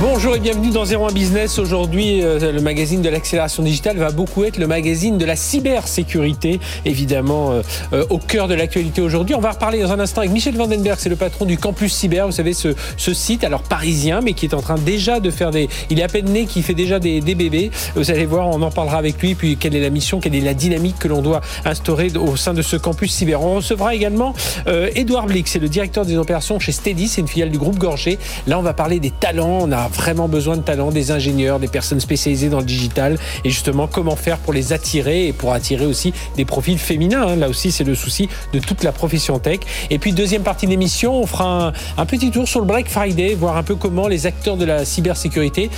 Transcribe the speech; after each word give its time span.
Bonjour 0.00 0.34
et 0.34 0.40
bienvenue 0.40 0.70
dans 0.70 0.84
01 0.84 1.12
Business. 1.12 1.58
Aujourd'hui, 1.58 2.22
euh, 2.22 2.52
le 2.52 2.60
magazine 2.60 3.02
de 3.02 3.08
l'accélération 3.08 3.62
digitale 3.62 3.98
va 3.98 4.10
beaucoup 4.10 4.44
être 4.44 4.58
le 4.58 4.66
magazine 4.66 5.16
de 5.16 5.24
la 5.24 5.36
cybersécurité, 5.36 6.60
évidemment 6.84 7.52
euh, 7.52 7.62
euh, 7.92 8.04
au 8.10 8.18
cœur 8.18 8.48
de 8.48 8.54
l'actualité 8.54 9.00
aujourd'hui. 9.00 9.34
On 9.34 9.40
va 9.40 9.52
reparler 9.52 9.80
dans 9.80 9.92
un 9.92 10.00
instant 10.00 10.22
avec 10.22 10.32
Michel 10.32 10.56
Vandenberg, 10.56 10.98
c'est 10.98 11.08
le 11.08 11.16
patron 11.16 11.44
du 11.44 11.56
Campus 11.56 11.92
Cyber, 11.92 12.26
vous 12.26 12.32
savez, 12.32 12.52
ce, 12.52 12.74
ce, 12.96 13.14
site, 13.14 13.44
alors 13.44 13.62
parisien, 13.62 14.20
mais 14.22 14.32
qui 14.32 14.46
est 14.46 14.54
en 14.54 14.60
train 14.60 14.74
déjà 14.74 15.20
de 15.20 15.30
faire 15.30 15.50
des... 15.50 15.68
Il 15.90 16.00
est 16.00 16.02
à 16.02 16.08
peine 16.08 16.30
né, 16.30 16.46
qui 16.46 16.62
fait 16.62 16.74
déjà 16.74 16.98
des, 16.98 17.20
des, 17.20 17.34
bébés. 17.34 17.70
Vous 17.94 18.10
allez 18.10 18.26
voir, 18.26 18.48
on 18.48 18.62
en 18.62 18.70
parlera 18.70 18.98
avec 18.98 19.20
lui, 19.22 19.34
puis 19.34 19.56
quelle 19.56 19.76
est 19.76 19.80
la 19.80 19.90
mission, 19.90 20.20
quelle 20.20 20.34
est 20.34 20.40
la 20.40 20.54
dynamique 20.54 20.98
que 20.98 21.08
l'on 21.08 21.22
doit 21.22 21.42
instaurer 21.64 22.10
au 22.16 22.36
sein 22.36 22.54
de 22.54 22.62
ce 22.62 22.76
Campus 22.76 23.12
Cyber. 23.12 23.42
On 23.42 23.56
recevra 23.56 23.94
également 23.94 24.34
euh, 24.66 24.90
Edouard 24.94 25.26
Blick, 25.26 25.48
c'est 25.48 25.60
le 25.60 25.68
directeur 25.68 26.04
des 26.04 26.16
opérations 26.16 26.58
chez 26.58 26.72
Steady, 26.72 27.08
c'est 27.08 27.20
une 27.20 27.28
filiale 27.28 27.50
du 27.50 27.58
groupe 27.58 27.78
Gorgé. 27.78 28.18
Là, 28.46 28.58
on 28.58 28.62
va 28.62 28.74
parler 28.74 29.00
des 29.00 29.10
talents, 29.10 29.66
vraiment 29.88 30.28
besoin 30.28 30.56
de 30.56 30.62
talents, 30.62 30.90
des 30.90 31.10
ingénieurs, 31.10 31.58
des 31.58 31.68
personnes 31.68 32.00
spécialisées 32.00 32.48
dans 32.48 32.58
le 32.58 32.64
digital 32.64 33.18
et 33.44 33.50
justement 33.50 33.86
comment 33.86 34.16
faire 34.16 34.38
pour 34.38 34.52
les 34.52 34.72
attirer 34.72 35.28
et 35.28 35.32
pour 35.32 35.52
attirer 35.52 35.86
aussi 35.86 36.12
des 36.36 36.44
profils 36.44 36.78
féminins. 36.78 37.26
Hein. 37.26 37.36
Là 37.36 37.48
aussi, 37.48 37.72
c'est 37.72 37.84
le 37.84 37.94
souci 37.94 38.28
de 38.52 38.58
toute 38.58 38.82
la 38.84 38.92
profession 38.92 39.38
tech. 39.38 39.60
Et 39.90 39.98
puis, 39.98 40.12
deuxième 40.12 40.42
partie 40.42 40.66
de 40.66 40.70
l'émission, 40.70 41.14
on 41.20 41.26
fera 41.26 41.72
un, 41.96 42.06
petit 42.06 42.30
tour 42.30 42.46
sur 42.46 42.60
le 42.60 42.66
Black 42.66 42.88
Friday, 42.88 43.34
voir 43.34 43.56
un 43.56 43.62
peu 43.62 43.74
comment 43.74 44.08
les 44.08 44.26
acteurs 44.26 44.56
de 44.56 44.64
la 44.64 44.84
cybersécurité 44.84 45.70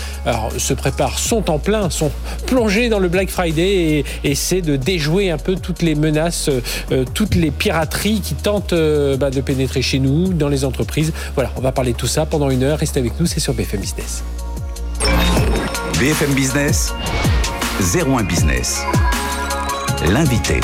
se 0.59 0.75
préparent, 0.75 1.19
sont 1.19 1.51
en 1.51 1.59
plein, 1.59 1.91
sont 1.91 2.11
plongés 2.47 2.89
dans 2.89 2.99
le 2.99 3.09
Black 3.09 3.31
Friday 3.31 3.65
et 3.65 4.05
essaient 4.25 4.63
de 4.63 4.77
déjouer 4.77 5.31
un 5.31 5.39
peu 5.39 5.55
toutes 5.55 5.83
les 5.83 5.95
menaces, 5.95 6.51
euh, 6.93 7.05
toutes 7.15 7.35
les 7.35 7.51
pirateries 7.51 8.21
qui 8.21 8.35
tentent 8.35 8.73
euh, 8.73 9.17
bah, 9.17 9.31
de 9.31 9.41
pénétrer 9.41 9.83
chez 9.83 9.99
nous, 9.99 10.33
dans 10.33 10.49
les 10.49 10.65
entreprises. 10.65 11.13
Voilà, 11.35 11.53
on 11.57 11.61
va 11.61 11.73
parler 11.73 11.93
de 11.93 11.97
tout 11.97 12.07
ça 12.07 12.27
pendant 12.27 12.51
une 12.51 12.63
heure. 12.63 12.79
Restez 12.79 13.01
avec 13.01 13.19
nous, 13.21 13.27
c'est 13.27 13.41
sur 13.41 13.55
BFM 13.55 13.83
Business. 13.97 14.25
BFM 16.01 16.35
Business, 16.35 16.95
01 17.95 18.25
Business. 18.25 18.83
L'invité. 20.11 20.61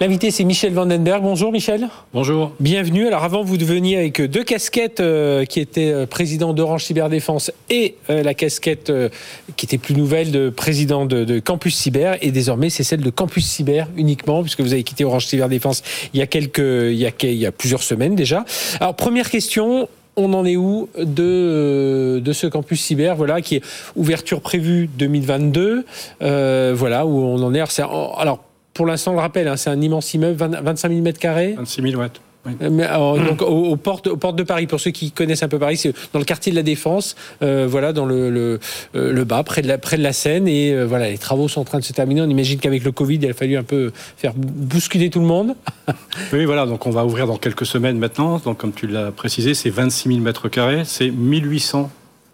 L'invité, 0.00 0.30
c'est 0.30 0.44
Michel 0.44 0.72
Vandenberg. 0.72 1.22
Bonjour 1.22 1.52
Michel. 1.52 1.88
Bonjour. 2.14 2.52
Bienvenue. 2.60 3.06
Alors 3.06 3.24
avant, 3.24 3.42
vous 3.42 3.56
deveniez 3.56 3.98
avec 3.98 4.22
deux 4.22 4.44
casquettes 4.44 5.00
euh, 5.00 5.44
qui 5.44 5.60
étaient 5.60 5.90
euh, 5.90 6.06
président 6.06 6.54
d'Orange 6.54 6.84
Cyberdéfense 6.84 7.50
et 7.68 7.96
euh, 8.08 8.22
la 8.22 8.34
casquette 8.34 8.88
euh, 8.88 9.08
qui 9.56 9.66
était 9.66 9.78
plus 9.78 9.94
nouvelle 9.94 10.30
de 10.30 10.48
président 10.48 11.06
de, 11.06 11.24
de, 11.24 11.38
Campus 11.38 11.76
Cyber. 11.76 12.16
Et 12.22 12.30
désormais, 12.30 12.70
c'est 12.70 12.84
celle 12.84 13.00
de 13.00 13.10
Campus 13.10 13.46
Cyber 13.46 13.88
uniquement, 13.96 14.42
puisque 14.42 14.60
vous 14.60 14.72
avez 14.72 14.84
quitté 14.84 15.04
Orange 15.04 15.26
Cyberdéfense 15.26 15.82
il 16.14 16.20
y 16.20 16.22
a 16.22 16.26
quelques, 16.26 16.58
il 16.58 16.96
y 16.96 17.06
a, 17.06 17.10
il 17.22 17.34
y 17.34 17.46
a 17.46 17.52
plusieurs 17.52 17.82
semaines 17.82 18.14
déjà. 18.14 18.44
Alors 18.80 18.96
première 18.96 19.30
question, 19.30 19.88
on 20.16 20.32
en 20.32 20.44
est 20.44 20.56
où 20.56 20.88
de, 20.98 22.20
de 22.24 22.32
ce 22.32 22.46
campus 22.46 22.80
cyber, 22.80 23.16
voilà, 23.16 23.40
qui 23.40 23.56
est 23.56 23.62
ouverture 23.94 24.40
prévue 24.40 24.88
2022, 24.98 25.84
euh, 26.22 26.72
voilà, 26.74 27.06
où 27.06 27.18
on 27.18 27.42
en 27.42 27.54
est. 27.54 27.60
Alors, 27.60 28.44
pour 28.74 28.86
l'instant, 28.86 29.12
le 29.12 29.18
rappelle, 29.18 29.48
hein, 29.48 29.56
c'est 29.56 29.70
un 29.70 29.80
immense 29.80 30.12
immeuble, 30.14 30.36
20, 30.36 30.60
25 30.62 30.88
000 30.88 31.00
mètres 31.02 31.18
carrés. 31.18 31.54
26 31.56 31.82
000 31.82 32.00
watts. 32.00 32.20
Oui. 32.46 32.52
Mais, 32.70 32.84
alors, 32.84 33.18
donc, 33.18 33.42
aux, 33.42 33.46
aux, 33.46 33.76
portes, 33.76 34.06
aux 34.06 34.16
portes 34.16 34.36
de 34.36 34.42
Paris, 34.42 34.66
pour 34.66 34.80
ceux 34.80 34.90
qui 34.90 35.10
connaissent 35.10 35.42
un 35.42 35.48
peu 35.48 35.58
Paris, 35.58 35.76
c'est 35.76 35.92
dans 36.12 36.18
le 36.18 36.24
quartier 36.24 36.52
de 36.52 36.56
la 36.56 36.62
Défense, 36.62 37.16
euh, 37.42 37.66
voilà, 37.68 37.92
dans 37.92 38.06
le, 38.06 38.30
le, 38.30 38.60
le, 38.94 39.24
bas, 39.24 39.42
près 39.42 39.62
de 39.62 39.68
la, 39.68 39.78
près 39.78 39.96
de 39.96 40.02
la 40.02 40.12
Seine. 40.12 40.46
Et 40.48 40.72
euh, 40.72 40.86
voilà, 40.86 41.10
les 41.10 41.18
travaux 41.18 41.48
sont 41.48 41.60
en 41.60 41.64
train 41.64 41.78
de 41.78 41.84
se 41.84 41.92
terminer. 41.92 42.22
On 42.22 42.28
imagine 42.28 42.58
qu'avec 42.58 42.84
le 42.84 42.92
Covid, 42.92 43.16
il 43.16 43.30
a 43.30 43.34
fallu 43.34 43.56
un 43.56 43.62
peu 43.62 43.92
faire 44.16 44.32
bousculer 44.34 45.10
tout 45.10 45.20
le 45.20 45.26
monde. 45.26 45.54
oui, 46.32 46.44
voilà, 46.44 46.66
donc 46.66 46.86
on 46.86 46.90
va 46.90 47.04
ouvrir 47.04 47.26
dans 47.26 47.36
quelques 47.36 47.66
semaines 47.66 47.98
maintenant. 47.98 48.38
Donc, 48.38 48.58
comme 48.58 48.72
tu 48.72 48.86
l'as 48.86 49.10
précisé, 49.10 49.54
c'est 49.54 49.70
26 49.70 50.08
000 50.08 50.20
mètres 50.20 50.48
carrés, 50.48 50.82
c'est 50.84 51.10
1800 51.10 51.90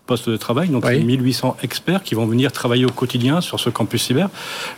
postes 0.06 0.28
de 0.28 0.36
travail, 0.36 0.68
donc 0.68 0.84
oui. 0.84 1.02
1800 1.04 1.56
experts 1.62 2.02
qui 2.02 2.14
vont 2.14 2.26
venir 2.26 2.50
travailler 2.50 2.84
au 2.84 2.90
quotidien 2.90 3.40
sur 3.40 3.60
ce 3.60 3.70
campus 3.70 4.02
cyber. 4.02 4.28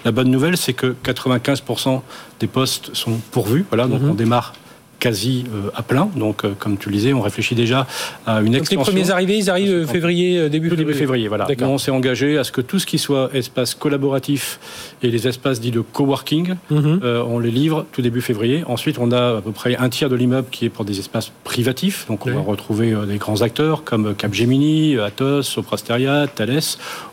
La 0.05 0.13
bonne 0.13 0.31
nouvelle, 0.31 0.57
c'est 0.57 0.75
que 0.75 0.95
95% 1.05 2.03
des 2.41 2.47
postes 2.47 2.95
sont 2.95 3.19
pourvus. 3.31 3.65
Voilà, 3.71 3.87
donc 3.87 4.03
mm 4.03 4.07
-hmm. 4.07 4.11
on 4.11 4.15
démarre 4.15 4.53
quasi 4.99 5.45
euh, 5.55 5.71
à 5.75 5.83
plein. 5.83 6.09
Donc, 6.17 6.45
euh, 6.45 6.53
comme 6.59 6.77
tu 6.79 6.89
le 6.89 6.97
disais, 6.97 7.13
on 7.13 7.21
réfléchit 7.21 7.55
déjà 7.55 7.87
à 8.27 8.41
une 8.41 8.53
Donc 8.53 8.63
extension. 8.63 8.81
les 8.81 8.85
premiers 8.85 9.11
arrivés, 9.11 9.37
ils 9.39 9.51
arrivent 9.51 9.87
février, 9.87 10.39
euh, 10.39 10.49
début 10.49 10.69
février. 10.71 10.85
Début 10.87 10.99
février, 10.99 11.29
voilà. 11.29 11.47
Nous, 11.59 11.67
on 11.67 11.79
s'est 11.79 11.91
engagé 11.91 12.39
à 12.39 12.45
ce 12.45 12.53
que 12.53 12.61
tout 12.61 12.79
ce 12.79 12.87
qui 12.87 12.99
soit 12.99 13.31
espace 13.35 13.75
collaboratif 13.75 14.59
et 15.03 15.11
les 15.11 15.27
espaces 15.29 15.61
dits 15.61 15.71
de 15.71 15.81
coworking, 15.81 16.55
mm 16.71 16.79
-hmm. 16.79 17.01
euh, 17.05 17.23
on 17.35 17.39
les 17.39 17.51
livre 17.51 17.87
tout 17.93 18.03
début 18.03 18.23
février. 18.23 18.65
Ensuite, 18.67 18.99
on 18.99 19.11
a 19.13 19.25
à 19.39 19.41
peu 19.47 19.53
près 19.53 19.77
un 19.77 19.89
tiers 19.89 20.11
de 20.11 20.17
l'immeuble 20.17 20.49
qui 20.51 20.63
est 20.67 20.73
pour 20.77 20.85
des 20.85 20.99
espaces 20.99 21.31
privatifs. 21.45 21.99
Donc, 22.11 22.27
on 22.27 22.31
oui. 22.31 22.37
va 22.37 22.43
retrouver 22.55 22.89
des 23.13 23.19
grands 23.25 23.41
acteurs 23.49 23.79
comme 23.85 24.15
Capgemini, 24.21 24.99
Atos, 24.99 25.43
Soprasteria, 25.55 26.27
Thales, 26.37 26.69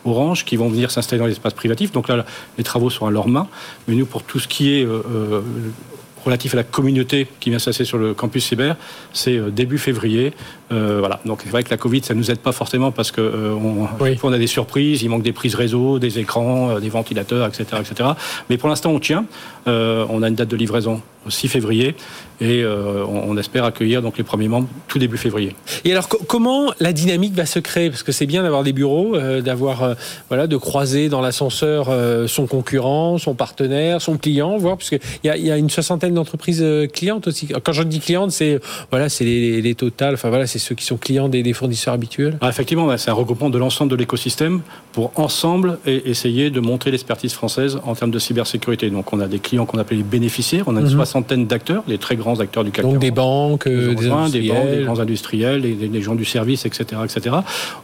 Orange, 0.06 0.40
qui 0.48 0.56
vont 0.62 0.70
venir 0.76 0.88
s'installer 0.92 1.20
dans 1.20 1.30
les 1.32 1.38
espaces 1.40 1.58
privatifs. 1.62 1.92
Donc 1.98 2.08
là, 2.10 2.26
les 2.58 2.64
travaux 2.72 2.90
sont 2.98 3.06
à 3.10 3.12
leurs 3.18 3.28
mains. 3.36 3.48
Mais 3.88 3.96
nous, 3.96 4.06
pour 4.14 4.24
tout 4.30 4.40
ce 4.40 4.48
qui 4.54 4.64
est 4.76 4.86
euh, 4.86 5.42
relatif 6.24 6.54
à 6.54 6.58
la 6.58 6.64
communauté 6.64 7.28
qui 7.40 7.50
vient 7.50 7.60
s'asseoir 7.60 7.88
sur 7.88 7.98
le 7.98 8.14
campus 8.14 8.46
cyber, 8.46 8.76
c'est 9.14 9.40
début 9.52 9.78
février. 9.78 10.34
Euh, 10.72 10.98
voilà. 11.00 11.20
Donc 11.26 11.42
c'est 11.44 11.50
vrai 11.50 11.64
que 11.64 11.70
la 11.70 11.78
Covid, 11.78 12.04
ça 12.04 12.14
nous 12.14 12.32
aide 12.32 12.40
pas 12.40 12.52
forcément 12.52 12.92
parce 12.92 13.12
que 13.12 13.22
euh, 13.22 13.54
on, 13.54 13.88
oui. 14.00 14.18
on, 14.24 14.32
a 14.32 14.38
des 14.38 14.48
surprises, 14.48 15.02
il 15.04 15.10
manque 15.10 15.24
des 15.24 15.34
prises 15.34 15.56
réseau, 15.56 16.00
des 16.00 16.20
écrans, 16.20 16.72
euh, 16.72 16.80
des 16.80 16.90
ventilateurs, 16.90 17.48
etc., 17.48 17.66
etc. 17.80 18.10
Mais 18.50 18.58
pour 18.58 18.70
l'instant, 18.70 18.92
on 18.92 19.00
tient. 19.00 19.26
Euh, 19.68 20.06
on 20.10 20.24
a 20.24 20.30
une 20.30 20.36
date 20.36 20.50
de 20.50 20.56
livraison 20.56 21.02
6 21.30 21.48
février 21.48 21.96
et 22.40 22.64
euh, 22.64 23.06
on, 23.06 23.32
on, 23.32 23.38
espère 23.38 23.66
accueillir 23.66 24.02
donc 24.02 24.18
les 24.18 24.24
premiers 24.24 24.48
membres 24.48 24.68
tout 24.88 24.98
début 24.98 25.18
février. 25.18 25.56
Et 25.86 25.92
alors 25.92 26.10
comment 26.10 26.74
la 26.80 26.92
dynamique 26.92 27.36
va 27.36 27.46
se 27.46 27.60
créer? 27.60 27.92
Parce 27.92 28.02
que 28.02 28.12
c'est 28.12 28.26
bien 28.26 28.42
d'avoir 28.42 28.64
des 28.64 28.74
bureaux, 28.74 29.16
euh, 29.16 29.42
d'avoir 29.42 29.96
voilà 30.30 30.48
de 30.48 30.58
croiser 30.58 31.08
dans 31.08 31.22
l'ascenseur 31.22 31.90
son 32.28 32.48
concurrent, 32.48 33.20
son 33.20 33.36
partenaire, 33.36 34.02
son 34.02 34.18
client, 34.18 34.58
voir 34.58 34.78
parce 34.78 34.90
qu'il 34.90 35.00
y 35.24 35.30
a, 35.30 35.38
y 35.38 35.52
a 35.52 35.58
une 35.58 35.70
soixantaine 35.70 36.16
d'entreprises 36.16 36.66
clientes 36.94 37.28
aussi. 37.28 37.48
Quand 37.64 37.74
je 37.74 37.84
dis 37.84 38.00
clientes, 38.00 38.32
c'est 38.32 38.60
voilà 38.90 39.10
c'est 39.10 39.24
les, 39.24 39.62
les 39.62 39.76
totales, 39.76 40.16
enfin 40.16 40.30
voilà 40.30 40.48
c'est 40.48 40.60
ceux 40.60 40.74
qui 40.74 40.86
sont 40.86 40.98
clients 40.98 41.30
des, 41.30 41.44
des 41.44 41.54
fournisseurs 41.54 41.94
habituels. 41.94 42.38
Ah, 42.42 42.50
effectivement, 42.50 42.98
c'est 42.98 43.12
un 43.12 43.14
regroupement 43.14 43.50
de 43.50 43.58
l'ensemble 43.58 43.92
de 43.92 43.96
l'écosystème 43.96 44.62
pour 44.94 45.12
ensemble 45.16 45.78
et 45.86 46.10
essayer 46.10 46.50
de 46.50 46.60
montrer 46.60 46.92
l'expertise 46.92 47.34
française 47.34 47.80
en 47.86 47.96
termes 47.96 48.12
de 48.12 48.20
cybersécurité. 48.20 48.90
Donc 48.90 49.14
on 49.14 49.20
a 49.20 49.28
des 49.28 49.40
clients 49.40 49.66
qu'on 49.66 49.78
appelle 49.78 49.98
les 49.98 50.04
bénéficiaires. 50.04 50.64
On 50.68 50.76
a 50.76 50.80
une 50.80 50.88
mmh. 50.88 50.92
Soixantaine 51.12 51.46
d'acteurs, 51.46 51.84
les 51.88 51.98
très 51.98 52.16
grands 52.16 52.40
acteurs 52.40 52.64
du 52.64 52.72
CAC 52.72 52.86
Donc 52.86 53.00
des 53.00 53.12
banques, 53.12 53.68
des, 53.68 53.96
des, 53.96 54.10
banques, 54.10 54.32
des 54.32 54.84
grands 54.84 55.00
industriels, 55.00 55.62
des, 55.62 55.74
des, 55.74 56.02
gens 56.02 56.16
du 56.16 56.26
service, 56.26 56.66
etc., 56.66 57.02
etc. 57.04 57.36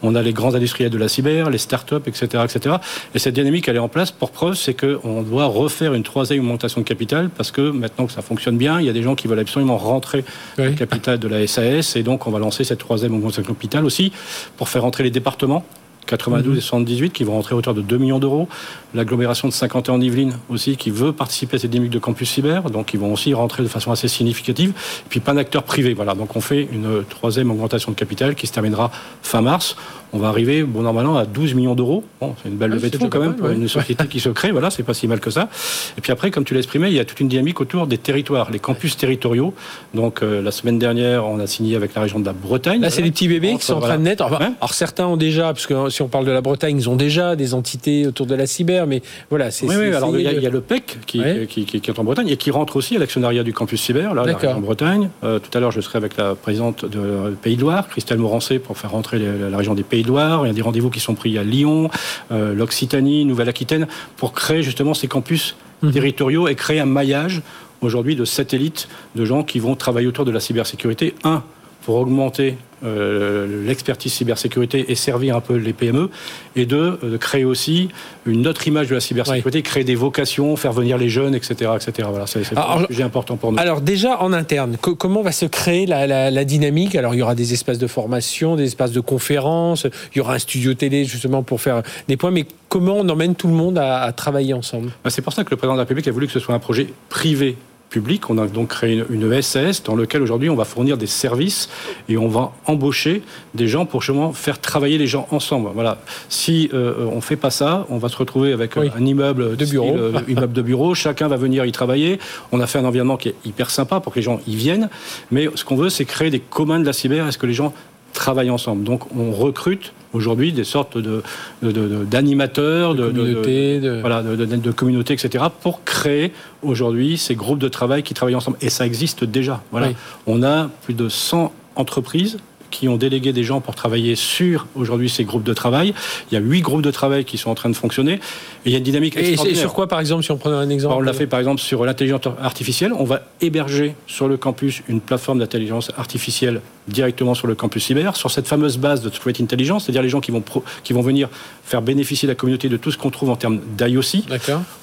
On 0.01 0.15
a 0.15 0.21
les 0.21 0.33
grands 0.33 0.55
industriels 0.55 0.89
de 0.89 0.97
la 0.97 1.07
cyber, 1.07 1.49
les 1.49 1.57
startups, 1.57 1.95
etc., 2.05 2.43
etc. 2.43 2.75
Et 3.13 3.19
cette 3.19 3.35
dynamique, 3.35 3.67
elle 3.67 3.75
est 3.75 3.79
en 3.79 3.89
place. 3.89 4.11
Pour 4.11 4.31
preuve, 4.31 4.55
c'est 4.55 4.73
qu'on 4.73 5.23
doit 5.23 5.45
refaire 5.45 5.93
une 5.93 6.03
troisième 6.03 6.39
augmentation 6.39 6.81
de 6.81 6.85
capital 6.85 7.29
parce 7.29 7.51
que 7.51 7.69
maintenant 7.69 8.05
que 8.05 8.13
ça 8.13 8.21
fonctionne 8.21 8.57
bien, 8.57 8.79
il 8.79 8.85
y 8.85 8.89
a 8.89 8.93
des 8.93 9.03
gens 9.03 9.15
qui 9.15 9.27
veulent 9.27 9.39
absolument 9.39 9.77
rentrer 9.77 10.23
oui. 10.57 10.65
le 10.65 10.71
capital 10.71 11.19
de 11.19 11.27
la 11.27 11.45
SAS 11.47 11.95
et 11.95 12.03
donc 12.03 12.27
on 12.27 12.31
va 12.31 12.39
lancer 12.39 12.63
cette 12.63 12.79
troisième 12.79 13.13
augmentation 13.13 13.41
de 13.41 13.47
capital 13.47 13.85
aussi 13.85 14.11
pour 14.55 14.69
faire 14.69 14.85
entrer 14.85 15.03
les 15.03 15.11
départements 15.11 15.63
92 16.07 16.55
mmh. 16.55 16.57
et 16.57 16.61
78 16.61 17.13
qui 17.13 17.23
vont 17.23 17.33
rentrer 17.33 17.53
à 17.53 17.57
hauteur 17.57 17.73
de 17.73 17.81
2 17.81 17.97
millions 17.97 18.19
d'euros. 18.19 18.47
L'agglomération 18.95 19.47
de 19.47 19.53
51 19.53 19.93
en 19.93 20.01
Yvelines 20.01 20.33
aussi 20.49 20.77
qui 20.77 20.89
veut 20.89 21.13
participer 21.13 21.57
à 21.57 21.59
cette 21.59 21.71
dynamique 21.71 21.91
de 21.91 21.99
campus 21.99 22.29
cyber, 22.29 22.69
donc 22.69 22.93
ils 22.93 22.99
vont 22.99 23.13
aussi 23.13 23.33
rentrer 23.33 23.63
de 23.63 23.67
façon 23.67 23.91
assez 23.91 24.07
significative. 24.07 24.69
Et 24.69 25.09
puis 25.09 25.19
pas 25.19 25.33
d'acteurs 25.33 25.63
privés, 25.63 25.93
voilà. 25.93 26.15
Donc 26.15 26.35
on 26.35 26.41
fait 26.41 26.67
une 26.71 27.03
troisième 27.07 27.51
augmentation 27.51 27.91
de 27.91 27.97
capital 27.97 28.35
qui 28.35 28.47
se 28.47 28.53
terminera 28.53 28.91
fin 29.21 29.41
mars. 29.41 29.75
On 30.13 30.19
va 30.19 30.29
arriver, 30.29 30.63
bon 30.63 30.83
normalement, 30.83 31.17
à 31.17 31.25
12 31.25 31.53
millions 31.53 31.75
d'euros. 31.75 32.03
Bon, 32.21 32.33
c'est 32.41 32.47
une 32.47 32.55
belle 32.55 32.71
levée 32.71 32.87
ah, 32.87 32.95
de 32.95 32.97
fonds 32.97 33.09
quand 33.09 33.19
même 33.19 33.35
pour 33.35 33.49
une 33.49 33.67
société 33.67 34.07
qui 34.07 34.21
se 34.21 34.29
crée, 34.29 34.51
voilà, 34.51 34.69
c'est 34.69 34.83
pas 34.83 34.93
si 34.93 35.05
mal 35.07 35.19
que 35.19 35.29
ça. 35.29 35.49
Et 35.97 36.01
puis 36.01 36.13
après, 36.13 36.31
comme 36.31 36.45
tu 36.45 36.53
l'as 36.53 36.61
exprimé, 36.61 36.87
il 36.87 36.93
y 36.93 36.99
a 36.99 37.05
toute 37.05 37.19
une 37.19 37.27
dynamique 37.27 37.59
autour 37.59 37.87
des 37.87 37.97
territoires, 37.97 38.49
les 38.49 38.59
campus 38.59 38.95
territoriaux. 38.95 39.53
Donc 39.93 40.23
euh, 40.23 40.41
la 40.41 40.51
semaine 40.51 40.79
dernière, 40.79 41.25
on 41.25 41.39
a 41.39 41.47
signé 41.47 41.75
avec 41.75 41.93
la 41.93 42.01
région 42.01 42.19
de 42.19 42.25
la 42.25 42.33
Bretagne. 42.33 42.81
Là, 42.81 42.89
c'est 42.89 43.01
les 43.01 43.11
petits 43.11 43.27
bébés 43.27 43.55
qui 43.57 43.65
sont 43.65 43.75
en 43.75 43.81
train 43.81 43.97
de 43.97 44.03
naître. 44.03 44.23
Alors, 44.23 44.39
ouais. 44.39 44.47
alors 44.61 44.73
certains 44.73 45.07
ont 45.07 45.17
déjà, 45.17 45.53
parce 45.53 45.67
que 45.67 45.89
si 45.97 46.03
on 46.03 46.07
parle 46.07 46.25
de 46.25 46.31
la 46.31 46.41
Bretagne, 46.41 46.77
ils 46.77 46.89
ont 46.89 46.95
déjà 46.95 47.35
des 47.35 47.55
entités 47.55 48.05
autour 48.05 48.27
de 48.27 48.35
la 48.35 48.45
cyber, 48.45 48.85
mais 48.85 49.01
voilà, 49.31 49.49
c'est. 49.49 49.65
Oui, 49.65 49.75
oui, 49.79 49.93
alors 49.93 50.15
il 50.15 50.21
y, 50.21 50.27
a, 50.27 50.31
il 50.31 50.43
y, 50.43 50.45
a 50.45 50.49
le 50.51 50.61
PEC 50.61 50.99
qui, 51.07 51.19
ouais. 51.19 51.47
qui, 51.49 51.65
qui, 51.65 51.81
qui, 51.81 51.89
est 51.89 51.99
en 51.99 52.03
Bretagne 52.03 52.27
et 52.29 52.37
qui 52.37 52.51
rentre 52.51 52.75
aussi 52.75 52.95
à 52.95 52.99
l'actionnariat 52.99 53.43
du 53.43 53.51
campus 53.51 53.81
cyber, 53.81 54.13
là, 54.13 54.23
la 54.23 54.37
région 54.37 54.59
Bretagne. 54.59 55.09
Euh, 55.23 55.39
tout 55.39 55.55
à 55.57 55.59
l'heure, 55.59 55.71
je 55.71 55.81
serai 55.81 55.97
avec 55.97 56.15
la 56.15 56.35
présidente 56.35 56.85
de 56.85 57.35
Pays 57.41 57.55
de 57.55 57.61
Loire, 57.61 57.87
Christelle 57.87 58.19
Morancé, 58.19 58.59
pour 58.59 58.77
faire 58.77 58.91
rentrer 58.91 59.17
les, 59.17 59.49
la 59.49 59.57
région 59.57 59.73
des 59.73 59.81
Pays 59.81 60.03
de 60.03 60.09
Loire. 60.09 60.45
Il 60.45 60.49
y 60.49 60.51
a 60.51 60.53
des 60.53 60.61
rendez-vous 60.61 60.91
qui 60.91 60.99
sont 60.99 61.15
pris 61.15 61.35
à 61.39 61.43
Lyon, 61.43 61.89
euh, 62.31 62.53
l'Occitanie, 62.53 63.25
Nouvelle-Aquitaine, 63.25 63.87
pour 64.17 64.33
créer 64.33 64.61
justement 64.61 64.93
ces 64.93 65.07
campus 65.07 65.55
mmh. 65.81 65.91
territoriaux 65.91 66.47
et 66.47 66.53
créer 66.53 66.79
un 66.79 66.85
maillage 66.85 67.41
aujourd'hui 67.81 68.15
de 68.15 68.25
satellites 68.25 68.87
de 69.15 69.25
gens 69.25 69.43
qui 69.43 69.57
vont 69.57 69.75
travailler 69.75 70.07
autour 70.07 70.25
de 70.25 70.31
la 70.31 70.39
cybersécurité. 70.39 71.15
Un, 71.23 71.43
pour 71.83 71.95
augmenter 71.95 72.57
euh, 72.83 73.65
l'expertise 73.65 74.13
cybersécurité 74.13 74.91
et 74.91 74.93
servir 74.93 75.35
un 75.35 75.41
peu 75.41 75.55
les 75.55 75.73
PME, 75.73 76.11
et 76.55 76.67
de, 76.67 76.99
de, 77.01 77.17
créer 77.17 77.43
aussi 77.43 77.89
une 78.27 78.45
autre 78.45 78.67
image 78.67 78.89
de 78.89 78.93
la 78.93 78.99
cybersécurité, 78.99 79.63
créer 79.63 79.83
des 79.83 79.95
vocations, 79.95 80.55
faire 80.57 80.73
venir 80.73 80.99
les 80.99 81.09
jeunes, 81.09 81.33
etc. 81.33 81.71
etc. 81.75 82.07
Voilà, 82.11 82.27
c'est 82.27 82.41
un 82.55 82.85
sujet 82.85 83.01
important 83.01 83.35
pour 83.35 83.51
nous. 83.51 83.57
Alors 83.57 83.81
déjà, 83.81 84.21
en 84.21 84.31
interne, 84.31 84.77
comment 84.79 85.23
va 85.23 85.31
se 85.31 85.47
créer 85.47 85.87
la, 85.87 86.29
la, 86.29 86.45
dynamique? 86.45 86.95
Alors 86.95 87.15
il 87.15 87.17
y 87.17 87.23
aura 87.23 87.33
des 87.33 87.51
espaces 87.51 87.79
de 87.79 87.87
formation, 87.87 88.55
des 88.55 88.65
espaces 88.65 88.91
de 88.91 88.99
conférences, 88.99 89.87
il 90.13 90.19
y 90.19 90.21
aura 90.21 90.35
un 90.35 90.39
studio 90.39 90.75
télé 90.75 91.03
justement 91.03 91.41
pour 91.41 91.61
faire 91.61 91.81
des 92.07 92.15
points, 92.15 92.29
mais 92.29 92.45
comment 92.69 92.97
on 92.97 93.09
emmène 93.09 93.33
tout 93.33 93.47
le 93.47 93.55
monde 93.55 93.79
à, 93.79 94.01
à 94.03 94.11
travailler 94.11 94.53
ensemble? 94.53 94.91
Bah, 95.03 95.09
C'est 95.09 95.23
pour 95.23 95.33
ça 95.33 95.43
que 95.43 95.49
le 95.49 95.57
président 95.57 95.73
de 95.73 95.79
la 95.79 95.83
République 95.85 96.07
a 96.07 96.11
voulu 96.11 96.27
que 96.27 96.33
ce 96.33 96.39
soit 96.39 96.53
un 96.53 96.59
projet 96.59 96.89
privé 97.09 97.57
public. 97.89 98.29
On 98.29 98.37
a 98.37 98.47
donc 98.47 98.69
créé 98.69 99.03
une, 99.09 99.41
SAS 99.41 99.83
dans 99.83 99.95
lequel 99.95 100.21
aujourd'hui 100.21 100.49
on 100.49 100.55
va 100.55 100.65
fournir 100.65 100.97
des 100.97 101.07
services 101.07 101.69
et 102.09 102.17
on 102.17 102.27
va 102.27 102.51
embaucher 102.65 103.21
des 103.53 103.67
gens 103.67 103.85
pour 103.85 104.01
justement 104.01 104.33
faire 104.33 104.59
travailler 104.59 104.97
les 104.97 105.07
gens 105.07 105.27
ensemble. 105.31 105.69
Voilà. 105.73 105.99
Si 106.29 106.69
euh, 106.73 107.07
on 107.11 107.21
fait 107.21 107.35
pas 107.35 107.49
ça, 107.49 107.85
on 107.89 107.97
va 107.97 108.09
se 108.09 108.17
retrouver 108.17 108.53
avec 108.53 108.77
un 108.77 109.05
immeuble 109.05 109.55
de 109.55 109.65
bureau, 109.65 109.95
euh, 109.95 110.19
immeuble 110.27 110.53
de 110.53 110.61
bureau. 110.61 110.95
Chacun 110.95 111.27
va 111.27 111.37
venir 111.37 111.65
y 111.65 111.71
travailler. 111.71 112.19
On 112.51 112.59
a 112.59 112.67
fait 112.67 112.79
un 112.79 112.85
environnement 112.85 113.17
qui 113.17 113.29
est 113.29 113.35
hyper 113.45 113.69
sympa 113.69 113.99
pour 113.99 114.13
que 114.13 114.19
les 114.19 114.23
gens 114.23 114.39
y 114.47 114.55
viennent. 114.55 114.89
Mais 115.31 115.47
ce 115.55 115.63
qu'on 115.63 115.75
veut, 115.75 115.89
c'est 115.89 116.05
créer 116.05 116.29
des 116.29 116.39
communs 116.39 116.79
de 116.79 116.85
la 116.85 116.93
cyber. 116.93 117.27
Est-ce 117.27 117.37
que 117.37 117.47
les 117.47 117.53
gens 117.53 117.73
travaillent 118.17 118.49
ensemble 118.49 118.83
Donc 118.83 119.03
on 119.15 119.31
recrute 119.31 119.93
aujourd'hui 120.13 120.51
des 120.51 120.63
sortes 120.63 120.97
de, 120.97 121.21
d'animateurs, 121.61 122.95
de, 122.95 123.07
communautés, 123.07 123.79
de, 123.79 123.99
voilà, 124.01 124.23
de, 124.23 124.71
communautés, 124.71 125.13
etc., 125.13 125.45
pour 125.61 125.83
créer 125.83 126.33
aujourd'hui 126.63 127.17
ces 127.17 127.35
groupes 127.35 127.59
de 127.59 127.67
travail 127.67 128.03
qui 128.03 128.13
travaillent 128.13 128.35
ensemble. 128.35 128.57
Et 128.61 128.69
ça 128.69 128.85
existe 128.85 129.23
déjà. 129.23 129.61
Voilà. 129.71 129.89
On 130.25 130.43
a 130.43 130.69
plus 130.83 130.93
de 130.93 131.09
100 131.09 131.51
entreprises 131.75 132.37
qui 132.71 132.87
ont 132.87 132.97
délégué 132.97 133.33
des 133.33 133.43
gens 133.43 133.61
pour 133.61 133.75
travailler 133.75 134.15
sur 134.15 134.67
aujourd'hui 134.75 135.09
ces 135.09 135.23
groupes 135.23 135.43
de 135.43 135.53
travail. 135.53 135.93
Il 136.31 136.35
y 136.35 136.37
a 136.37 136.41
huit 136.41 136.61
groupes 136.61 136.81
de 136.81 136.91
travail 136.91 137.25
qui 137.25 137.37
sont 137.37 137.49
en 137.49 137.55
train 137.55 137.69
de 137.69 137.75
fonctionner. 137.75 138.13
Et 138.13 138.19
il 138.67 138.71
y 138.71 138.75
a 138.75 138.77
une 138.77 138.83
dynamique 138.83 139.15
extraordinaire. 139.15 139.57
Et 139.57 139.59
sur 139.59 139.73
quoi, 139.73 139.87
par 139.87 139.99
exemple, 139.99 140.23
si 140.23 140.31
on 140.31 140.37
prenait 140.37 140.55
un 140.55 140.69
exemple 140.69 140.95
On 140.97 141.01
l'a 141.01 141.13
fait, 141.13 141.27
par 141.27 141.39
exemple, 141.39 141.61
sur 141.61 141.85
l'intelligence 141.85 142.27
artificielle. 142.41 142.93
On 142.93 143.05
va 143.05 143.21
héberger 143.41 143.95
sur 144.07 144.27
le 144.27 144.37
campus 144.37 144.81
une 144.87 145.01
plateforme 145.01 145.39
d'intelligence 145.39 145.91
artificielle 145.97 146.61
directement 146.87 147.33
sur 147.33 147.47
le 147.47 147.55
campus 147.55 147.85
cyber, 147.85 148.15
sur 148.15 148.31
cette 148.31 148.47
fameuse 148.47 148.77
base 148.77 149.01
de 149.01 149.09
Threat 149.09 149.41
Intelligence, 149.41 149.85
c'est-à-dire 149.85 150.01
les 150.01 150.09
gens 150.09 150.21
qui 150.21 150.31
vont, 150.31 150.43
qui 150.83 150.93
vont 150.93 151.01
venir 151.01 151.29
faire 151.63 151.81
bénéficier 151.81 152.27
la 152.27 152.35
communauté 152.35 152.69
de 152.69 152.77
tout 152.77 152.91
ce 152.91 152.97
qu'on 152.97 153.09
trouve 153.09 153.29
en 153.29 153.35
termes 153.35 153.59
d'IOC. 153.77 154.23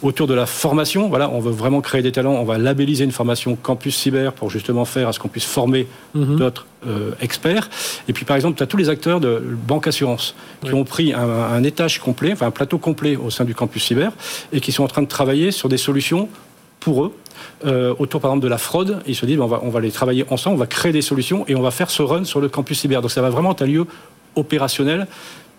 Autour 0.03 0.27
de 0.27 0.35
la 0.35 0.47
formation, 0.47 1.09
voilà, 1.09 1.31
on 1.31 1.41
veut 1.41 1.53
vraiment 1.53 1.81
créer 1.81 2.03
des 2.03 2.13
talents. 2.13 2.35
On 2.35 2.45
va 2.45 2.59
labelliser 2.59 3.05
une 3.05 3.13
formation 3.13 3.57
campus 3.57 3.97
cyber 3.97 4.33
pour 4.33 4.51
justement 4.51 4.85
faire 4.85 5.09
à 5.09 5.13
ce 5.13 5.19
qu'on 5.19 5.29
puisse 5.29 5.47
former 5.47 5.87
mhm. 6.15 6.37
d'autres 6.37 6.67
euh, 6.87 7.13
experts. 7.21 7.69
Et 8.09 8.13
puis, 8.13 8.25
par 8.25 8.37
exemple, 8.37 8.57
tu 8.57 8.63
as 8.63 8.67
tous 8.67 8.77
les 8.77 8.89
acteurs 8.89 9.21
de 9.21 9.43
banque 9.67 9.87
assurance 9.87 10.35
qui 10.63 10.73
ont 10.75 10.85
pris 10.85 11.13
un, 11.13 11.63
étage 11.65 12.01
complet, 12.01 12.33
enfin 12.33 12.47
un 12.47 12.51
plateau 12.51 12.79
complet 12.79 13.17
au 13.17 13.31
sein 13.31 13.45
du 13.45 13.55
campus 13.55 13.85
cyber 13.85 14.13
et 14.53 14.61
qui 14.61 14.73
sont 14.73 14.85
en 14.85 14.89
train 14.89 15.03
de 15.03 15.09
travailler 15.09 15.51
sur 15.51 15.69
des 15.69 15.77
solutions 15.77 16.29
pour 16.81 17.05
eux 17.05 17.15
euh, 17.65 17.95
autour 17.99 18.21
par 18.21 18.31
exemple 18.31 18.45
de 18.45 18.51
la 18.51 18.59
fraude. 18.59 19.01
Ils 19.07 19.17
se 19.17 19.25
disent 19.27 19.41
on 19.41 19.47
va, 19.47 19.61
on 19.63 19.71
va 19.71 19.81
les 19.81 19.91
travailler 19.91 20.25
ensemble, 20.31 20.57
on 20.57 20.59
va 20.59 20.67
créer 20.67 20.93
des 20.93 21.03
solutions 21.03 21.45
et 21.49 21.55
on 21.55 21.63
va 21.63 21.71
faire 21.71 21.91
ce 21.91 22.03
run 22.03 22.25
sur 22.25 22.41
le 22.41 22.49
campus 22.49 22.81
cyber. 22.81 23.01
Donc 23.01 23.11
ça 23.11 23.23
va 23.23 23.31
vraiment 23.31 23.53
être 23.53 23.63
un 23.63 23.67
lieu 23.67 23.87
opérationnel 24.37 25.07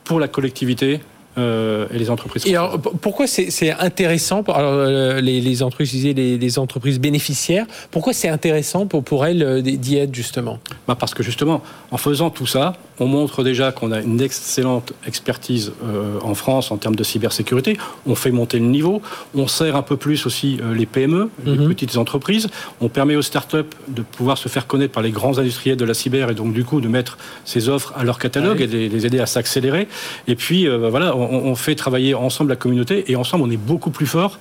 pour 0.04 0.20
la 0.20 0.28
collectivité 0.28 1.00
euh, 1.38 1.88
et 1.92 1.98
les 1.98 2.10
entreprises. 2.10 2.48
Et 2.48 2.56
alors, 2.56 2.80
pourquoi 2.80 3.28
c'est 3.28 3.72
intéressant 3.72 4.42
alors, 4.48 4.72
euh, 4.74 5.20
les, 5.20 5.42
les, 5.42 5.64
entreprises, 5.64 6.06
les, 6.06 6.38
les, 6.38 6.60
entreprises 6.60 6.98
bénéficiaires, 6.98 7.66
pourquoi 7.92 8.14
c'est 8.14 8.30
intéressant 8.30 8.86
pour, 8.86 9.04
pour 9.04 9.26
elles 9.26 9.44
euh, 9.44 9.62
d'y 9.62 9.98
être 9.98 10.16
justement? 10.16 10.60
Bah 10.88 10.96
Parce 10.98 11.14
que 11.14 11.24
justement, 11.24 11.62
en 11.92 11.98
faisant 11.98 12.30
tout 12.30 12.46
ça, 12.46 12.78
on 13.00 13.08
montre 13.08 13.44
déjà 13.44 13.74
qu'on 13.74 13.92
a 13.92 14.00
une 14.00 14.22
excellente 14.22 14.94
expertise 15.06 15.74
en 16.24 16.34
France 16.34 16.72
en 16.72 16.78
termes 16.78 16.96
de 16.96 17.04
cybersécurité. 17.04 17.78
On 18.08 18.16
fait 18.16 18.32
monter 18.32 18.58
le 18.58 18.68
niveau. 18.68 19.02
On 19.36 19.48
sert 19.48 19.76
un 19.76 19.82
peu 19.82 19.98
plus 19.98 20.26
aussi 20.26 20.60
les 20.74 20.86
PME, 20.86 21.30
les 21.46 21.58
mhm. 21.58 21.68
petites 21.68 21.98
entreprises. 21.98 22.48
On 22.80 22.88
permet 22.88 23.18
aux 23.18 23.22
startups 23.22 23.58
de 23.90 24.02
pouvoir 24.02 24.38
se 24.38 24.48
faire 24.48 24.66
connaître 24.66 24.94
par 24.94 25.04
les 25.04 25.12
grands 25.12 25.38
industriels 25.38 25.76
de 25.76 25.84
la 25.84 25.94
cyber 25.94 26.30
et 26.30 26.36
donc 26.36 26.54
du 26.54 26.64
coup 26.64 26.80
de 26.80 26.88
mettre 26.88 27.18
ces 27.44 27.68
offres 27.68 27.92
à 27.98 28.06
leur 28.06 28.18
catalogue 28.18 28.62
et 28.62 28.68
de 28.68 28.78
les 28.78 29.06
aider 29.06 29.20
à 29.20 29.26
s'accélérer. 29.26 29.90
Et 30.30 30.36
puis 30.36 30.66
bah, 30.66 30.90
voilà, 30.90 31.18
on, 31.18 31.25
fait 31.56 31.76
travailler 31.76 32.14
ensemble 32.14 32.50
la 32.50 32.56
communauté 32.56 33.12
et 33.12 33.16
ensemble 33.16 33.44
on 33.44 33.52
est 33.52 33.58
beaucoup 33.58 33.92
plus 33.92 34.08
fort 34.08 34.40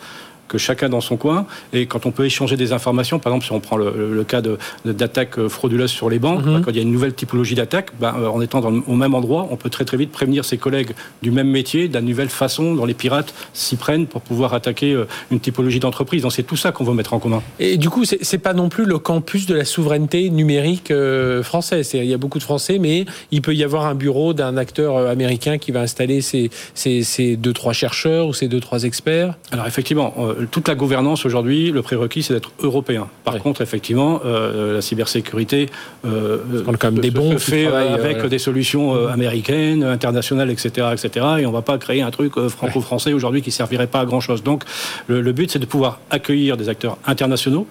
que 0.49 0.58
chacun 0.58 0.88
dans 0.88 1.00
son 1.00 1.17
coin. 1.17 1.46
Et 1.73 1.87
quand 1.87 2.06
on 2.06 2.11
peut 2.11 2.25
échanger 2.25 2.56
des 2.56 2.73
informations, 2.73 3.19
par 3.19 3.32
exemple, 3.32 3.46
si 3.46 3.52
on 3.52 3.61
prend 3.61 3.76
le, 3.76 4.25
cas 4.25 4.43
d'attaques 4.85 5.38
de, 5.38 5.49
frauduleuses 5.49 5.91
sur 5.91 6.11
les 6.11 6.19
banques, 6.19 6.44
mhm. 6.44 6.62
quand 6.62 6.70
il 6.70 6.76
y 6.76 6.79
a 6.79 6.82
une 6.82 6.93
nouvelle 6.93 7.14
typologie 7.14 7.55
d'attaque, 7.55 7.91
ben, 8.00 8.14
euh, 8.19 8.29
en 8.29 8.41
étant 8.41 8.61
au 8.64 8.94
même 8.94 9.14
endroit, 9.14 9.49
on 9.50 9.56
peut 9.56 9.70
très 9.70 9.85
très 9.85 9.96
vite 9.96 10.11
prévenir 10.11 10.44
ses 10.44 10.58
collègues 10.58 10.93
du 11.23 11.31
même 11.31 11.49
métier, 11.49 11.88
d'une 11.88 12.00
nouvelle 12.00 12.29
façon 12.29 12.75
dont 12.75 12.85
les 12.85 12.94
pirates 12.94 13.35
s'y 13.52 13.76
prennent 13.76 14.06
pour 14.06 14.23
pouvoir 14.23 14.55
attaquer 14.55 14.93
euh, 14.93 15.06
une 15.31 15.41
typologie 15.41 15.81
d'entreprise. 15.81 16.23
Donc 16.23 16.32
c'est 16.32 16.43
tout 16.43 16.56
ça 16.56 16.73
qu'on 16.73 16.85
veut 16.85 16.94
mettre 16.94 17.14
en 17.14 17.19
commun. 17.19 17.43
Et 17.58 17.76
du 17.76 17.90
coup, 17.90 18.05
c'est 18.05 18.38
pas 18.38 18.55
non 18.55 18.69
plus 18.69 18.85
le 18.85 18.99
campus 18.99 19.47
de 19.47 19.55
la 19.55 19.64
souveraineté 19.64 20.31
numérique 20.31 20.90
euh, 20.90 21.43
française. 21.43 21.90
Il 21.94 22.05
y 22.05 22.14
a 22.14 22.19
beaucoup 22.19 22.38
de 22.38 22.44
Français, 22.44 22.79
mais 22.79 23.06
il 23.31 23.43
peut 23.43 23.55
y 23.55 23.64
avoir 23.64 23.87
un 23.87 23.94
bureau 23.94 24.35
d'un 24.35 24.56
acteur 24.56 24.97
américain 24.97 25.58
qui 25.58 25.73
va 25.73 25.81
installer 25.81 26.20
ses, 26.20 26.50
ses, 26.75 27.37
deux 27.37 27.52
trois 27.52 27.73
chercheurs 27.73 28.26
ou 28.26 28.35
ses 28.35 28.49
deux 28.49 28.61
trois 28.61 28.85
experts. 28.85 29.35
Alors 29.52 29.67
effectivement, 29.67 30.14
euh, 30.39 30.47
toute 30.51 30.69
la 30.69 30.75
gouvernance 30.75 31.25
aujourd'hui, 31.25 31.71
le 31.71 31.83
prérequis, 31.83 32.23
c'est 32.23 32.35
d'être 32.35 32.53
européen. 32.61 33.09
Par 33.25 33.39
contre, 33.39 33.61
effectivement, 33.61 34.21
euh, 34.25 34.75
la 34.75 34.83
cybersécurité 34.83 35.69
euh, 36.05 36.39
quand 36.79 36.93
même 36.93 37.01
des 37.01 37.11
bons 37.11 37.39
fait 37.39 37.67
avec 37.67 38.25
des 38.27 38.39
solutions 38.39 39.09
américaines, 39.09 39.83
internationales, 39.85 40.51
etc., 40.51 40.89
etc. 40.93 41.27
Et 41.39 41.47
on 41.47 41.51
ne 41.51 41.55
va 41.55 41.63
pas 41.63 41.79
créer 41.79 42.03
un 42.03 42.11
truc 42.11 42.39
franco-français 42.49 43.13
aujourd'hui 43.13 43.43
qui 43.43 43.51
servirait 43.51 43.87
pas 43.87 44.01
à 44.01 44.07
grand 44.07 44.21
chose. 44.21 44.43
Donc, 44.43 44.65
le, 45.07 45.21
le 45.21 45.33
but, 45.33 45.51
c'est 45.51 45.59
de 45.59 45.67
pouvoir 45.67 46.01
accueillir 46.11 46.57
des 46.57 46.69
acteurs 46.69 46.99
internationaux 47.07 47.67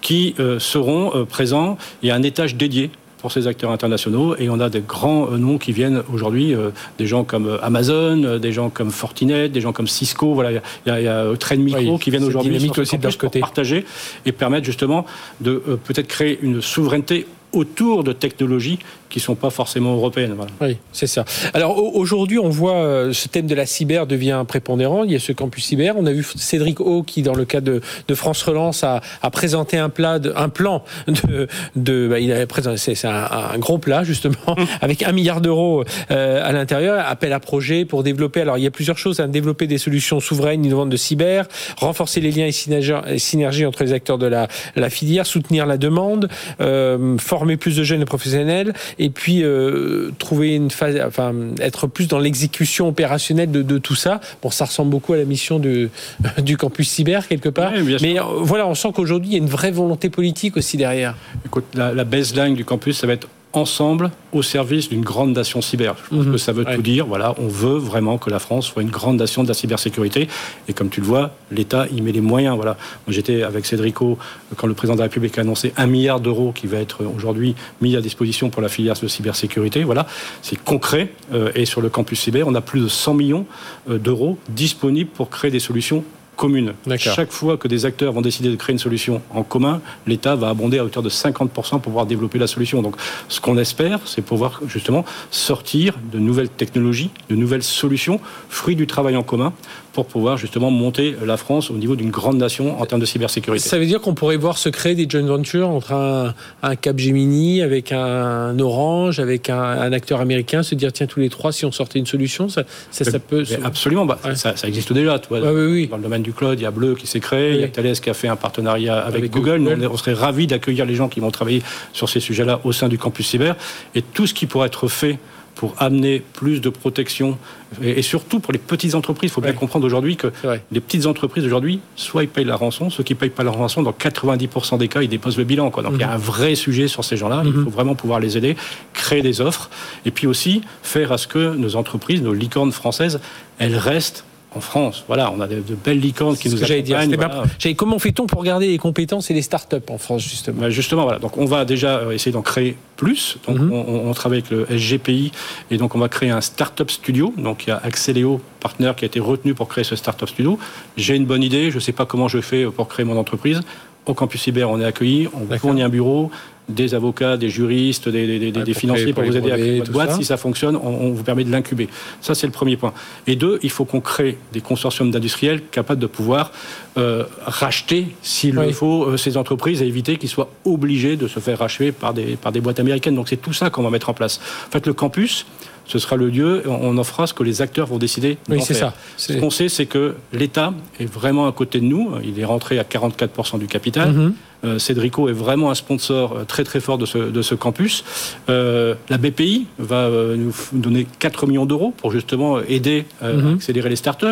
qui 0.00 0.34
seront 0.58 1.26
présents. 1.26 1.78
Il 2.02 2.08
y 2.08 2.12
a 2.12 2.14
un 2.14 2.22
étage 2.22 2.56
dédié 2.56 2.90
pour 3.24 3.32
ces 3.32 3.46
acteurs 3.46 3.70
internationaux. 3.70 4.36
Et 4.36 4.50
on 4.50 4.60
a 4.60 4.68
des 4.68 4.82
grands 4.82 5.32
euh, 5.32 5.38
noms 5.38 5.56
qui 5.56 5.72
viennent 5.72 6.02
aujourd'hui, 6.12 6.54
euh, 6.54 6.68
des 6.98 7.06
gens 7.06 7.24
comme 7.24 7.46
euh, 7.46 7.56
Amazon, 7.62 8.38
des 8.38 8.52
gens 8.52 8.68
comme 8.68 8.90
Fortinet, 8.90 9.48
des 9.48 9.62
gens 9.62 9.72
comme 9.72 9.86
Cisco. 9.86 10.34
Voilà, 10.34 10.50
il 10.52 10.60
y 10.86 10.90
a, 10.90 11.00
il 11.00 11.04
y 11.06 11.08
a 11.08 11.34
Trend 11.38 11.56
Micro 11.56 11.96
qui 11.96 12.10
viennent 12.10 12.24
aujourd'hui 12.24 12.54
aussi 12.76 12.98
de 12.98 13.10
côté. 13.16 13.40
partager 13.40 13.86
et 14.26 14.32
permettre 14.32 14.66
justement 14.66 15.06
de 15.40 15.54
peut-être 15.84 16.06
créer 16.06 16.38
une 16.42 16.60
souveraineté 16.60 17.26
autour 17.54 18.04
de 18.04 18.12
technologies 18.12 18.78
qui 19.14 19.20
sont 19.20 19.36
pas 19.36 19.50
forcément 19.50 19.94
européennes. 19.94 20.34
Oui, 20.60 20.76
c'est 20.90 21.06
ça. 21.06 21.24
Alors 21.52 21.78
aujourd'hui, 21.94 22.40
on 22.40 22.48
voit 22.48 22.78
euh, 22.78 23.12
ce 23.12 23.28
thème 23.28 23.46
de 23.46 23.54
la 23.54 23.64
cyber 23.64 24.08
devient 24.08 24.44
prépondérant. 24.48 25.04
Il 25.04 25.12
y 25.12 25.14
a 25.14 25.20
ce 25.20 25.30
campus 25.30 25.66
cyber. 25.66 25.94
On 25.96 26.04
a 26.06 26.10
vu 26.10 26.26
Cédric 26.34 26.80
O 26.80 27.04
qui, 27.04 27.22
dans 27.22 27.36
le 27.36 27.44
cadre 27.44 27.80
de, 28.08 28.14
France 28.16 28.42
Relance, 28.42 28.82
a, 28.82 29.00
présenté 29.30 29.78
un, 29.78 29.88
plat 29.88 30.18
un 30.34 30.48
plan 30.48 30.82
de. 31.06 31.46
de 31.76 32.08
bah, 32.08 32.18
il 32.18 32.32
a 32.32 32.44
présenté, 32.48 32.76
c'est 32.76 33.06
un, 33.06 33.56
gros 33.58 33.78
plat 33.78 34.02
justement 34.02 34.56
avec 34.80 35.04
un 35.04 35.12
milliard 35.12 35.40
d'euros 35.40 35.84
euh, 36.10 36.42
à 36.44 36.50
l'intérieur. 36.50 37.04
Appel 37.06 37.32
à 37.32 37.38
projet 37.38 37.84
pour 37.84 38.02
développer. 38.02 38.40
Alors 38.40 38.58
il 38.58 38.64
y 38.64 38.66
a 38.66 38.72
plusieurs 38.72 38.98
choses. 38.98 39.20
à 39.20 39.24
hein. 39.24 39.28
développer 39.28 39.68
des 39.68 39.78
solutions 39.78 40.18
souveraines 40.18 40.64
innovantes 40.64 40.90
de 40.90 40.96
cyber, 40.96 41.46
renforcer 41.76 42.20
les 42.20 42.32
liens 42.32 42.46
et 42.48 43.18
synergies 43.18 43.64
entre 43.64 43.84
les 43.84 43.92
acteurs 43.92 44.18
de 44.18 44.26
la, 44.26 44.48
la 44.74 44.90
filière, 44.90 45.24
soutenir 45.24 45.66
la 45.66 45.76
demande, 45.76 46.28
euh, 46.60 47.16
former 47.18 47.56
plus 47.56 47.76
de 47.76 47.84
jeunes 47.84 48.02
et 48.02 48.06
professionnels 48.06 48.72
et 48.98 49.03
puis 49.10 49.42
euh, 49.42 50.10
trouver 50.18 50.54
une 50.54 50.70
phase, 50.70 51.00
enfin 51.06 51.34
être 51.60 51.86
plus 51.86 52.08
dans 52.08 52.18
l'exécution 52.18 52.88
opérationnelle 52.88 53.50
de, 53.50 53.78
tout 53.78 53.94
ça. 53.94 54.20
Bon, 54.42 54.50
ça 54.50 54.64
ressemble 54.64 54.90
beaucoup 54.90 55.12
à 55.12 55.16
la 55.16 55.24
mission 55.24 55.58
de, 55.58 55.90
du 56.42 56.56
campus 56.56 56.88
cyber 56.88 57.28
quelque 57.28 57.48
part. 57.48 57.72
Mais 58.02 58.18
euh, 58.18 58.22
voilà, 58.40 58.66
on 58.66 58.74
sent 58.74 58.88
qu'aujourd'hui 58.94 59.30
il 59.30 59.32
y 59.32 59.36
a 59.36 59.38
une 59.38 59.48
vraie 59.48 59.70
volonté 59.70 60.10
politique 60.10 60.56
aussi 60.56 60.76
derrière. 60.76 61.16
Écoute, 61.44 61.64
la, 61.74 61.92
la 61.92 62.04
baseline 62.04 62.54
du 62.54 62.64
campus, 62.64 62.98
ça 62.98 63.06
va 63.06 63.14
être 63.14 63.28
ensemble 63.54 64.10
au 64.32 64.42
service 64.42 64.88
d'une 64.88 65.02
grande 65.02 65.32
nation 65.32 65.62
cyber. 65.62 65.94
Je 66.04 66.16
pense 66.16 66.26
mhm. 66.26 66.32
que 66.32 66.38
ça 66.38 66.52
veut 66.52 66.64
tout 66.64 66.82
dire. 66.82 67.06
Voilà, 67.06 67.34
on 67.38 67.48
veut 67.48 67.78
vraiment 67.78 68.18
que 68.18 68.30
la 68.30 68.38
France 68.38 68.66
soit 68.66 68.82
une 68.82 68.90
grande 68.90 69.16
nation 69.18 69.42
de 69.42 69.48
la 69.48 69.54
cybersécurité. 69.54 70.28
Et 70.68 70.72
comme 70.72 70.88
tu 70.88 71.00
le 71.00 71.06
vois, 71.06 71.30
l'État 71.50 71.86
y 71.88 72.00
met 72.00 72.12
les 72.12 72.20
moyens. 72.20 72.56
Voilà, 72.56 72.76
j'étais 73.08 73.42
avec 73.42 73.66
Cédrico 73.66 74.18
quand 74.56 74.66
le 74.66 74.74
président 74.74 74.94
de 74.94 75.00
la 75.00 75.04
République 75.04 75.38
a 75.38 75.42
annoncé 75.42 75.72
un 75.76 75.86
milliard 75.86 76.20
d'euros 76.20 76.52
qui 76.52 76.66
va 76.66 76.78
être 76.78 77.04
aujourd'hui 77.04 77.54
mis 77.80 77.96
à 77.96 78.00
disposition 78.00 78.50
pour 78.50 78.62
la 78.62 78.68
filière 78.68 78.94
de 79.00 79.08
cybersécurité. 79.08 79.84
Voilà, 79.84 80.06
c'est 80.42 80.62
concret. 80.62 81.12
Euh, 81.32 81.52
et 81.54 81.64
sur 81.64 81.80
le 81.80 81.88
campus 81.88 82.20
cyber, 82.20 82.46
on 82.48 82.54
a 82.54 82.60
plus 82.60 82.80
de 82.80 82.88
100 82.88 83.14
millions 83.14 83.46
euh, 83.88 83.98
d'euros 83.98 84.38
disponibles 84.48 85.10
pour 85.10 85.30
créer 85.30 85.50
des 85.50 85.60
solutions 85.60 86.04
commune. 86.36 86.74
Chaque 86.96 87.32
fois 87.32 87.56
que 87.56 87.68
des 87.68 87.86
acteurs 87.86 88.12
vont 88.12 88.20
décider 88.20 88.50
de 88.50 88.56
créer 88.56 88.72
une 88.72 88.78
solution 88.78 89.22
en 89.30 89.42
commun, 89.42 89.80
l'État 90.06 90.34
va 90.36 90.48
abonder 90.48 90.78
à 90.78 90.84
hauteur 90.84 91.02
de 91.02 91.10
50% 91.10 91.48
pour 91.48 91.80
pouvoir 91.80 92.06
développer 92.06 92.38
la 92.38 92.46
solution. 92.46 92.82
Donc, 92.82 92.96
ce 93.28 93.40
qu'on 93.40 93.58
espère, 93.58 94.00
c'est 94.04 94.22
pouvoir 94.22 94.60
justement 94.66 95.04
sortir 95.30 95.94
de 96.12 96.18
nouvelles 96.18 96.48
technologies, 96.48 97.10
de 97.30 97.36
nouvelles 97.36 97.62
solutions, 97.62 98.20
fruits 98.48 98.76
du 98.76 98.86
travail 98.86 99.16
en 99.16 99.22
commun, 99.22 99.52
pour 99.94 100.06
pouvoir 100.06 100.36
justement 100.36 100.70
monter 100.70 101.14
la 101.24 101.36
France 101.36 101.70
au 101.70 101.74
niveau 101.74 101.94
d'une 101.94 102.10
grande 102.10 102.36
nation 102.36 102.80
en 102.80 102.84
termes 102.84 103.00
de 103.00 103.06
cybersécurité. 103.06 103.66
Ça 103.66 103.78
veut 103.78 103.86
dire 103.86 104.00
qu'on 104.00 104.14
pourrait 104.14 104.36
voir 104.36 104.58
se 104.58 104.68
créer 104.68 104.96
des 104.96 105.08
joint 105.08 105.22
ventures 105.22 105.68
entre 105.68 105.92
un, 105.92 106.34
un 106.62 106.76
Capgemini 106.76 107.62
avec 107.62 107.92
un 107.92 108.58
Orange, 108.58 109.20
avec 109.20 109.48
un, 109.48 109.92
acteur 109.92 110.20
américain, 110.20 110.64
se 110.64 110.74
dire 110.74 110.92
tiens 110.92 111.06
tous 111.06 111.20
les 111.20 111.30
trois 111.30 111.52
si 111.52 111.64
on 111.64 111.70
sortait 111.70 112.00
une 112.00 112.06
solution, 112.06 112.48
ça, 112.48 112.64
ça, 112.90 113.18
peut. 113.20 113.44
Absolument, 113.62 114.04
bah, 114.04 114.18
ça, 114.34 114.54
existe 114.64 114.92
déjà. 114.92 115.20
Toi, 115.20 115.38
oui, 115.40 115.66
oui. 115.70 115.86
Dans 115.86 115.96
le 115.96 116.02
domaine 116.02 116.23
du 116.24 116.32
cloud, 116.32 116.58
il 116.58 116.62
y 116.62 116.66
a 116.66 116.72
Bleu 116.72 116.96
qui 116.96 117.06
s'est 117.06 117.20
créé, 117.20 117.54
il 117.54 117.60
y 117.60 117.64
a 117.64 117.68
Thales 117.68 117.92
qui 117.92 118.10
a 118.10 118.14
fait 118.14 118.28
un 118.28 118.36
partenariat 118.36 118.98
avec, 118.98 119.30
Google. 119.30 119.58
Nous, 119.58 119.86
on 119.86 119.96
serait 119.96 120.14
ravis 120.14 120.48
d'accueillir 120.48 120.84
les 120.86 120.96
gens 120.96 121.08
qui 121.08 121.20
vont 121.20 121.30
travailler 121.30 121.62
sur 121.92 122.08
ces 122.08 122.20
sujets-là 122.20 122.60
au 122.64 122.72
sein 122.72 122.88
du 122.88 122.98
campus 122.98 123.28
cyber 123.28 123.54
et 123.94 124.02
tout 124.02 124.26
ce 124.26 124.34
qui 124.34 124.46
pourrait 124.46 124.66
être 124.66 124.88
fait 124.88 125.18
pour 125.54 125.74
amener 125.78 126.22
plus 126.32 126.60
de 126.60 126.68
protection 126.68 127.38
et, 127.82 128.02
surtout 128.02 128.40
pour 128.40 128.52
les 128.52 128.58
petites 128.58 128.94
entreprises. 128.94 129.30
Il 129.30 129.32
faut 129.34 129.40
bien 129.40 129.52
comprendre 129.52 129.86
aujourd'hui 129.86 130.16
que 130.16 130.32
les 130.70 130.80
petites 130.80 131.06
entreprises 131.06 131.44
aujourd'hui, 131.44 131.80
soit 131.96 132.24
ils 132.24 132.28
payent 132.28 132.44
la 132.44 132.56
rançon, 132.56 132.90
ceux 132.90 133.02
qui 133.02 133.14
ne 133.14 133.18
payent 133.18 133.30
pas 133.30 133.44
la 133.44 133.50
rançon, 133.50 133.82
dans 133.82 133.92
90% 133.92 134.78
des 134.78 134.88
cas, 134.88 135.02
ils 135.02 135.08
déposent 135.08 135.38
le 135.38 135.44
bilan. 135.44 135.70
Quoi. 135.70 135.82
Donc 135.82 135.92
il 135.94 136.00
y 136.00 136.04
a 136.04 136.08
mhm. 136.08 136.14
un 136.14 136.18
vrai 136.18 136.54
sujet 136.54 136.88
sur 136.88 137.04
ces 137.04 137.16
gens-là. 137.16 137.42
Il 137.44 137.52
mhm. 137.52 137.64
faut 137.64 137.70
vraiment 137.70 137.94
pouvoir 137.94 138.20
les 138.20 138.36
aider, 138.36 138.56
créer 138.92 139.22
des 139.22 139.40
offres 139.40 139.70
et 140.04 140.10
puis 140.10 140.26
aussi 140.26 140.62
faire 140.82 141.12
à 141.12 141.18
ce 141.18 141.26
que 141.26 141.54
nos 141.54 141.76
entreprises, 141.76 142.22
nos 142.22 142.34
licornes 142.34 142.72
françaises, 142.72 143.20
elles 143.58 143.76
restent 143.76 144.24
en 144.54 144.60
France. 144.60 145.04
Voilà, 145.06 145.32
on 145.32 145.40
a 145.40 145.46
de, 145.46 145.62
belles 145.84 146.00
licornes 146.00 146.36
qui 146.36 146.48
nous 146.48 146.62
accompagnent. 146.62 147.10
Dire. 147.10 147.76
comment 147.76 147.98
fait-on 147.98 148.26
pour 148.26 148.44
garder 148.44 148.68
les 148.68 148.78
compétences 148.78 149.30
et 149.30 149.34
les 149.34 149.42
startups 149.42 149.76
en 149.88 149.98
France, 149.98 150.22
justement 150.22 150.62
bah, 150.62 150.70
Justement, 150.70 151.04
voilà. 151.04 151.18
Donc, 151.18 151.36
on 151.36 151.44
va 151.44 151.64
déjà 151.64 151.98
euh, 151.98 152.10
essayer 152.12 152.32
d'en 152.32 152.42
créer 152.42 152.76
plus. 152.96 153.38
Donc, 153.46 153.58
mhm. 153.58 153.72
on, 153.72 154.12
travaille 154.12 154.44
avec 154.46 154.50
le 154.50 154.78
SGPI 154.78 155.32
et 155.70 155.76
donc 155.76 155.94
on 155.94 155.98
va 155.98 156.08
créer 156.08 156.30
un 156.30 156.40
startup 156.40 156.90
studio. 156.90 157.34
Donc, 157.36 157.66
il 157.66 157.70
y 157.70 157.72
a 157.72 157.80
Axeléo, 157.82 158.40
partenaire, 158.60 158.94
qui 158.94 159.04
a 159.04 159.06
été 159.06 159.20
retenu 159.20 159.54
pour 159.54 159.68
créer 159.68 159.84
ce 159.84 159.96
startup 159.96 160.28
studio. 160.28 160.58
J'ai 160.96 161.16
une 161.16 161.26
bonne 161.26 161.42
idée, 161.42 161.70
je 161.70 161.76
ne 161.76 161.80
sais 161.80 161.92
pas 161.92 162.06
comment 162.06 162.28
je 162.28 162.40
fais 162.40 162.64
pour 162.66 162.88
créer 162.88 163.04
mon 163.04 163.18
entreprise. 163.18 163.60
Au 164.06 164.12
campus 164.12 164.42
cyber, 164.42 164.68
on 164.68 164.80
est 164.80 164.84
accueilli, 164.84 165.28
on 165.32 165.56
fournit 165.56 165.82
un 165.82 165.88
bureau, 165.88 166.30
des 166.68 166.94
avocats, 166.94 167.36
des 167.36 167.48
juristes, 167.48 168.08
des, 168.08 168.74
financiers 168.74 169.12
pour, 169.12 169.24
vous 169.24 169.36
aider 169.36 169.50
à 169.50 169.56
créer 169.56 169.78
votre 169.78 169.92
boîte. 169.92 170.14
Si 170.14 170.24
ça 170.24 170.36
fonctionne, 170.36 170.76
on, 170.76 171.10
vous 171.10 171.22
permet 171.22 171.44
de 171.44 171.50
l'incuber. 171.50 171.88
Ça, 172.20 172.34
c'est 172.34 172.46
le 172.46 172.52
premier 172.52 172.76
point. 172.76 172.92
Et 173.26 173.36
deux, 173.36 173.58
il 173.62 173.70
faut 173.70 173.84
qu'on 173.84 174.00
crée 174.00 174.38
des 174.52 174.60
consortiums 174.60 175.10
d'industriels 175.10 175.60
capables 175.70 176.00
de 176.00 176.06
pouvoir 176.06 176.52
euh, 176.96 177.24
racheter, 177.44 178.08
s'il 178.22 178.54
le 178.54 178.72
faut, 178.72 179.04
euh, 179.04 179.16
ces 179.16 179.36
entreprises 179.36 179.82
et 179.82 179.86
éviter 179.86 180.16
qu'ils 180.16 180.28
soient 180.28 180.50
obligés 180.64 181.16
de 181.16 181.28
se 181.28 181.40
faire 181.40 181.58
racheter 181.58 181.92
par 181.92 182.14
des, 182.14 182.36
par 182.36 182.52
des 182.52 182.60
boîtes 182.60 182.80
américaines. 182.80 183.14
Donc 183.14 183.28
c'est 183.28 183.36
tout 183.36 183.52
ça 183.52 183.70
qu'on 183.70 183.82
va 183.82 183.90
mettre 183.90 184.08
en 184.08 184.14
place. 184.14 184.40
En 184.68 184.70
fait, 184.70 184.86
le 184.86 184.92
campus, 184.94 185.46
ce 185.86 185.98
sera 185.98 186.16
le 186.16 186.28
lieu, 186.28 186.62
on 186.66 186.96
en 186.96 187.04
fera 187.04 187.26
ce 187.26 187.34
que 187.34 187.42
les 187.42 187.60
acteurs 187.60 187.86
vont 187.86 187.98
décider. 187.98 188.38
Oui, 188.48 188.60
c'est 188.62 188.74
ça. 188.74 188.94
Ce 189.16 189.34
qu'on 189.34 189.50
sait, 189.50 189.68
c'est 189.68 189.86
que 189.86 190.14
l'État 190.32 190.72
est 190.98 191.04
vraiment 191.04 191.46
à 191.46 191.52
côté 191.52 191.80
de 191.80 191.84
nous. 191.84 192.12
Il 192.24 192.38
est 192.40 192.44
rentré 192.44 192.78
à 192.78 192.84
44% 192.84 193.58
du 193.58 193.66
capital. 193.66 194.14
Euh, 194.16 194.30
Cédrico 194.78 195.28
est 195.28 195.32
vraiment 195.32 195.70
un 195.70 195.74
sponsor 195.74 196.32
euh, 196.32 196.44
très 196.44 196.64
très 196.64 196.80
fort 196.80 196.98
de 196.98 197.06
ce, 197.06 197.54
campus. 197.54 198.04
Euh, 198.48 198.94
la 199.08 199.18
BPI 199.18 199.66
va 199.78 200.08
nous 200.36 200.54
donner 200.72 201.06
4 201.18 201.46
millions 201.46 201.66
d'euros 201.66 201.94
pour 201.96 202.10
justement 202.10 202.60
aider 202.60 203.04
à 203.22 203.28
mhm. 203.28 203.54
accélérer 203.54 203.88
les 203.88 203.96
startups. 203.96 204.26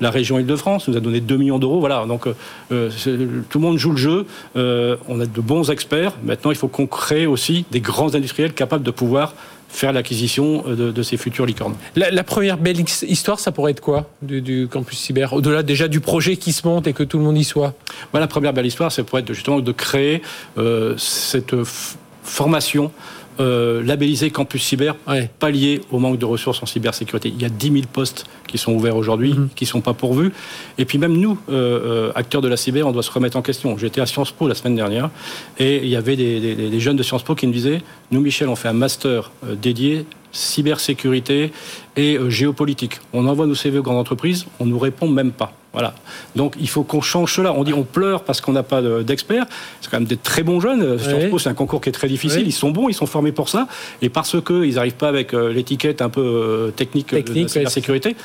La 0.00 0.10
région 0.10 0.38
Île-de-France 0.38 0.88
nous 0.88 0.96
a 0.96 1.00
donné 1.00 1.20
2 1.20 1.36
millions 1.36 1.58
d'euros. 1.58 1.80
Voilà, 1.80 2.04
donc 2.06 2.24
tout 2.24 2.34
le 2.70 3.58
monde 3.58 3.78
joue 3.78 3.92
le 3.92 3.96
jeu. 3.96 4.26
on 4.54 5.20
a 5.20 5.26
de 5.26 5.40
bons 5.40 5.70
experts. 5.70 6.14
Maintenant, 6.24 6.50
il 6.50 6.56
faut 6.56 6.68
qu'on 6.68 6.86
crée 6.86 7.26
aussi 7.26 7.64
des 7.70 7.80
grands 7.80 8.14
industriels 8.14 8.52
capables 8.52 8.84
de 8.84 8.90
pouvoir 8.90 9.34
faire 9.72 9.92
l'acquisition 9.92 10.62
de, 10.68 11.02
ces 11.02 11.16
futures 11.16 11.46
licornes. 11.46 11.74
La, 11.96 12.22
première 12.22 12.58
belle 12.58 12.78
histoire, 13.02 13.40
ça 13.40 13.52
pourrait 13.52 13.72
être 13.72 13.80
quoi 13.80 14.08
du, 14.20 14.68
campus 14.70 14.98
cyber? 14.98 15.32
Au-delà 15.32 15.62
déjà 15.62 15.88
du 15.88 16.00
projet 16.00 16.36
qui 16.36 16.52
se 16.52 16.66
monte 16.66 16.86
et 16.86 16.92
que 16.92 17.02
tout 17.02 17.18
le 17.18 17.24
monde 17.24 17.38
y 17.38 17.44
soit 17.44 17.74
bah, 18.12 18.20
La 18.20 18.26
première 18.26 18.52
belle 18.52 18.66
histoire, 18.66 18.92
ça 18.92 19.02
pourrait 19.02 19.22
être 19.22 19.32
justement 19.32 19.60
de 19.60 19.72
créer 19.72 20.22
euh, 20.58 20.94
cette 20.98 21.54
formation 22.22 22.92
euh, 23.40 23.82
labellisé 23.82 24.30
Campus 24.30 24.62
Cyber, 24.62 24.94
pas 25.38 25.50
lié 25.50 25.80
au 25.90 25.98
manque 25.98 26.18
de 26.18 26.24
ressources 26.24 26.62
en 26.62 26.66
cybersécurité. 26.66 27.28
Il 27.28 27.40
y 27.40 27.44
a 27.44 27.48
10 27.48 27.72
000 27.72 27.82
postes 27.92 28.26
qui 28.46 28.58
sont 28.58 28.72
ouverts 28.72 28.96
aujourd'hui, 28.96 29.34
mhm. 29.34 29.48
qui 29.54 29.64
ne 29.64 29.68
sont 29.68 29.80
pas 29.80 29.94
pourvus. 29.94 30.32
Et 30.78 30.84
puis 30.84 30.98
même 30.98 31.16
nous, 31.16 31.38
euh, 31.48 32.08
euh, 32.08 32.12
acteurs 32.14 32.42
de 32.42 32.48
la 32.48 32.56
cyber, 32.56 32.86
on 32.86 32.92
doit 32.92 33.02
se 33.02 33.10
remettre 33.10 33.36
en 33.36 33.42
question. 33.42 33.78
J'étais 33.78 34.00
à 34.00 34.06
Sciences 34.06 34.32
Po 34.32 34.48
la 34.48 34.54
semaine 34.54 34.76
dernière 34.76 35.10
et 35.58 35.78
il 35.78 35.88
y 35.88 35.96
avait 35.96 36.16
des, 36.16 36.80
jeunes 36.80 36.96
de 36.96 37.02
Sciences 37.02 37.22
Po 37.22 37.34
qui 37.34 37.46
me 37.46 37.52
disaient, 37.52 37.82
nous 38.10 38.20
Michel, 38.20 38.48
on 38.48 38.56
fait 38.56 38.68
un 38.68 38.74
master 38.74 39.30
dédié 39.60 40.06
cybersécurité 40.32 41.52
et 41.96 42.18
géopolitique. 42.28 43.00
On 43.12 43.26
envoie 43.26 43.46
nos 43.46 43.54
CV 43.54 43.78
aux 43.78 43.82
grandes 43.82 43.98
entreprises, 43.98 44.46
on 44.60 44.66
ne 44.66 44.70
nous 44.70 44.78
répond 44.78 45.08
même 45.08 45.32
pas. 45.32 45.52
Voilà. 45.72 45.94
Donc 46.36 46.54
il 46.60 46.68
faut 46.68 46.82
qu'on 46.82 47.00
change 47.00 47.34
cela. 47.34 47.52
On 47.52 47.64
dit 47.64 47.72
on 47.72 47.84
pleure 47.84 48.24
parce 48.24 48.40
qu'on 48.40 48.52
n'a 48.52 48.62
pas 48.62 48.82
d'experts. 49.02 49.46
c'est 49.80 49.90
quand 49.90 49.98
même 49.98 50.08
des 50.08 50.16
très 50.16 50.42
bons 50.42 50.60
jeunes. 50.60 50.98
c'est 50.98 51.48
un 51.48 51.54
concours 51.54 51.80
qui 51.80 51.88
est 51.88 51.92
très 51.92 52.08
difficile. 52.08 52.46
Ils 52.46 52.52
sont 52.52 52.70
bons, 52.70 52.88
ils 52.88 52.94
sont 52.94 53.06
formés 53.06 53.32
pour 53.32 53.48
ça. 53.48 53.68
Et 54.02 54.08
parce 54.08 54.36
qu'ils 54.42 54.74
n'arrivent 54.74 54.94
pas 54.94 55.08
avec 55.08 55.34
euh, 55.34 55.52
l'étiquette 55.52 56.02
un 56.02 56.08
peu 56.08 56.20
euh, 56.20 56.70
technique, 56.70 57.08
technique, 57.08 57.54
de 57.54 57.60
la 57.60 57.70
sécurité, 57.70 58.16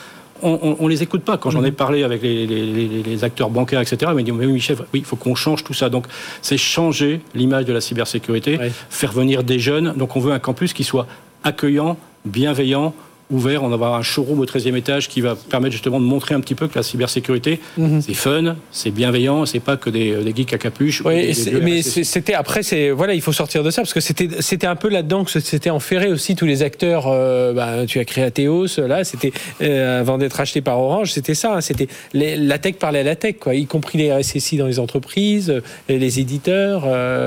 on, 0.42 0.76
ne 0.80 0.90
les 0.90 1.04
écoute 1.04 1.24
pas. 1.24 1.38
Quand 1.38 1.50
j'en 1.50 1.64
ai 1.64 1.72
mhm. 1.72 1.76
parlé 1.76 2.04
avec 2.04 2.22
les, 2.22 3.24
acteurs 3.24 3.50
bancaires, 3.50 3.82
etc., 3.82 4.12
ils 4.12 4.16
m'ont 4.16 4.22
dit, 4.22 4.32
oui, 4.32 4.54
Michel, 4.54 4.78
oui, 4.94 5.00
il 5.00 5.06
faut 5.06 5.16
qu'on 5.16 5.36
change 5.36 5.64
tout 5.64 5.74
ça. 5.74 5.90
Donc, 5.90 6.06
c'est 6.42 6.58
changer 6.58 7.22
l'image 7.34 7.66
de 7.66 7.74
la 7.74 7.82
cybersécurité, 7.82 8.60
faire 8.90 9.12
venir 9.12 9.44
des 9.44 9.60
jeunes. 9.60 9.94
Donc, 9.96 10.16
on 10.16 10.20
veut 10.20 10.34
un 10.34 10.40
campus 10.40 10.74
qui 10.74 10.84
soit 10.84 11.08
accueillant, 11.44 11.98
bienveillant, 12.26 12.94
ouvert. 13.30 13.64
On 13.64 13.70
va 13.70 13.74
avoir 13.76 13.96
un 13.96 14.02
showroom 14.02 14.40
au 14.40 14.46
13e 14.46 14.76
étage 14.76 15.10
qui 15.10 15.22
va 15.22 15.36
permettre 15.36 15.74
justement 15.74 16.00
de 16.00 16.06
montrer 16.06 16.36
un 16.36 16.40
petit 16.40 16.56
peu 16.56 16.68
que 16.68 16.76
la 16.76 16.84
cybersécurité, 16.84 17.60
mhm. 17.78 18.02
c'est 18.02 18.14
fun, 18.14 18.56
c'est 18.72 18.92
bienveillant, 18.92 19.46
c'est 19.46 19.60
pas 19.60 19.78
que 19.78 19.90
des, 19.90 20.16
des 20.16 20.36
geeks 20.36 20.54
à 20.54 20.58
capuche. 20.58 21.02
Oui, 21.06 21.34
mais 21.62 21.82
c'était 21.82 22.34
après, 22.34 22.64
c'est 22.64 22.92
voilà, 22.92 23.14
il 23.14 23.22
faut 23.22 23.34
sortir 23.34 23.64
de 23.64 23.72
ça 23.72 23.82
parce 23.82 23.94
que 23.94 24.00
c'était 24.00 24.30
c'était 24.40 24.68
un 24.68 24.76
peu 24.76 24.90
là-dedans 24.90 25.24
que 25.24 25.40
c'était 25.40 25.70
enferré 25.70 26.12
aussi 26.12 26.36
tous 26.36 26.46
les 26.46 26.64
acteurs. 26.64 27.06
Euh, 27.08 27.54
bah, 27.54 27.86
tu 27.86 28.00
as 28.00 28.06
créé 28.06 28.24
Athéos, 28.24 28.68
là, 28.78 29.04
c'était 29.04 29.32
euh, 29.62 30.00
avant 30.00 30.18
d'être 30.18 30.40
acheté 30.40 30.62
par 30.62 30.80
Orange, 30.80 31.12
c'était 31.12 31.36
ça. 31.36 31.56
Hein, 31.56 31.62
c'était 31.62 31.88
la 32.14 32.58
tech 32.60 32.76
parlait 32.76 33.00
à 33.00 33.04
la 33.04 33.16
tech, 33.16 33.36
quoi, 33.40 33.56
y 33.56 33.66
compris 33.66 33.98
les 33.98 34.14
RSSI 34.14 34.58
dans 34.58 34.68
les 34.68 34.80
entreprises, 34.80 35.50
euh, 35.50 35.62
les 35.90 36.20
éditeurs, 36.20 36.86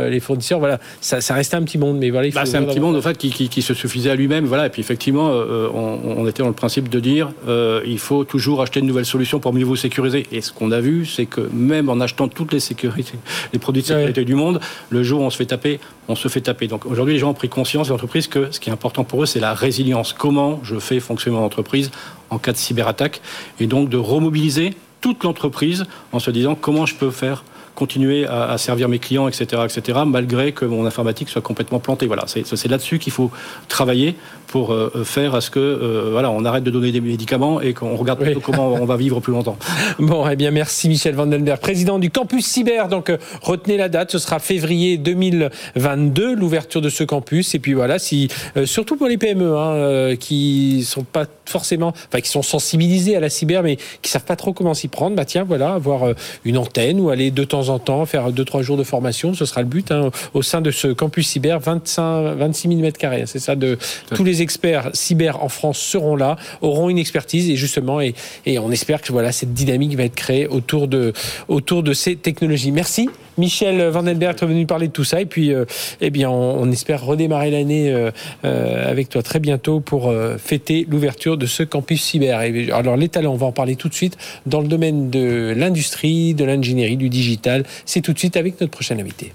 les 0.09 0.21
fournisseurs. 0.21 0.59
Voilà, 0.59 0.80
ça, 1.00 1.21
ça 1.21 1.35
restait 1.35 1.57
un 1.57 1.62
petit 1.62 1.78
monde, 1.78 1.99
mais 1.99 2.11
voilà, 2.11 2.28
bah, 2.30 2.47
c'est 2.47 2.57
un 2.57 2.62
petit 2.62 2.80
monde 2.80 2.97
en 2.97 3.02
fait 3.02 3.16
qui, 3.16 3.30
qui, 3.30 3.62
se 3.62 3.75
suffisait 3.75 4.11
à 4.11 4.14
lui-même. 4.14 4.47
Voilà, 4.47 4.66
et 4.66 4.71
puis 4.71 4.80
effectivement, 4.80 5.30
on 5.30 5.90
on, 6.05 6.27
était 6.27 6.43
dans 6.43 6.49
le 6.49 6.55
principe 6.55 6.89
de 6.89 7.01
dire 7.01 7.31
euh, 7.49 7.83
il 7.87 7.99
faut 7.99 8.25
toujours 8.25 8.63
acheter 8.63 8.81
une 8.81 8.87
nouvelle 8.87 9.07
solution 9.07 9.41
pour 9.41 9.53
mieux 9.53 9.65
vous 9.65 9.77
sécuriser. 9.77 10.27
Et 10.33 10.41
ce 10.41 10.53
qu'on 10.53 10.71
a 10.71 10.81
vu, 10.81 11.07
c'est 11.07 11.27
que 11.27 11.41
même 11.53 11.89
en 11.89 12.01
achetant 12.01 12.29
toutes 12.29 12.53
les 12.53 12.61
sécurités, 12.61 13.19
les 13.53 13.59
produits 13.59 13.83
de 13.83 13.87
sécurité 13.87 14.25
du 14.25 14.35
monde, 14.35 14.61
le 14.91 15.03
jour 15.03 15.21
où 15.21 15.25
on 15.25 15.31
se 15.31 15.37
fait 15.37 15.47
taper, 15.47 15.81
on 16.09 16.15
se 16.15 16.29
fait 16.29 16.41
taper. 16.41 16.67
Donc 16.67 16.87
aujourd'hui, 16.87 17.15
les 17.15 17.21
gens 17.21 17.31
ont 17.31 17.35
pris 17.35 17.49
conscience, 17.49 17.89
les 17.89 17.95
entreprises, 17.95 18.27
que 18.27 18.51
ce 18.51 18.61
qui 18.61 18.71
est 18.71 18.73
important 18.73 19.05
pour 19.05 19.23
eux, 19.23 19.27
c'est 19.27 19.41
la 19.41 19.55
résilience. 19.55 20.13
Comment 20.13 20.61
je 20.63 20.79
fais 20.79 21.01
fonctionner 21.01 21.37
mon 21.37 21.45
entreprise 21.45 21.91
en 22.31 22.39
cas 22.39 22.53
de 22.53 22.59
cyberattaque? 22.59 23.21
Et 23.59 23.67
donc 23.67 23.89
de 23.89 23.97
remobiliser 23.97 24.75
toute 25.01 25.25
l'entreprise 25.25 25.85
en 26.13 26.19
se 26.19 26.31
disant 26.31 26.55
comment 26.55 26.87
je 26.87 26.95
peux 26.95 27.11
faire 27.11 27.45
continuer 27.75 28.27
à, 28.27 28.59
servir 28.59 28.89
mes 28.89 28.99
clients, 28.99 29.29
etc., 29.29 29.62
etc., 29.65 30.00
malgré 30.07 30.53
que 30.53 30.65
mon 30.65 30.87
informatique 30.87 31.29
soit 31.29 31.43
complètement 31.43 31.81
plantée. 31.81 32.07
Voilà, 32.07 32.25
c'est 32.27 32.69
là-dessus 32.69 32.99
qu'il 32.99 33.12
faut 33.12 33.31
travailler 33.69 34.17
pour 34.50 34.73
euh, 34.73 35.05
faire 35.05 35.37
à 35.37 35.41
ce 35.41 35.49
que 35.49 35.61
euh, 35.61 36.09
voilà, 36.11 36.31
on 36.31 36.45
arrête 36.45 36.65
de 36.65 36.71
donner 36.71 36.91
des 36.91 37.00
médicaments 37.00 37.61
et 37.61 37.73
qu'on 37.73 37.95
regarde 37.95 38.21
comment 38.43 38.69
on 38.69 38.85
va 38.85 38.97
vivre 38.97 39.21
plus 39.21 39.33
longtemps. 39.33 39.57
Bon, 39.99 40.29
eh 40.29 40.35
bien, 40.35 40.50
merci 40.50 40.89
Michel 40.89 41.15
Vandenberg, 41.15 41.61
président 41.61 41.99
du 41.99 42.11
campus 42.11 42.47
cyber. 42.47 42.89
Donc, 42.89 43.11
euh, 43.11 43.19
retenez 43.43 43.77
la 43.77 43.89
date, 43.89 44.11
ce 44.11 44.19
sera 44.19 44.39
février 44.39 44.99
2022, 44.99 46.35
l'ouverture 46.35 46.81
de 46.81 46.89
ce 46.89 47.05
campus. 47.05 47.55
Et 47.55 47.59
puis 47.59 47.75
voilà, 47.75 47.99
si 47.99 48.29
surtout 48.65 48.97
pour 48.97 49.07
les 49.07 49.19
PME 49.19 49.57
hein, 49.57 50.17
qui 50.19 50.83
sont 50.85 51.05
pas 51.05 51.27
forcément, 51.45 51.89
enfin, 51.89 52.21
qui 52.21 52.31
sont 52.31 52.43
sensibilisés 52.43 53.17
à 53.17 53.21
la 53.21 53.29
cyber, 53.29 53.62
mais 53.62 53.77
qui 54.03 54.11
savent 54.11 54.25
pas 54.25 54.37
trop 54.37 54.53
comment 54.53 54.75
s'y 54.75 54.89
prendre, 54.89 55.17
bah 55.17 55.25
tiens, 55.25 55.45
voilà, 55.45 55.75
avoir 55.75 56.15
une 56.45 56.59
antenne 56.59 56.99
ou 56.99 57.11
aller 57.11 57.31
de 57.31 57.45
temps 57.45 57.60
en 57.69 57.79
temps 57.79 58.07
faire 58.07 58.33
deux 58.33 58.45
trois 58.45 58.62
jours 58.62 58.76
de 58.76 58.85
formation, 58.85 59.35
ce 59.35 59.45
sera 59.45 59.61
le 59.61 59.69
but 59.69 59.90
hein, 59.93 60.11
au 60.35 60.43
sein 60.43 60.61
de 60.61 60.71
ce 60.71 60.88
campus 60.88 61.29
cyber, 61.29 61.61
25, 61.61 62.37
26 62.37 62.69
000 62.69 62.81
mètres 62.81 62.99
carrés. 62.99 63.25
C'est 63.26 63.38
ça 63.38 63.57
de 63.57 63.79
tous 64.14 64.25
les 64.25 64.43
experts 64.43 64.90
cyber 64.95 65.43
en 65.43 65.49
France 65.49 65.79
seront 65.79 66.17
là, 66.17 66.37
auront 66.62 66.88
une 66.88 66.99
expertise 66.99 67.50
et 67.50 67.57
justement, 67.57 68.00
et, 68.00 68.14
et 68.47 68.59
on 68.59 68.71
espère 68.71 69.02
que 69.02 69.12
voilà, 69.12 69.33
cette 69.33 69.52
dynamique 69.52 69.97
va 69.97 70.05
être 70.05 70.14
créée 70.14 70.47
autour 70.47 70.88
de, 70.88 71.12
autour 71.49 71.83
de 71.83 71.93
ces 71.93 72.17
technologies. 72.17 72.73
Merci. 72.73 73.11
Michel 73.39 73.83
Vandenberg 73.89 74.37
est 74.41 74.47
venu 74.47 74.67
parler 74.67 74.89
de 74.89 74.93
tout 74.93 75.05
ça. 75.05 75.21
Et 75.21 75.27
puis, 75.27 75.53
eh 76.01 76.11
bien, 76.11 76.31
on, 76.31 76.71
espère 76.71 77.05
redémarrer 77.05 77.51
l'année 77.51 77.95
avec 78.43 79.09
toi 79.09 79.23
très 79.23 79.39
bientôt 79.39 79.81
pour 79.81 80.13
fêter 80.39 80.87
l'ouverture 80.89 81.37
de 81.37 81.47
ce 81.47 81.63
campus 81.63 82.03
cyber. 82.03 82.39
alors, 82.73 82.97
les 82.97 83.09
talents, 83.09 83.33
on 83.33 83.37
va 83.37 83.47
en 83.47 83.53
parler 83.53 83.77
tout 83.77 83.89
de 83.89 83.95
suite 83.95 84.17
dans 84.47 84.61
le 84.61 84.69
domaine 84.69 85.11
de 85.11 85.55
l'industrie, 85.57 86.35
de 86.35 86.45
l'ingénierie, 86.45 86.97
du 86.97 87.09
digital. 87.09 87.65
C'est 87.85 88.01
tout 88.01 88.13
de 88.13 88.19
suite 88.19 88.37
avec 88.37 88.61
notre 88.61 88.73
prochain 88.73 88.99
invité. 88.99 89.33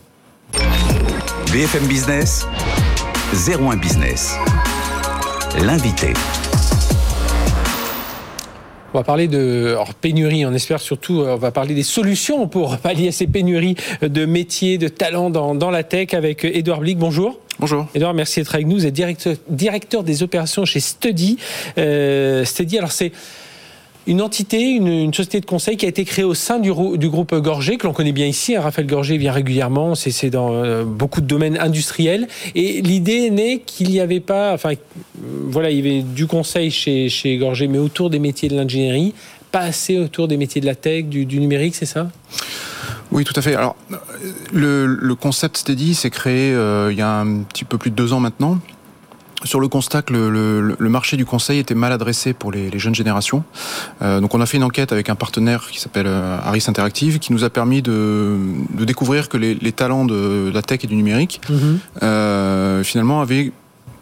BFM 1.51 1.87
Business, 1.87 2.47
01 3.47 3.77
Business. 3.77 4.35
L'invité. 5.61 6.13
On 8.95 8.99
va 8.99 9.03
parler 9.03 9.27
de 9.27 9.75
pénurie, 9.99 10.45
on 10.45 10.53
espère 10.53 10.79
surtout, 10.79 11.19
euh, 11.19 11.33
on 11.33 11.35
va 11.35 11.51
parler 11.51 11.75
des 11.75 11.83
solutions 11.83 12.47
pour 12.47 12.77
pallier 12.81 13.11
ces 13.11 13.27
pénuries 13.27 13.75
de 14.01 14.25
métiers, 14.25 14.77
de 14.77 14.87
talents 14.87 15.29
dans, 15.29 15.69
la 15.69 15.83
tech 15.83 16.13
avec 16.13 16.45
Edouard 16.45 16.79
Blick. 16.79 16.97
Bonjour. 16.97 17.37
Bonjour. 17.59 17.87
Edouard, 17.93 18.13
merci 18.13 18.39
d'être 18.39 18.55
avec 18.55 18.67
nous. 18.67 18.77
Vous 18.77 18.85
êtes 18.85 18.93
directeur, 18.93 19.35
directeur 19.49 20.03
des 20.03 20.23
opérations 20.23 20.63
chez 20.63 20.79
Study. 20.79 21.35
Euh, 21.77 22.45
Study, 22.45 22.77
alors 22.77 22.93
c'est 22.93 23.11
une 24.07 24.21
entité, 24.21 24.61
une, 24.61 25.13
société 25.13 25.39
de 25.39 25.45
conseil 25.45 25.77
qui 25.77 25.85
a 25.85 25.89
été 25.89 26.05
créée 26.05 26.25
au 26.25 26.33
sein 26.33 26.59
du, 26.59 26.71
groupe 26.71 27.33
Gorgé, 27.35 27.77
que 27.77 27.87
l'on 27.87 27.93
connaît 27.93 28.11
bien 28.11 28.27
ici. 28.27 28.55
Hein. 28.55 28.61
Raphaël 28.61 28.87
Gorgé 28.87 29.17
vient 29.17 29.31
régulièrement, 29.31 29.95
c'est 29.95 30.29
dans 30.29 30.53
euh, 30.53 30.83
beaucoup 30.83 31.21
de 31.21 31.25
domaines 31.25 31.57
industriels. 31.57 32.27
Et 32.53 32.81
l'idée 32.81 33.29
n'est 33.29 33.59
qu'il 33.59 33.89
n'y 33.89 33.99
avait 33.99 34.19
pas, 34.19 34.53
enfin, 34.53 34.73
voilà, 35.47 35.71
il 35.71 35.77
y 35.77 35.79
avait 35.79 36.01
du 36.01 36.27
conseil 36.27 36.69
chez, 36.69 37.09
chez 37.09 37.37
Gorgé, 37.37 37.67
mais 37.67 37.79
autour 37.79 38.09
des 38.09 38.19
métiers 38.19 38.49
de 38.49 38.55
l'ingénierie, 38.55 39.13
pas 39.51 39.61
assez 39.61 39.97
autour 39.97 40.27
des 40.27 40.37
métiers 40.37 40.61
de 40.61 40.65
la 40.65 40.75
tech, 40.75 41.05
du, 41.05 41.25
numérique, 41.25 41.75
c'est 41.75 41.85
ça? 41.85 42.09
Oui, 43.11 43.23
tout 43.23 43.33
à 43.35 43.41
fait. 43.41 43.55
Alors, 43.55 43.75
le, 44.51 45.13
concept 45.13 45.57
Steady 45.57 45.95
s'est 45.95 46.09
créé 46.09 46.53
euh, 46.53 46.91
il 46.91 46.97
y 46.97 47.01
a 47.01 47.19
un 47.19 47.43
petit 47.43 47.63
peu 47.63 47.77
plus 47.77 47.89
de 47.89 47.95
deux 47.95 48.13
ans 48.13 48.19
maintenant 48.19 48.59
sur 49.45 49.59
le 49.59 49.67
constat 49.67 50.01
que 50.01 50.13
le, 50.13 50.89
marché 50.89 51.15
du 51.17 51.25
conseil 51.25 51.59
était 51.59 51.75
mal 51.75 51.91
adressé 51.91 52.33
pour 52.33 52.51
les, 52.51 52.77
jeunes 52.77 52.95
générations. 52.95 53.43
Euh, 54.01 54.19
donc 54.19 54.33
on 54.33 54.41
a 54.41 54.45
fait 54.45 54.57
une 54.57 54.63
enquête 54.63 54.91
avec 54.91 55.09
un 55.09 55.15
partenaire 55.15 55.67
qui 55.71 55.79
s'appelle 55.79 56.07
euh, 56.07 56.37
Harris 56.43 56.65
Interactive 56.67 57.19
qui 57.19 57.31
nous 57.31 57.43
a 57.43 57.49
permis 57.49 57.81
de, 57.81 58.37
découvrir 58.73 59.29
que 59.29 59.37
les, 59.37 59.71
talents 59.71 60.05
de, 60.05 60.51
la 60.53 60.61
tech 60.61 60.83
et 60.83 60.87
du 60.87 60.95
numérique 60.95 61.41
mhm. 61.49 61.79
euh, 62.03 62.83
finalement 62.83 63.21
avaient 63.21 63.51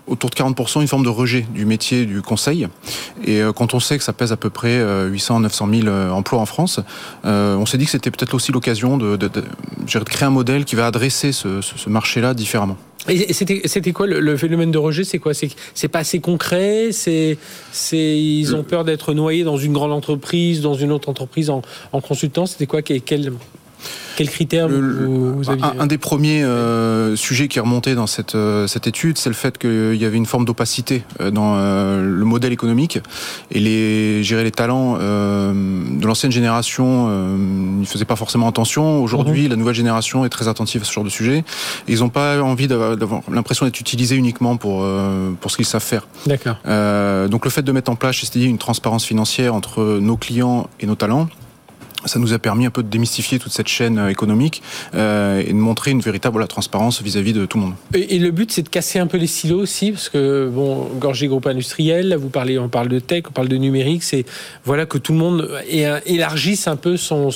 autour 0.07 0.29
de 0.29 0.35
40% 0.35 0.81
une 0.81 0.87
forme 0.87 1.03
de 1.03 1.09
rejet 1.09 1.45
du 1.53 1.65
métier 1.65 2.05
du 2.05 2.21
conseil. 2.21 2.67
Et 3.23 3.41
quand 3.55 3.73
on 3.73 3.79
sait 3.79 3.97
que 3.97 4.03
ça 4.03 4.11
pèse 4.11 4.33
à 4.33 4.37
peu 4.37 4.49
près 4.49 4.83
800 5.07 5.39
900 5.39 5.69
000 5.73 5.87
emplois 6.11 6.39
en 6.39 6.45
France, 6.45 6.81
euh, 7.25 7.55
on 7.55 7.65
s'est 7.65 7.77
dit 7.77 7.85
que 7.85 7.91
c'était 7.91 8.11
peut-être 8.11 8.33
aussi 8.33 8.51
l'occasion 8.51 8.97
de, 8.97 9.17
créer 9.87 10.25
un 10.25 10.29
modèle 10.29 10.65
qui 10.65 10.75
va 10.75 10.87
adresser 10.87 11.31
ce, 11.31 11.89
marché-là 11.89 12.33
différemment. 12.33 12.77
Et 13.09 13.33
c'était 13.33 13.91
quoi 13.91 14.07
le, 14.07 14.37
phénomène 14.37 14.71
de 14.71 14.77
rejet? 14.77 15.03
C'est 15.03 15.19
quoi? 15.19 15.33
C'est 15.33 15.87
pas 15.87 15.99
assez 15.99 16.19
concret? 16.19 16.89
C'est 16.91 17.37
ils 17.91 18.55
ont 18.55 18.63
peur 18.63 18.83
d'être 18.85 19.13
noyés 19.13 19.43
dans 19.43 19.57
une 19.57 19.73
grande 19.73 19.91
entreprise, 19.91 20.61
dans 20.61 20.73
une 20.73 20.91
autre 20.91 21.09
entreprise 21.09 21.49
en, 21.49 21.61
en 21.91 22.01
consultant? 22.01 22.45
C'était 22.45 22.67
quoi? 22.67 22.81
Quel, 22.81 23.33
quels 24.15 24.29
critères 24.29 24.67
vous, 24.67 25.49
aviez 25.49 25.63
un, 25.79 25.87
des 25.87 25.97
premiers 25.97 26.43
euh, 26.43 27.15
sujets 27.15 27.47
qui 27.47 27.57
est 27.57 27.61
remonté 27.61 27.95
dans 27.95 28.07
cette, 28.07 28.35
euh, 28.35 28.67
cette 28.67 28.87
étude, 28.87 29.17
c'est 29.17 29.29
le 29.29 29.35
fait 29.35 29.57
qu'il 29.57 29.95
y 29.95 30.05
avait 30.05 30.17
une 30.17 30.25
forme 30.25 30.45
d'opacité 30.45 31.03
euh, 31.19 31.31
dans 31.31 31.55
le 31.55 32.25
modèle 32.25 32.53
économique 32.53 32.99
et 33.51 33.59
les, 33.59 34.23
gérer 34.23 34.43
les 34.43 34.51
talents 34.51 34.97
de 34.97 36.05
l'ancienne 36.05 36.31
génération 36.31 37.07
ne 37.07 37.85
faisaient 37.85 38.05
pas 38.05 38.15
forcément 38.15 38.47
attention. 38.47 39.03
Aujourd'hui, 39.03 39.47
la 39.47 39.55
nouvelle 39.55 39.75
génération 39.75 40.25
est 40.25 40.29
très 40.29 40.47
attentive 40.47 40.81
à 40.81 40.85
ce 40.85 40.93
genre 40.93 41.03
de 41.03 41.09
sujet. 41.09 41.43
ils 41.87 41.99
n'ont 41.99 42.09
pas 42.09 42.41
envie 42.41 42.67
d'avoir 42.67 43.21
l'impression 43.31 43.65
d'être 43.65 43.79
utilisés 43.79 44.15
uniquement 44.15 44.57
pour, 44.57 44.85
pour 45.39 45.51
ce 45.51 45.57
qu'ils 45.57 45.65
savent 45.65 45.83
faire. 45.83 46.07
D'accord. 46.25 46.57
donc 47.29 47.45
le 47.45 47.51
fait 47.51 47.63
de 47.63 47.71
mettre 47.71 47.91
en 47.91 47.95
place, 47.95 48.17
c'est-à-dire 48.17 48.49
une 48.49 48.57
transparence 48.57 49.05
financière 49.05 49.55
entre 49.55 49.99
nos 49.99 50.17
clients 50.17 50.67
et 50.79 50.85
nos 50.85 50.95
talents, 50.95 51.27
ça 52.05 52.19
nous 52.19 52.33
a 52.33 52.39
permis 52.39 52.65
un 52.65 52.69
peu 52.69 52.83
de 52.83 52.89
démystifier 52.89 53.39
toute 53.39 53.51
cette 53.51 53.67
chaîne 53.67 53.97
euh, 53.97 54.09
économique 54.09 54.61
euh, 54.95 55.41
et 55.45 55.49
de 55.49 55.57
montrer 55.57 55.91
une 55.91 56.01
véritable 56.01 56.45
transparence 56.47 57.01
vis-à-vis 57.01 57.33
de 57.33 57.45
tout 57.45 57.57
le 57.57 57.65
monde. 57.65 57.73
Et, 57.93 58.19
le 58.19 58.31
but, 58.31 58.51
c'est 58.51 58.61
de 58.61 58.69
casser 58.69 58.99
un 58.99 59.07
peu 59.07 59.17
les 59.17 59.27
silos 59.27 59.59
aussi, 59.59 59.91
parce 59.91 60.09
que 60.09 60.49
bon, 60.51 60.87
Gorgé 60.99 61.27
Groupe 61.27 61.47
Industriel, 61.47 62.09
là, 62.09 62.17
vous 62.17 62.29
parlez, 62.29 62.57
on 62.59 62.69
parle 62.69 62.87
de 62.87 62.99
tech, 62.99 63.23
on 63.29 63.31
parle 63.31 63.47
de 63.47 63.57
numérique, 63.57 64.03
c'est 64.03 64.25
voilà 64.65 64.85
que 64.85 64.97
tout 64.97 65.11
le 65.11 65.17
monde 65.17 65.49
élargisse 66.05 66.67
un 66.67 66.75
peu 66.75 66.97
son, 66.97 67.31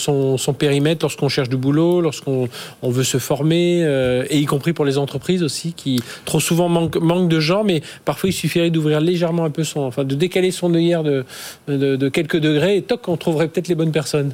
périmètre 0.58 1.04
lorsqu'on 1.04 1.30
cherche 1.30 1.50
du 1.50 1.58
boulot, 1.58 2.02
lorsqu'on 2.02 2.50
on 2.82 2.90
veut 2.90 3.04
se 3.04 3.18
former, 3.18 3.84
euh, 3.84 4.26
et 4.30 4.40
y 4.40 4.46
compris 4.46 4.74
pour 4.74 4.86
les 4.86 4.98
entreprises 4.98 5.44
aussi, 5.44 5.74
qui 5.74 6.02
trop 6.26 6.40
souvent 6.40 6.70
manquent, 6.70 6.98
manque 6.98 7.30
de 7.30 7.40
gens, 7.40 7.64
mais 7.64 7.82
parfois 8.06 8.30
il 8.30 8.34
suffirait 8.34 8.70
d'ouvrir 8.70 9.02
légèrement 9.02 9.46
un 9.46 9.50
peu 9.50 9.64
son, 9.64 9.82
enfin 9.82 10.04
de 10.04 10.16
décaler 10.16 10.52
son 10.52 10.74
œillère 10.74 11.04
de 11.04 12.10
quelques 12.10 12.38
degrés, 12.38 12.78
et 12.78 12.82
toc, 12.82 13.08
on 13.08 13.18
trouverait 13.18 13.48
peut-être 13.48 13.68
les 13.68 13.76
bonnes 13.76 13.92
personnes. 13.92 14.34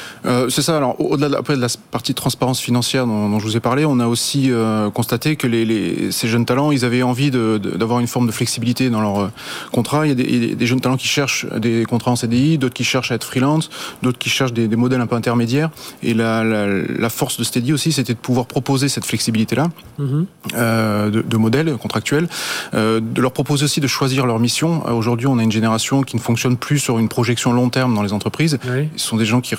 Euh, 0.25 0.49
c'est 0.49 0.61
ça. 0.61 0.77
Alors, 0.77 0.99
au-delà 0.99 1.29
de, 1.29 1.35
après 1.35 1.55
de 1.55 1.61
la 1.61 1.67
partie 1.91 2.13
transparence 2.13 2.59
financière 2.59 3.07
dont, 3.07 3.39
je 3.39 3.45
vous 3.45 3.57
ai 3.57 3.59
parlé, 3.59 3.85
on 3.85 3.99
a 3.99 4.07
aussi 4.07 4.51
euh, 4.51 4.89
constaté 4.89 5.35
que 5.35 5.47
les, 5.47 6.11
ces 6.11 6.27
jeunes 6.27 6.45
talents, 6.45 6.71
ils 6.71 6.85
avaient 6.85 7.03
envie 7.03 7.31
d'avoir 7.31 7.99
une 7.99 8.07
forme 8.07 8.27
de 8.27 8.31
flexibilité 8.31 8.89
dans 8.89 9.01
leur 9.01 9.19
euh, 9.19 9.27
contrat. 9.71 10.05
Il 10.07 10.09
y 10.09 10.51
a 10.51 10.55
des, 10.55 10.65
jeunes 10.65 10.81
talents 10.81 10.97
qui 10.97 11.07
cherchent 11.07 11.45
des 11.57 11.85
contrats 11.85 12.11
en 12.11 12.15
CDI, 12.15 12.57
d'autres 12.57 12.73
qui 12.73 12.83
cherchent 12.83 13.11
à 13.11 13.15
être 13.15 13.23
freelance, 13.23 13.69
d'autres 14.01 14.19
qui 14.19 14.29
cherchent 14.29 14.53
des, 14.53 14.67
modèles 14.75 15.01
un 15.01 15.07
peu 15.07 15.15
intermédiaires. 15.15 15.69
Et 16.03 16.13
la, 16.13 16.43
la, 16.43 17.09
force 17.09 17.37
de 17.37 17.43
Steady 17.43 17.73
aussi, 17.73 17.91
c'était 17.91 18.13
de 18.13 18.19
pouvoir 18.19 18.45
proposer 18.45 18.89
cette 18.89 19.05
flexibilité-là 19.05 19.69
mm-hmm. 19.99 21.11
de, 21.11 21.21
de, 21.21 21.37
modèles 21.37 21.75
contractuels, 21.77 22.27
de 22.73 23.21
leur 23.21 23.31
proposer 23.31 23.65
aussi 23.65 23.81
de 23.81 23.87
choisir 23.87 24.25
leur 24.25 24.39
mission. 24.39 24.85
Aujourd'hui, 24.87 25.27
on 25.27 25.37
a 25.37 25.43
une 25.43 25.51
génération 25.51 26.03
qui 26.03 26.15
ne 26.15 26.21
fonctionne 26.21 26.57
plus 26.57 26.79
sur 26.79 26.99
une 26.99 27.09
projection 27.09 27.53
long 27.53 27.69
terme 27.69 27.93
dans 27.93 28.03
les 28.03 28.13
entreprises. 28.13 28.57
Ce 28.95 29.07
sont 29.07 29.17
des 29.17 29.25
gens 29.25 29.41
qui 29.41 29.55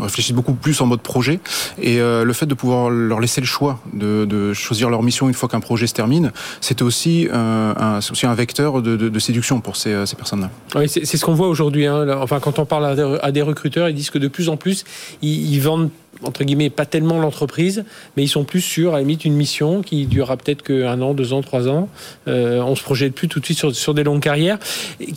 réfléchissent 0.00 0.34
beaucoup 0.34 0.54
plus 0.54 0.80
en 0.80 0.86
mode 0.86 1.00
projet. 1.00 1.40
Et 1.80 2.00
euh, 2.00 2.24
le 2.24 2.32
fait 2.32 2.46
de 2.46 2.54
pouvoir 2.54 2.90
leur 2.90 3.20
laisser 3.20 3.40
le 3.40 3.46
choix 3.46 3.80
de, 3.92 4.52
choisir 4.52 4.90
leur 4.90 5.02
mission 5.02 5.28
une 5.28 5.34
fois 5.34 5.48
qu'un 5.48 5.60
projet 5.60 5.86
se 5.86 5.94
termine, 5.94 6.32
c'était 6.60 6.82
aussi, 6.82 7.28
euh, 7.32 7.74
un, 7.76 7.98
aussi 7.98 8.26
un 8.26 8.34
vecteur 8.34 8.82
de, 8.82 9.18
séduction 9.18 9.60
pour 9.60 9.76
ces, 9.76 10.06
ces 10.06 10.16
personnes-là. 10.16 10.50
C'est 10.86 11.04
ce 11.04 11.24
qu'on 11.24 11.34
voit 11.34 11.48
aujourd'hui. 11.48 11.86
Hein. 11.86 12.06
Enfin, 12.20 12.40
quand 12.40 12.58
on 12.58 12.64
parle 12.64 13.18
à 13.22 13.32
des, 13.32 13.42
recruteurs, 13.42 13.88
ils 13.88 13.94
disent 13.94 14.10
que 14.10 14.18
de 14.18 14.28
plus 14.28 14.48
en 14.48 14.56
plus, 14.56 14.84
ils, 15.22 15.58
vendent 15.58 15.90
entre 16.24 16.44
guillemets, 16.44 16.70
pas 16.70 16.86
tellement 16.86 17.20
l'entreprise, 17.20 17.84
mais 18.16 18.24
ils 18.24 18.28
sont 18.28 18.44
plus 18.44 18.60
sur, 18.60 18.90
à 18.90 18.96
la 18.96 19.00
limite, 19.00 19.24
une 19.24 19.34
mission 19.34 19.82
qui 19.82 20.06
durera 20.06 20.36
peut-être 20.36 20.62
qu'un 20.62 21.00
an, 21.00 21.14
deux 21.14 21.32
ans, 21.32 21.42
trois 21.42 21.68
ans. 21.68 21.88
Euh, 22.26 22.60
on 22.62 22.74
se 22.74 22.82
projette 22.82 23.14
plus 23.14 23.28
tout 23.28 23.40
de 23.40 23.44
suite 23.44 23.72
sur 23.72 23.94
des 23.94 24.04
longues 24.04 24.22
carrières. 24.22 24.58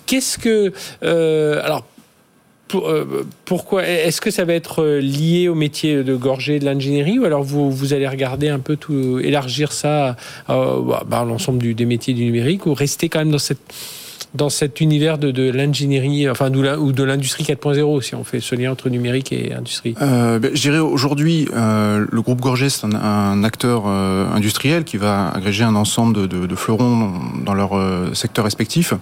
Qu'est-ce 0.05 0.37
que... 0.37 0.73
alors, 1.63 1.85
euh, 2.75 3.25
pourquoi 3.45 3.87
Est-ce 3.87 4.21
que 4.21 4.31
ça 4.31 4.45
va 4.45 4.53
être 4.53 4.83
euh, 4.83 4.99
lié 4.99 5.47
au 5.47 5.55
métier 5.55 6.03
de 6.03 6.15
gorgé 6.15 6.59
de 6.59 6.65
l'ingénierie 6.65 7.19
ou 7.19 7.25
alors 7.25 7.43
vous, 7.43 7.71
vous 7.71 7.93
allez 7.93 8.07
regarder 8.07 8.49
un 8.49 8.59
peu 8.59 8.75
tout, 8.75 9.19
élargir 9.19 9.71
ça 9.71 10.15
à, 10.47 10.55
bah, 11.05 11.25
l'ensemble 11.27 11.73
des 11.73 11.85
métiers 11.85 12.13
du 12.13 12.25
numérique 12.25 12.65
ou 12.65 12.73
rester 12.73 13.09
quand 13.09 13.19
même 13.19 13.31
dans 13.31 13.37
cette 13.37 13.73
dans 14.33 14.49
cet 14.49 14.79
univers 14.79 15.17
de, 15.17 15.51
l'ingénierie, 15.51 16.29
enfin 16.29 16.49
ou 16.53 16.93
de 16.93 17.03
l'industrie 17.03 17.43
4.0, 17.43 18.01
si 18.01 18.15
on 18.15 18.23
fait 18.23 18.39
ce 18.39 18.55
lien 18.55 18.71
entre 18.71 18.87
numérique 18.87 19.33
et 19.33 19.53
industrie? 19.53 19.93
Euh, 20.01 20.39
ben, 20.39 20.51
Je 20.53 20.61
dirais 20.61 20.79
aujourd'hui, 20.79 21.49
le 21.53 22.21
groupe 22.21 22.39
Gorgé, 22.39 22.69
c'est 22.69 22.85
un, 22.85 23.43
acteur 23.43 23.87
industriel 23.87 24.85
qui 24.85 24.95
va 24.95 25.31
agréger 25.31 25.65
un 25.65 25.75
ensemble 25.75 26.29
de, 26.29 26.47
de 26.47 26.55
fleurons 26.55 27.11
dans 27.43 27.53
leur 27.53 27.71
secteur 28.15 28.45
respectif. 28.45 28.93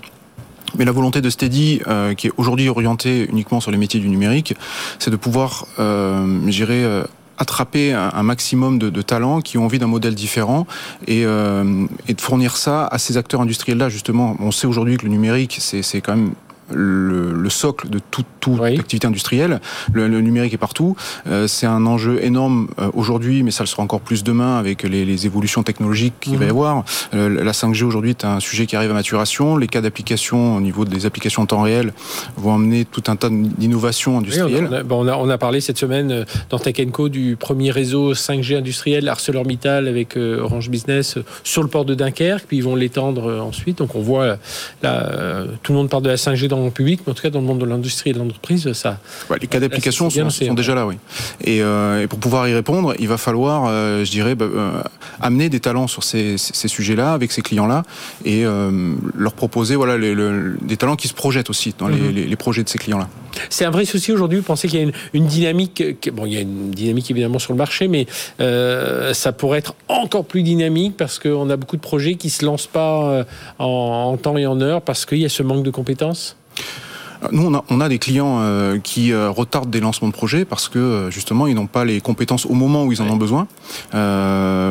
Mais 0.78 0.86
la 0.86 0.92
volonté 0.92 1.22
de 1.22 1.30
Steady, 1.30 1.82
euh, 1.88 2.14
qui 2.14 2.28
est 2.28 2.32
aujourd'hui 2.38 2.70
orientée 2.70 3.28
uniquement 3.30 3.60
sur 3.60 3.72
les 3.72 3.78
métiers 3.78 4.00
du 4.00 4.10
numérique, 4.10 4.56
c'est 5.00 5.12
de 5.12 5.16
pouvoir, 5.16 5.66
euh, 5.80 6.50
gérer 6.50 6.84
euh, 6.84 7.04
attraper 7.40 7.94
un, 7.94 8.22
maximum 8.22 8.78
de, 8.78 9.02
talents 9.02 9.40
qui 9.40 9.58
ont 9.58 9.64
envie 9.64 9.80
d'un 9.80 9.88
modèle 9.88 10.14
différent 10.14 10.68
et, 11.08 11.26
euh, 11.26 11.86
et, 12.08 12.14
de 12.14 12.22
fournir 12.22 12.58
ça 12.58 12.86
à 12.86 12.98
ces 13.00 13.16
acteurs 13.16 13.42
industriels-là, 13.42 13.88
justement. 13.88 14.36
On 14.40 14.52
sait 14.52 14.68
aujourd'hui 14.68 14.98
que 14.98 15.06
le 15.06 15.12
numérique, 15.12 15.58
c'est 15.62 16.02
quand 16.02 16.16
même 16.18 16.34
le, 16.72 17.50
socle 17.50 17.90
de 17.90 18.00
toute, 18.00 18.26
activité 18.64 19.06
industrielle. 19.06 19.60
Le, 19.94 20.08
numérique 20.08 20.54
est 20.54 20.58
partout. 20.58 20.96
Euh, 21.28 21.48
c'est 21.48 21.66
un 21.66 21.86
enjeu 21.86 22.24
énorme 22.24 22.70
euh, 22.80 22.90
aujourd'hui, 22.94 23.44
mais 23.44 23.52
ça 23.52 23.64
le 23.64 23.68
sera 23.68 23.84
encore 23.84 24.02
plus 24.02 24.24
demain 24.24 24.58
avec 24.58 24.84
les, 24.84 25.26
évolutions 25.26 25.64
technologiques 25.64 26.14
qu'il 26.22 26.38
va 26.38 26.46
y 26.46 26.48
mhm. 26.48 26.52
avoir. 26.52 26.86
Euh, 27.14 27.44
la 27.44 27.52
5G 27.52 27.84
aujourd'hui 27.84 28.12
est 28.12 28.24
un 28.24 28.40
sujet 28.40 28.66
qui 28.66 28.76
arrive 28.76 28.92
à 28.92 28.94
maturation. 28.94 29.58
Les 29.58 29.68
cas 29.68 29.82
d'application 29.82 30.56
au 30.56 30.62
niveau 30.62 30.86
des 30.86 31.06
applications 31.06 31.42
en 31.42 31.46
temps 31.46 31.62
réel 31.62 31.94
vont 32.38 32.56
amener 32.56 32.86
tout 32.86 33.04
un 33.08 33.16
tas 33.16 33.30
d'innovations 33.30 34.18
industrielles. 34.18 34.86
on, 34.90 35.08
a, 35.08 35.16
on, 35.16 35.30
a, 35.30 35.38
parlé 35.38 35.62
cette 35.62 35.78
semaine 35.78 36.26
dans 36.50 36.60
Tech 36.60 36.76
Co 36.92 37.10
du 37.10 37.36
premier 37.36 37.72
réseau 37.72 38.14
5G 38.14 38.58
industriel 38.58 39.08
ArcelorMittal 39.10 39.88
avec 39.88 40.16
Orange 40.18 40.70
Business 40.70 41.18
sur 41.44 41.62
le 41.62 41.68
port 41.68 41.86
de 41.86 41.96
Dunkerque, 41.96 42.46
puis 42.48 42.58
ils 42.58 42.64
vont 42.64 42.76
l'étendre 42.76 43.42
ensuite. 43.42 43.80
Donc 43.80 43.96
on 43.96 44.02
voit 44.02 44.38
là, 44.82 45.44
tout 45.64 45.74
le 45.74 45.78
monde 45.78 45.90
parle 45.90 46.04
de 46.04 46.10
la 46.10 46.16
5G 46.16 46.48
dans 46.48 46.59
public, 46.70 47.02
mais 47.06 47.12
en 47.12 47.16
tout 47.16 47.22
cas 47.22 47.30
dans 47.30 47.42
le 47.42 47.46
monde 47.46 47.60
de 47.60 47.66
l'industrie 47.66 48.12
et 48.12 48.14
de 48.14 48.20
l'entreprise, 48.20 48.72
ça. 48.74 49.00
les 49.42 49.48
cas 49.48 49.60
d'application 49.60 50.10
sont, 50.10 50.30
sont, 50.30 50.54
déjà 50.54 50.76
là, 50.76 50.86
oui. 50.86 50.96
Et, 51.44 51.58
et, 51.60 52.08
pour 52.08 52.20
pouvoir 52.20 52.48
y 52.48 52.54
répondre, 52.54 52.94
il 53.00 53.08
va 53.08 53.18
falloir, 53.18 53.68
je 54.04 54.10
dirais, 54.12 54.36
bah, 54.36 54.48
amener 55.22 55.50
des 55.50 55.60
talents 55.60 55.88
sur 55.88 56.04
ces, 56.04 56.38
ces 56.38 56.68
sujets-là 56.68 57.14
avec 57.14 57.32
ces 57.32 57.42
clients-là 57.42 57.84
et 58.26 58.44
leur 59.16 59.34
proposer 59.34 59.76
voilà 59.76 59.98
les, 59.98 60.16
des 60.62 60.78
talents 60.78 60.96
qui 60.96 61.08
se 61.08 61.14
projettent 61.14 61.50
aussi 61.50 61.74
dans 61.78 61.88
les, 61.88 61.98
mhm. 61.98 62.30
les, 62.30 62.36
projets 62.36 62.64
de 62.64 62.70
ces 62.70 62.78
clients-là. 62.78 63.10
C'est 63.50 63.66
un 63.66 63.72
vrai 63.72 63.86
souci 63.86 64.12
aujourd'hui. 64.12 64.40
Vous 64.40 64.46
pensez 64.46 64.68
qu'il 64.68 64.80
y 64.80 64.84
a 64.84 64.92
une, 65.14 65.26
dynamique 65.26 66.10
Bon, 66.12 66.26
il 66.26 66.34
y 66.34 66.38
a 66.38 66.42
une 66.42 66.72
dynamique 66.72 67.10
évidemment 67.12 67.40
sur 67.40 67.54
le 67.54 67.58
marché, 67.58 67.88
mais 67.88 68.08
ça 68.40 69.32
pourrait 69.32 69.60
être 69.60 69.76
encore 69.88 70.26
plus 70.26 70.44
dynamique 70.44 70.98
parce 70.98 71.20
qu'on 71.20 71.50
a 71.50 71.58
beaucoup 71.58 71.78
de 71.78 71.82
projets 71.82 72.16
qui 72.16 72.30
se 72.30 72.46
lancent 72.46 72.68
pas 72.68 73.26
en, 73.58 73.66
en 73.66 74.18
temps 74.18 74.38
et 74.38 74.46
en 74.46 74.60
heure 74.62 74.82
parce 74.82 75.06
qu'il 75.06 75.20
y 75.20 75.26
a 75.26 75.30
ce 75.30 75.44
manque 75.44 75.64
de 75.64 75.72
compétences? 75.72 76.36
Nous, 77.32 77.46
on 77.46 77.54
a, 77.54 77.64
on 77.70 77.82
a 77.82 77.90
des 77.90 78.00
clients 78.00 78.40
euh, 78.40 78.80
qui 78.80 79.12
euh, 79.12 79.30
retardent 79.30 79.70
des 79.70 79.82
lancements 79.82 80.08
de 80.08 80.14
projets 80.14 80.46
parce 80.46 80.70
que 80.70 80.80
euh, 80.80 81.12
justement, 81.12 81.48
ils 81.48 81.56
n'ont 81.56 81.68
pas 81.68 81.84
les 81.84 82.00
compétences 82.00 82.46
au 82.46 82.54
moment 82.54 82.86
où 82.86 82.92
ils 82.92 83.02
en 83.02 83.10
ont 83.10 83.18
besoin. 83.18 83.48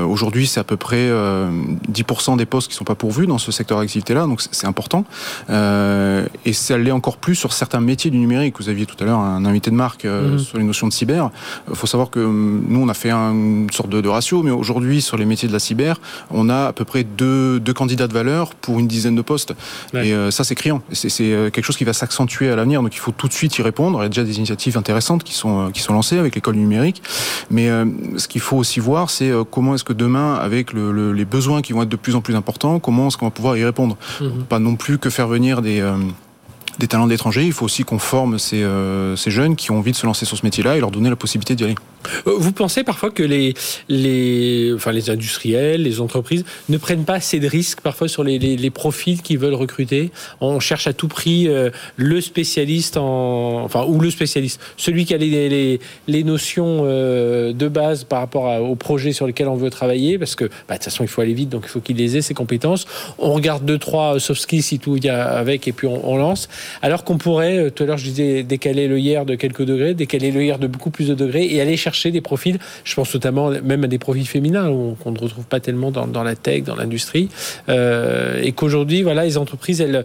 Aujourd'hui, 0.08 0.46
c'est 0.46 0.60
à 0.60 0.64
peu 0.64 0.76
près 0.76 1.10
10% 1.10 2.36
des 2.36 2.46
postes 2.46 2.68
qui 2.68 2.74
sont 2.74 2.84
pas 2.84 2.94
pourvus 2.94 3.26
dans 3.26 3.38
ce 3.38 3.52
secteur 3.52 3.78
d'activité-là, 3.78 4.26
donc 4.26 4.40
c'est 4.40 4.66
important. 4.66 5.04
et 5.48 6.52
ça 6.52 6.78
l'est 6.78 6.90
encore 6.90 7.18
plus 7.18 7.34
sur 7.34 7.52
certains 7.52 7.80
métiers 7.80 8.10
du 8.10 8.18
numérique. 8.18 8.56
Vous 8.58 8.68
aviez 8.68 8.86
tout 8.86 8.96
à 9.00 9.04
l'heure 9.04 9.18
un 9.18 9.44
invité 9.44 9.70
de 9.70 9.76
marque 9.76 10.04
mhm. 10.04 10.38
sur 10.38 10.58
les 10.58 10.64
notions 10.64 10.88
de 10.88 10.92
cyber. 10.92 11.30
Il 11.68 11.76
faut 11.76 11.86
savoir 11.86 12.10
que 12.10 12.20
nous, 12.20 12.80
on 12.80 12.88
a 12.88 12.94
fait 12.94 13.10
une 13.10 13.70
sorte 13.70 13.90
de, 13.90 14.00
de 14.00 14.08
ratio, 14.08 14.42
mais 14.42 14.50
aujourd'hui, 14.50 15.02
sur 15.02 15.16
les 15.16 15.26
métiers 15.26 15.48
de 15.48 15.52
la 15.52 15.58
cyber, 15.58 16.00
on 16.30 16.48
a 16.48 16.66
à 16.66 16.72
peu 16.72 16.84
près 16.84 17.04
deux, 17.04 17.60
deux 17.60 17.74
candidats 17.74 18.08
de 18.08 18.14
valeur 18.14 18.54
pour 18.54 18.78
une 18.78 18.88
dizaine 18.88 19.14
de 19.14 19.22
postes. 19.22 19.54
Et 19.94 20.14
ça, 20.30 20.44
c'est 20.44 20.54
criant. 20.54 20.82
C'est 20.92 21.08
quelque 21.52 21.64
chose 21.64 21.76
qui 21.76 21.84
va 21.84 21.92
s'accentuer 21.92 22.37
à 22.46 22.56
l'avenir, 22.56 22.82
donc 22.82 22.94
il 22.94 22.98
faut 22.98 23.10
tout 23.10 23.28
de 23.28 23.32
suite 23.32 23.56
y 23.58 23.62
répondre. 23.62 23.98
Il 24.00 24.02
y 24.02 24.06
a 24.06 24.08
déjà 24.08 24.24
des 24.24 24.36
initiatives 24.36 24.78
intéressantes 24.78 25.24
qui 25.24 25.34
sont, 25.34 25.66
euh, 25.66 25.70
qui 25.70 25.80
sont 25.80 25.92
lancées 25.92 26.18
avec 26.18 26.34
l'école 26.34 26.56
numérique. 26.56 27.02
Mais 27.50 27.68
euh, 27.68 27.86
ce 28.16 28.28
qu'il 28.28 28.40
faut 28.40 28.56
aussi 28.56 28.80
voir, 28.80 29.10
c'est 29.10 29.30
euh, 29.30 29.44
comment 29.44 29.74
est-ce 29.74 29.84
que 29.84 29.92
demain, 29.92 30.34
avec 30.34 30.72
le, 30.72 31.12
les 31.12 31.24
besoins 31.24 31.62
qui 31.62 31.72
vont 31.72 31.82
être 31.82 31.88
de 31.88 31.96
plus 31.96 32.14
en 32.14 32.20
plus 32.20 32.36
importants, 32.36 32.78
comment 32.78 33.08
est-ce 33.08 33.16
qu'on 33.16 33.26
va 33.26 33.30
pouvoir 33.30 33.56
y 33.56 33.64
répondre. 33.64 33.96
Mhm. 34.20 34.44
Pas 34.48 34.58
non 34.58 34.76
plus 34.76 34.98
que 34.98 35.10
faire 35.10 35.28
venir 35.28 35.62
des 35.62 35.82
des 36.78 36.86
talents 36.86 37.08
d'étrangers, 37.08 37.44
il 37.44 37.52
faut 37.52 37.64
aussi 37.64 37.82
qu'on 37.82 37.98
forme 37.98 38.38
ces, 38.38 38.62
euh, 38.62 39.16
ces, 39.16 39.30
jeunes 39.30 39.56
qui 39.56 39.70
ont 39.70 39.78
envie 39.78 39.90
de 39.90 39.96
se 39.96 40.06
lancer 40.06 40.24
sur 40.24 40.36
ce 40.36 40.44
métier-là 40.44 40.76
et 40.76 40.80
leur 40.80 40.90
donner 40.90 41.10
la 41.10 41.16
possibilité 41.16 41.56
d'y 41.56 41.64
aller. 41.64 41.74
Euh, 42.26 42.34
vous 42.38 42.52
pensez 42.52 42.84
parfois 42.84 43.10
que 43.10 43.24
les, 43.24 43.54
industriels, 45.10 45.82
les 45.82 46.00
entreprises 46.00 46.44
ne 46.68 46.78
prennent 46.78 47.04
pas 47.04 47.14
assez 47.14 47.40
de 47.40 47.48
risques 47.48 47.80
parfois 47.80 48.06
sur 48.06 48.22
les, 48.22 48.70
profils 48.70 49.22
qu'ils 49.22 49.38
veulent 49.38 49.54
recruter? 49.54 50.12
On 50.40 50.60
cherche 50.60 50.86
à 50.86 50.92
tout 50.92 51.08
prix 51.08 51.48
euh, 51.48 51.70
le 51.96 52.20
spécialiste, 52.20 52.96
en, 52.96 53.64
enfin, 53.64 53.84
ou 53.84 53.98
le 53.98 54.10
spécialiste, 54.10 54.60
celui 54.76 55.04
qui 55.04 55.14
a 55.14 55.18
les, 55.18 55.80
notions 56.24 56.84
de 56.84 57.68
base 57.68 58.04
par 58.04 58.20
rapport 58.20 58.60
au 58.62 58.76
projet 58.76 59.12
sur 59.12 59.26
lequel 59.26 59.48
on 59.48 59.56
veut 59.56 59.70
travailler, 59.70 60.18
parce 60.18 60.34
que 60.34 60.44
bah, 60.44 60.50
de 60.68 60.74
toute 60.74 60.84
façon 60.84 61.02
il 61.02 61.08
faut 61.08 61.22
aller 61.22 61.32
vite, 61.32 61.48
donc 61.48 61.62
il 61.64 61.70
faut 61.70 61.80
qu'il 61.80 61.96
les 61.96 62.16
ait, 62.16 62.22
ses 62.22 62.34
compétences. 62.34 62.86
On 63.18 63.32
regarde 63.32 63.64
deux, 63.64 63.78
trois 63.78 64.20
soft 64.20 64.42
skills 64.42 64.62
si 64.62 64.78
tout 64.78 64.98
a 65.08 65.22
avec, 65.22 65.66
et 65.66 65.72
puis 65.72 65.88
on 65.88 66.16
lance 66.16 66.48
alors 66.82 67.04
qu'on 67.04 67.18
pourrait, 67.18 67.58
euh, 67.58 67.70
tout 67.70 67.82
à 67.82 67.86
l'heure 67.86 67.98
je 67.98 68.04
disais, 68.04 68.42
décaler 68.42 68.88
le 68.88 68.98
hier 68.98 69.24
de 69.24 69.34
quelques 69.34 69.64
degrés, 69.64 69.94
décaler 69.94 70.30
le 70.30 70.42
hier 70.42 70.58
de 70.58 70.66
beaucoup 70.66 70.90
plus 70.90 71.08
de 71.08 71.14
degrés 71.14 71.46
et 71.46 71.60
aller 71.60 71.76
chercher 71.76 72.10
des 72.10 72.20
profils, 72.20 72.58
je 72.84 72.94
pense 72.94 73.12
notamment 73.14 73.50
même 73.50 73.84
à 73.84 73.86
des 73.86 73.98
profils 73.98 74.26
féminins 74.26 74.70
qu'on 75.02 75.12
ne 75.12 75.18
retrouve 75.18 75.44
pas 75.44 75.60
tellement 75.60 75.90
dans, 75.90 76.22
la 76.22 76.36
tech, 76.36 76.64
dans 76.64 76.76
l'industrie, 76.76 77.28
euh, 77.68 78.40
et 78.42 78.52
qu'aujourd'hui, 78.52 79.02
voilà, 79.02 79.24
les 79.24 79.38
entreprises, 79.38 79.80
elles... 79.80 80.04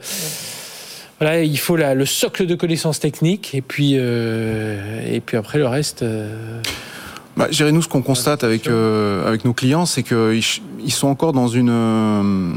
Voilà, 1.19 1.43
il 1.43 1.59
faut 1.59 1.77
le 1.77 2.05
socle 2.05 2.45
de 2.47 2.55
connaissances 2.55 2.99
techniques 2.99 3.55
et 3.55 3.61
puis, 3.61 3.93
euh, 3.95 4.99
et 5.09 5.21
puis 5.21 5.37
après 5.37 5.57
le 5.57 5.67
reste. 5.67 6.03
Bah, 7.35 7.47
nous, 7.71 7.81
ce 7.81 7.87
qu'on 7.87 8.03
constate 8.03 8.43
avec, 8.43 8.67
euh, 8.67 9.27
avec 9.27 9.43
nos 9.43 9.53
clients, 9.53 9.85
c'est 9.87 10.03
qu'ils 10.03 10.43
ils 10.85 10.91
sont 10.91 11.07
encore 11.07 11.33
dans 11.33 11.47
une, 11.47 11.71
euh, 11.71 12.51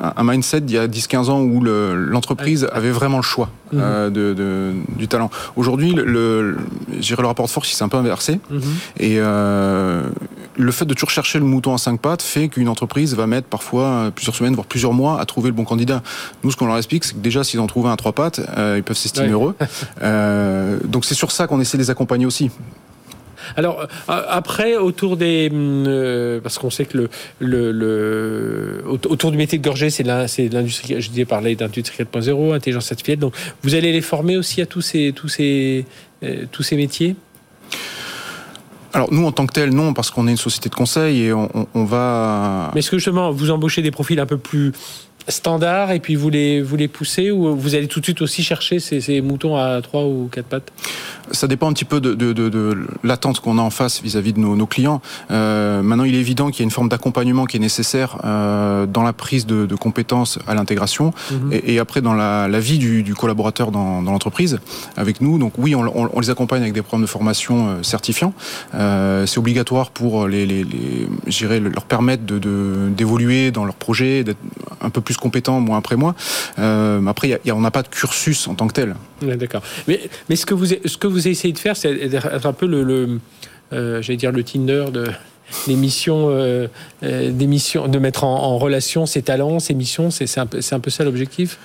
un 0.00 0.24
mindset 0.24 0.62
d'il 0.62 0.74
y 0.74 0.78
a 0.78 0.88
10-15 0.88 1.30
ans 1.30 1.40
où 1.40 1.62
l'entreprise 1.62 2.68
avait 2.72 2.90
vraiment 2.90 3.18
le 3.18 3.22
choix 3.22 3.50
mhm. 3.72 3.80
euh, 3.80 4.10
de, 4.10 4.34
de, 4.34 4.72
du 4.96 5.06
talent. 5.06 5.30
Aujourd'hui, 5.54 5.92
le, 5.92 6.04
le, 6.04 6.56
le 6.90 7.26
rapport 7.26 7.46
de 7.46 7.50
force, 7.50 7.70
il 7.70 7.76
s'est 7.76 7.84
un 7.84 7.88
peu 7.88 7.96
inversé. 7.96 8.40
Mhm. 8.50 8.62
Et 8.98 9.18
le 9.18 10.72
fait 10.72 10.84
de 10.84 10.94
toujours 10.94 11.10
chercher 11.10 11.38
le 11.38 11.44
mouton 11.44 11.72
à 11.72 11.78
cinq 11.78 12.00
pattes 12.00 12.22
fait 12.22 12.48
qu'une 12.48 12.68
entreprise 12.68 13.14
va 13.14 13.28
mettre 13.28 13.46
parfois 13.46 14.10
plusieurs 14.12 14.34
semaines, 14.34 14.54
voire 14.54 14.66
plusieurs 14.66 14.92
mois 14.92 15.20
à 15.20 15.26
trouver 15.26 15.50
le 15.50 15.54
bon 15.54 15.64
candidat. 15.64 16.02
Nous, 16.42 16.50
ce 16.50 16.56
qu'on 16.56 16.66
leur 16.66 16.76
explique, 16.76 17.04
c'est 17.04 17.14
que 17.14 17.20
déjà, 17.20 17.44
s'ils 17.44 17.60
ont 17.60 17.68
trouvé 17.68 17.88
un 17.88 17.96
trois 17.96 18.12
pattes, 18.12 18.40
ils 18.76 18.82
peuvent 18.82 18.96
s'estimer 18.96 19.30
heureux. 19.30 19.54
donc 20.84 21.04
c'est 21.04 21.14
sur 21.14 21.30
ça 21.30 21.46
qu'on 21.46 21.60
essaie 21.60 21.76
de 21.76 21.82
les 21.82 21.90
accompagner 21.90 22.26
aussi. 22.26 22.50
Alors 23.56 23.80
euh, 23.80 23.86
après, 24.28 24.76
autour 24.76 25.16
des, 25.16 25.48
hum, 25.50 25.84
euh, 25.86 26.40
parce 26.40 26.58
qu'on 26.58 26.70
sait 26.70 26.84
que 26.84 26.96
le, 26.98 27.10
le, 27.38 27.72
le, 27.72 28.84
autour 28.86 29.30
du 29.30 29.36
métier 29.36 29.58
de 29.58 29.64
gorgé, 29.64 29.90
c'est 29.90 30.02
l'industrie. 30.02 31.00
Je 31.00 31.10
disais 31.10 31.24
parler 31.24 31.56
d'industrie 31.56 32.04
4.0, 32.04 32.54
intelligence 32.54 32.90
artificielle. 32.90 33.18
Donc 33.18 33.34
vous 33.62 33.74
allez 33.74 33.92
les 33.92 34.00
former 34.00 34.36
aussi 34.36 34.60
à 34.60 34.66
tous 34.66 34.80
ces 34.80 35.12
tous 35.14 35.28
ces 35.28 35.86
euh, 36.22 36.44
tous 36.50 36.62
ces 36.62 36.76
métiers? 36.76 37.16
Alors 38.94 39.12
nous, 39.12 39.26
en 39.26 39.32
tant 39.32 39.46
que 39.46 39.52
tel, 39.52 39.70
non, 39.70 39.92
parce 39.92 40.10
qu'on 40.10 40.26
est 40.28 40.30
une 40.30 40.38
société 40.38 40.70
de 40.70 40.74
conseil 40.74 41.24
et 41.24 41.32
on, 41.32 41.68
on 41.74 41.84
va. 41.84 42.70
Mais 42.74 42.80
est-ce 42.80 42.90
que 42.90 42.96
justement, 42.96 43.30
vous 43.30 43.50
embauchez 43.50 43.82
des 43.82 43.90
profils 43.90 44.18
un 44.18 44.26
peu 44.26 44.38
plus 44.38 44.72
standard 45.28 45.92
et 45.92 46.00
puis 46.00 46.14
vous 46.14 46.30
les, 46.30 46.62
vous 46.62 46.76
les 46.76 46.88
poussez 46.88 47.30
ou 47.30 47.54
vous 47.56 47.74
allez 47.74 47.86
tout 47.86 48.00
de 48.00 48.04
suite 48.04 48.22
aussi 48.22 48.42
chercher 48.42 48.80
ces, 48.80 49.00
ces 49.00 49.20
moutons 49.20 49.56
à 49.56 49.80
trois 49.82 50.04
ou 50.04 50.28
quatre 50.32 50.46
pattes? 50.46 50.72
Ça 51.30 51.46
dépend 51.46 51.68
un 51.68 51.72
petit 51.74 51.84
peu 51.84 52.00
de, 52.00 52.14
de, 52.14 52.32
de, 52.32 52.48
de 52.48 52.76
l'attente 53.04 53.40
qu'on 53.40 53.58
a 53.58 53.62
en 53.62 53.70
face 53.70 54.02
vis-à-vis 54.02 54.32
de 54.32 54.40
nos, 54.40 54.56
nos 54.56 54.66
clients. 54.66 55.02
Euh, 55.30 55.82
maintenant, 55.82 56.04
il 56.04 56.14
est 56.14 56.20
évident 56.20 56.50
qu'il 56.50 56.60
y 56.60 56.62
a 56.62 56.64
une 56.64 56.70
forme 56.70 56.88
d'accompagnement 56.88 57.44
qui 57.44 57.58
est 57.58 57.60
nécessaire 57.60 58.18
euh, 58.24 58.86
dans 58.86 59.02
la 59.02 59.12
prise 59.12 59.46
de, 59.46 59.66
compétences 59.76 60.38
à 60.46 60.54
l'intégration 60.54 61.12
mhm. 61.30 61.52
et, 61.52 61.74
et, 61.74 61.78
après 61.78 62.00
dans 62.00 62.14
la, 62.14 62.48
la 62.48 62.60
vie 62.60 62.78
du, 62.78 63.02
du 63.02 63.14
collaborateur 63.14 63.70
dans, 63.70 64.02
dans 64.02 64.12
l'entreprise 64.12 64.58
avec 64.96 65.20
nous. 65.20 65.38
Donc 65.38 65.52
oui, 65.58 65.74
on, 65.74 65.82
on, 65.82 66.10
on, 66.12 66.20
les 66.20 66.30
accompagne 66.30 66.62
avec 66.62 66.72
des 66.72 66.82
programmes 66.82 67.02
de 67.02 67.06
formation 67.06 67.68
euh, 67.68 67.82
certifiants. 67.82 68.32
Euh, 68.74 69.26
c'est 69.26 69.38
obligatoire 69.38 69.90
pour 69.90 70.26
les, 70.26 70.46
les, 70.46 70.64
les 70.64 71.60
leur 71.60 71.84
permettre 71.84 72.22
d'évoluer 72.24 73.50
dans 73.50 73.64
leur 73.64 73.74
projet, 73.74 74.24
d'être 74.24 74.38
un 74.80 74.90
peu 74.90 75.00
plus 75.00 75.17
compétent 75.18 75.60
mois 75.60 75.76
après 75.76 75.96
mois. 75.96 76.14
Euh, 76.58 77.04
après, 77.06 77.32
a, 77.32 77.38
on 77.54 77.60
n'a 77.60 77.70
pas 77.70 77.82
de 77.82 77.88
cursus 77.88 78.48
en 78.48 78.54
tant 78.54 78.66
que 78.68 78.72
tel. 78.72 78.94
D'accord. 79.22 79.62
Mais, 79.86 80.00
mais 80.28 80.36
ce, 80.36 80.46
que 80.46 80.54
vous, 80.54 80.66
ce 80.66 80.96
que 80.96 81.06
vous 81.06 81.28
essayez 81.28 81.52
de 81.52 81.58
faire, 81.58 81.76
c'est 81.76 81.92
être 81.92 82.46
un 82.46 82.52
peu 82.52 82.66
le, 82.66 83.20
euh, 83.72 84.02
j'allais 84.02 84.16
dire 84.16 84.32
le 84.32 84.42
Tinder 84.42 84.86
de 84.92 85.06
l'émission, 85.66 86.28
euh, 86.28 86.68
euh 87.02 87.30
de 87.30 87.98
mettre 87.98 88.24
en, 88.24 88.34
en, 88.34 88.58
relation 88.58 89.06
ses 89.06 89.22
talents, 89.22 89.58
ses 89.58 89.74
missions. 89.74 90.10
C'est 90.10 90.38
un, 90.38 90.48
un 90.70 90.80
peu 90.80 90.90
ça 90.90 91.04
l'objectif? 91.04 91.58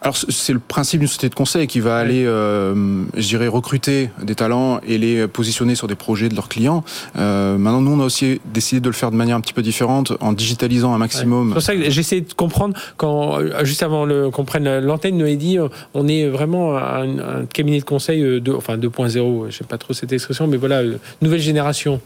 Alors 0.00 0.16
c'est 0.16 0.52
le 0.52 0.60
principe 0.60 1.00
d'une 1.00 1.08
société 1.08 1.28
de 1.28 1.34
conseil 1.34 1.66
qui 1.66 1.80
va 1.80 1.98
aller, 1.98 2.24
euh, 2.24 3.04
je 3.16 3.26
dirais, 3.26 3.48
recruter 3.48 4.10
des 4.22 4.36
talents 4.36 4.80
et 4.86 4.96
les 4.96 5.26
positionner 5.26 5.74
sur 5.74 5.88
des 5.88 5.96
projets 5.96 6.28
de 6.28 6.36
leurs 6.36 6.48
clients. 6.48 6.84
Euh, 7.16 7.58
maintenant, 7.58 7.80
nous, 7.80 7.92
on 7.92 8.00
a 8.00 8.04
aussi 8.04 8.40
décidé 8.44 8.80
de 8.80 8.88
le 8.88 8.94
faire 8.94 9.10
de 9.10 9.16
manière 9.16 9.36
un 9.36 9.40
petit 9.40 9.52
peu 9.52 9.62
différente 9.62 10.12
en 10.20 10.32
digitalisant 10.32 10.94
un 10.94 10.98
maximum. 10.98 11.48
C'est 11.48 11.54
pour 11.54 11.62
ça 11.62 11.74
que 11.74 11.90
j'essaie 11.90 12.20
de 12.20 12.32
comprendre 12.32 12.78
quand, 12.96 13.40
euh, 13.40 13.64
juste 13.64 13.82
avant 13.82 14.06
qu'on 14.30 14.44
prenne 14.44 14.78
l'antenne, 14.78 15.18
Noé 15.18 15.36
dit, 15.36 15.58
on 15.94 16.06
est 16.06 16.28
vraiment 16.28 16.76
un, 16.76 17.18
un 17.18 17.46
cabinet 17.46 17.80
de 17.80 17.84
conseil, 17.84 18.40
de, 18.40 18.52
enfin 18.52 18.76
2.0, 18.76 19.46
je 19.50 19.56
sais 19.56 19.64
pas 19.64 19.78
trop 19.78 19.94
cette 19.94 20.12
expression, 20.12 20.46
mais 20.46 20.56
voilà, 20.56 20.82
nouvelle 21.22 21.40
génération. 21.40 22.00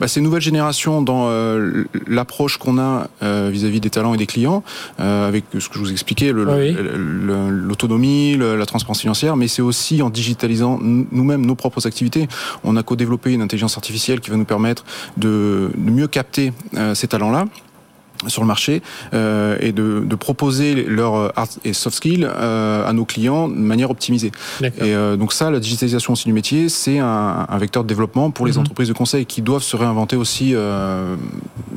Bah, 0.00 0.08
c'est 0.08 0.20
nouvelle 0.20 0.42
génération 0.42 1.02
dans 1.02 1.26
euh, 1.28 1.84
l'approche 2.06 2.56
qu'on 2.56 2.78
a 2.78 3.08
vis-à-vis 3.20 3.78
-vis 3.78 3.80
des 3.80 3.90
talents 3.90 4.14
et 4.14 4.18
des 4.18 4.26
clients, 4.26 4.62
avec 4.98 5.44
ce 5.52 5.68
que 5.68 5.74
je 5.74 5.80
vous 5.80 5.92
expliquais, 5.92 6.32
le, 6.32 6.46
ah 6.48 6.56
le 6.56 7.33
l'autonomie, 7.50 8.36
la 8.36 8.66
transparence 8.66 9.00
financière, 9.00 9.36
mais 9.36 9.48
c'est 9.48 9.62
aussi 9.62 10.02
en 10.02 10.10
digitalisant 10.10 10.78
nous-mêmes 10.80 11.44
nos 11.44 11.54
propres 11.54 11.86
activités. 11.86 12.28
On 12.62 12.76
a 12.76 12.82
co-développé 12.82 13.32
une 13.32 13.42
intelligence 13.42 13.76
artificielle 13.76 14.20
qui 14.20 14.30
va 14.30 14.36
nous 14.36 14.44
permettre 14.44 14.84
de, 15.16 15.70
mieux 15.76 16.08
capter 16.08 16.52
euh, 16.76 16.94
ces 16.94 17.08
talents-là 17.08 17.46
sur 18.28 18.42
le 18.42 18.46
marché 18.46 18.82
euh, 19.12 19.56
et 19.60 19.72
de, 19.72 20.02
de, 20.04 20.14
proposer 20.14 20.84
leurs 20.84 21.36
hard 21.38 21.50
et 21.64 21.72
soft 21.72 21.96
skills 21.96 22.24
euh, 22.24 22.86
à 22.86 22.92
nos 22.92 23.04
clients 23.04 23.48
de 23.48 23.54
manière 23.54 23.90
optimisée. 23.90 24.32
Et 24.62 24.68
euh, 24.82 25.16
donc 25.16 25.32
ça, 25.32 25.50
la 25.50 25.60
digitalisation 25.60 26.12
aussi 26.12 26.24
du 26.24 26.32
métier, 26.32 26.68
c'est 26.68 26.98
un, 26.98 27.46
un, 27.48 27.58
vecteur 27.58 27.82
de 27.82 27.88
développement 27.88 28.30
pour 28.30 28.46
les 28.46 28.52
mhm. 28.52 28.60
entreprises 28.60 28.88
de 28.88 28.92
conseil 28.92 29.26
qui 29.26 29.42
doivent 29.42 29.62
se 29.62 29.76
réinventer 29.76 30.16
aussi 30.16 30.54
euh, 30.54 31.16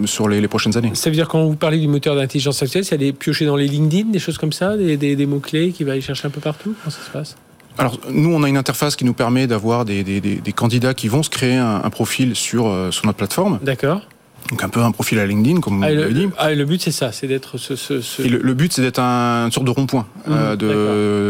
sur 0.06 0.28
les, 0.28 0.42
les, 0.42 0.48
prochaines 0.48 0.78
années. 0.78 0.92
Ça 0.94 1.10
veut 1.10 1.16
dire 1.16 1.28
quand 1.28 1.46
vous 1.46 1.56
parlez 1.56 1.80
du 1.80 1.88
moteur 1.88 2.16
d'intelligence 2.16 2.62
artificielle, 2.62 2.86
c'est 2.86 2.96
aller 2.96 3.14
piocher 3.14 3.46
dans 3.46 3.56
les 3.56 3.68
LinkedIn, 3.68 4.12
des 4.12 4.20
choses 4.20 4.38
comme 4.38 4.54
ça, 4.54 4.78
des, 4.78 4.98
des, 4.98 5.16
des 5.16 5.26
mots-clés 5.26 5.72
qui 5.72 5.84
va 5.84 5.94
aller 5.94 6.02
chercher 6.02 6.28
un 6.28 6.32
peu 6.32 6.42
partout? 6.42 6.76
Comment 6.84 6.92
ça 6.92 7.06
se 7.06 7.12
passe? 7.12 7.36
Alors 7.78 8.00
nous, 8.10 8.34
on 8.34 8.42
a 8.42 8.50
une 8.50 8.58
interface 8.58 8.96
qui 8.96 9.06
nous 9.06 9.14
permet 9.14 9.46
d'avoir 9.46 9.86
des, 9.86 10.04
des, 10.04 10.20
des, 10.20 10.52
candidats 10.52 10.96
qui 10.96 11.10
vont 11.10 11.22
se 11.22 11.30
créer 11.30 11.58
un, 11.58 11.82
un 11.84 11.90
profil 11.92 12.36
sur, 12.36 12.64
sur 12.92 13.06
notre 13.06 13.18
plateforme. 13.18 13.60
D'accord. 13.62 14.02
Donc 14.50 14.64
un 14.64 14.70
peu 14.70 14.82
un 14.82 14.92
profil 14.92 15.20
à 15.20 15.26
LinkedIn, 15.26 15.60
comme 15.60 15.84
ah, 15.84 15.90
vous 15.90 15.96
l'avez 15.96 16.14
dit. 16.14 16.30
Ah, 16.38 16.54
le 16.54 16.66
but 16.66 16.82
c'est 16.82 16.92
ça, 16.92 17.12
c'est 17.12 17.28
d'être 17.28 17.58
ce, 17.58 17.76
ce, 17.76 18.00
ce... 18.00 18.22
Et 18.22 18.30
le, 18.30 18.54
but 18.54 18.72
c'est 18.72 18.82
d'être 18.82 19.00
un, 19.00 19.46
une 19.46 19.52
sorte 19.52 19.66
de 19.66 19.72
rond-point 19.72 20.08
mmh, 20.26 20.32
euh, 20.32 20.56
de, 20.56 20.68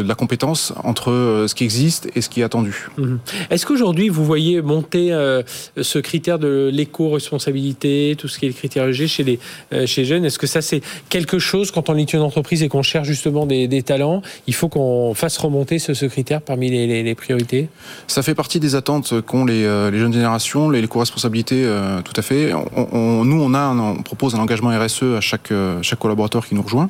de, 0.03 0.08
la 0.08 0.15
compétence 0.15 0.73
entre 0.84 1.12
euh, 1.12 1.47
ce 1.47 1.56
qui 1.56 1.63
existe 1.63 2.10
et 2.15 2.21
ce 2.21 2.30
qui 2.30 2.41
est 2.41 2.43
attendu. 2.43 2.89
Mmh. 2.97 3.15
Est-ce 3.49 3.65
qu'aujourd'hui 3.65 4.10
vous 4.10 4.23
voyez 4.23 4.62
monter 4.62 5.13
euh, 5.13 5.41
ce 5.82 5.97
critère 5.97 6.38
de 6.38 6.69
l'éco-responsabilité, 6.71 8.15
tout 8.17 8.27
ce 8.27 8.38
qui 8.38 8.45
est 8.45 8.49
le 8.49 8.53
critère 8.53 8.88
EG 8.88 9.08
chez 9.08 9.23
les 9.23 9.39
chez 9.88 10.06
jeunes? 10.06 10.25
Est-ce 10.25 10.38
que 10.38 10.47
ça 10.47 10.62
c'est 10.62 10.82
quelque 11.10 11.39
chose 11.39 11.71
quand 11.71 11.89
on 11.89 11.97
est 11.97 12.13
une 12.13 12.21
entreprise 12.21 12.62
et 12.62 12.69
qu'on 12.69 12.84
cherche 12.84 13.08
justement 13.08 13.45
des, 13.47 13.67
des 13.67 13.82
talents, 13.82 14.21
il 14.45 14.53
faut 14.53 14.69
qu'on 14.69 15.13
fasse 15.15 15.38
remonter 15.38 15.80
ce, 15.80 15.93
ce, 15.93 16.06
critère 16.06 16.41
parmi 16.41 16.69
les, 16.69 16.86
les, 16.86 17.03
les, 17.03 17.15
priorités? 17.15 17.69
Ça 18.08 18.21
fait 18.21 18.36
partie 18.36 18.60
des 18.60 18.75
attentes 18.75 19.21
qu'ont 19.21 19.45
les, 19.45 19.62
les 19.91 19.99
jeunes 19.99 20.13
générations, 20.13 20.69
l'éco-responsabilité, 20.69 21.67
tout 22.06 22.13
à 22.15 22.21
fait. 22.21 22.53
On, 22.53 22.88
on 22.91 23.07
nous, 23.24 23.41
on, 23.41 23.54
a, 23.54 23.70
on 23.70 24.02
propose 24.04 24.36
un 24.36 24.39
engagement 24.39 24.70
RSE 24.78 25.04
à 25.17 25.22
chaque, 25.22 25.52
euh, 25.52 25.80
chaque 25.82 26.00
collaborateur 26.00 26.46
qui 26.46 26.56
nous 26.56 26.62
rejoint. 26.62 26.89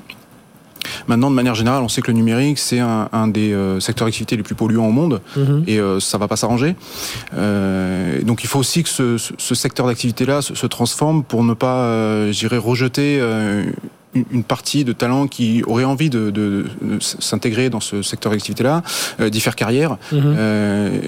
Maintenant, 1.08 1.30
de 1.30 1.36
manière 1.36 1.56
générale, 1.56 1.84
on 1.84 1.90
sait 1.90 2.02
que 2.02 2.12
le 2.12 2.18
numérique, 2.18 2.60
c'est 2.60 2.80
un, 2.80 3.10
un, 3.12 3.28
des 3.28 3.52
euh, 3.52 3.80
secteurs 3.80 4.08
d'activité 4.08 4.38
les 4.38 4.44
plus 4.44 4.56
polluants 4.56 4.88
au 4.88 4.92
monde 4.92 5.22
Mhm. 5.36 5.44
mmh. 5.44 5.64
et 5.68 5.80
euh, 5.80 6.00
ça 6.00 6.18
va 6.18 6.28
pas 6.28 6.38
s'arranger. 6.38 6.76
Euh, 7.36 8.22
donc, 8.24 8.44
il 8.44 8.48
faut 8.48 8.60
aussi 8.60 8.84
que 8.84 8.90
ce, 8.90 9.18
ce 9.18 9.56
secteur 9.56 9.88
d'activité-là 9.88 10.42
se, 10.42 10.56
se, 10.56 10.66
transforme 10.68 11.24
pour 11.24 11.44
ne 11.44 11.54
pas, 11.54 12.32
je 12.32 12.40
dirais, 12.40 12.58
rejeter 12.58 13.20
une 14.14 14.44
partie 14.44 14.84
de 14.84 14.94
talents 14.94 15.28
qui 15.28 15.64
auraient 15.68 15.84
envie 15.84 16.10
de, 16.10 16.32
de, 16.32 16.66
de 16.82 17.00
s'intégrer 17.00 17.70
dans 17.70 17.80
ce 17.80 18.02
secteur 18.02 18.32
d'activité-là, 18.32 18.84
euh, 19.20 19.30
d'y 19.30 19.40
faire 19.40 19.56
carrière. 19.56 19.98
Mmh. 20.12 20.18
Euh, 20.24 21.00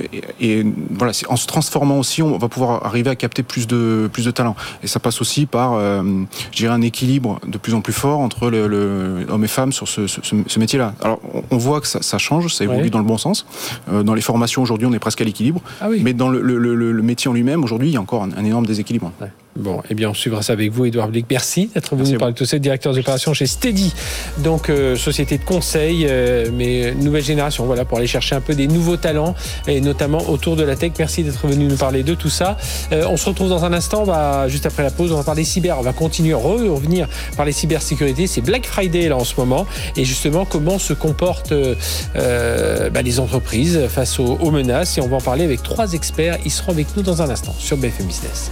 et, 0.42 0.60
et, 0.60 0.66
voilà, 0.92 1.14
en 1.28 1.36
se 1.36 1.48
transformant 1.48 1.98
aussi, 2.00 2.22
on 2.22 2.38
va 2.38 2.48
pouvoir 2.48 2.86
arriver 2.86 3.10
à 3.10 3.16
capter 3.16 3.44
plus 3.44 3.68
de 3.68 4.10
plus 4.12 4.26
de 4.26 4.32
talents. 4.32 4.56
Et 4.84 4.88
ça 4.88 5.00
passe 5.00 5.22
aussi 5.22 5.46
par, 5.46 5.74
euh, 5.74 6.04
je 6.52 6.58
dirais, 6.58 6.74
un 6.74 6.82
équilibre 6.82 7.40
de 7.48 7.58
plus 7.58 7.74
en 7.74 7.82
plus 7.82 7.94
fort 7.94 8.20
entre 8.20 8.50
le, 8.50 8.68
le 8.68 9.26
hommes 9.30 9.44
et 9.44 9.48
femmes 9.48 9.72
sur 9.72 9.88
ce, 9.88 10.08
ce, 10.08 10.20
ce 10.24 10.60
métier-là. 10.60 10.94
Alors, 11.02 11.20
on, 11.52 11.58
voit 11.58 11.82
que 11.82 11.88
ça, 11.88 12.02
ça 12.02 12.18
change, 12.18 12.54
ça 12.54 12.64
évolue 12.64 12.84
ouais. 12.84 12.90
dans 12.90 13.00
le 13.00 13.06
bon 13.06 13.18
sens. 13.18 13.46
Euh, 13.92 14.04
dans 14.04 14.14
les 14.14 14.22
formations 14.22 14.62
aujourd'hui, 14.62 14.88
on 14.88 14.94
est 14.94 15.00
presque 15.00 15.22
à 15.22 15.24
l'équilibre. 15.24 15.62
Ah 15.82 15.88
oui. 15.90 16.02
Mais 16.04 16.14
dans 16.14 16.30
le, 16.30 16.42
le, 16.42 16.58
le, 16.58 17.02
métier 17.02 17.30
en 17.30 17.34
lui-même, 17.34 17.64
aujourd'hui, 17.64 17.90
il 17.90 17.94
y 17.94 17.98
a 17.98 18.02
encore 18.02 18.24
un, 18.24 18.30
un 18.36 18.46
énorme 18.46 18.66
déséquilibre. 18.66 19.12
Ouais. 19.22 19.30
Bon, 19.60 19.82
eh 19.90 19.94
bien, 19.94 20.10
on 20.10 20.14
suivra 20.14 20.42
ça 20.42 20.54
avec 20.54 20.72
vous, 20.72 20.86
Edouard 20.86 21.10
Blick. 21.10 21.26
Merci 21.30 21.70
d'être 21.74 21.94
venu 21.94 22.18
parler 22.18 22.34
de 22.34 22.38
tout 22.38 22.46
ça, 22.46 22.58
directeur 22.60 22.94
d'opération 22.94 23.34
chez 23.34 23.46
Steady, 23.46 23.94
donc 24.38 24.70
euh, 24.70 24.96
société 24.96 25.38
de 25.38 25.44
conseil, 25.44 26.06
euh, 26.08 26.50
mais 26.54 26.94
nouvelle 26.96 27.24
génération, 27.24 27.66
voilà, 27.66 27.84
pour 27.84 27.98
aller 27.98 28.08
chercher 28.08 28.36
un 28.36 28.42
peu 28.42 28.56
des 28.56 28.68
nouveaux 28.68 28.96
talents, 28.96 29.36
et 29.68 29.82
notamment 29.82 30.30
autour 30.30 30.56
de 30.56 30.64
la 30.64 30.78
tech. 30.78 30.94
Merci 30.98 31.24
d'être 31.24 31.46
venu 31.46 31.66
nous 31.66 31.76
parler 31.76 32.04
de 32.04 32.14
tout 32.14 32.30
ça. 32.30 32.56
Euh, 32.94 33.04
on 33.10 33.18
se 33.18 33.26
retrouve 33.26 33.50
dans 33.50 33.66
un 33.66 33.74
instant, 33.74 34.06
va, 34.06 34.48
juste 34.48 34.66
après 34.66 34.82
la 34.82 34.92
pause, 34.92 35.12
on 35.12 35.18
va 35.18 35.24
parler 35.24 35.44
cyber, 35.44 35.78
on 35.78 35.84
va 35.84 35.92
continuer 35.92 36.34
à 36.34 36.38
revenir 36.38 37.10
par 37.36 37.46
les 37.46 37.52
cybersécurités. 37.52 38.28
C'est 38.28 38.42
Black 38.42 38.66
Friday 38.66 39.10
là 39.10 39.18
en 39.18 39.26
ce 39.26 39.34
moment, 39.38 39.66
et 39.98 40.06
justement, 40.06 40.46
comment 40.46 40.80
se 40.80 40.94
comportent 40.94 41.52
euh, 41.52 42.90
bah, 42.90 43.02
les 43.02 43.20
entreprises 43.20 43.88
face 43.90 44.20
aux, 44.20 44.38
aux 44.40 44.52
menaces, 44.52 44.98
et 44.98 45.02
on 45.02 45.08
va 45.10 45.18
en 45.18 45.22
parler 45.22 45.44
avec 45.44 45.64
trois 45.64 45.92
experts. 45.92 46.38
Ils 46.46 46.52
seront 46.52 46.72
avec 46.72 46.96
nous 46.96 47.04
dans 47.04 47.22
un 47.22 47.30
instant 47.30 47.54
sur 47.60 47.76
BFM 47.76 48.08
Business. 48.08 48.52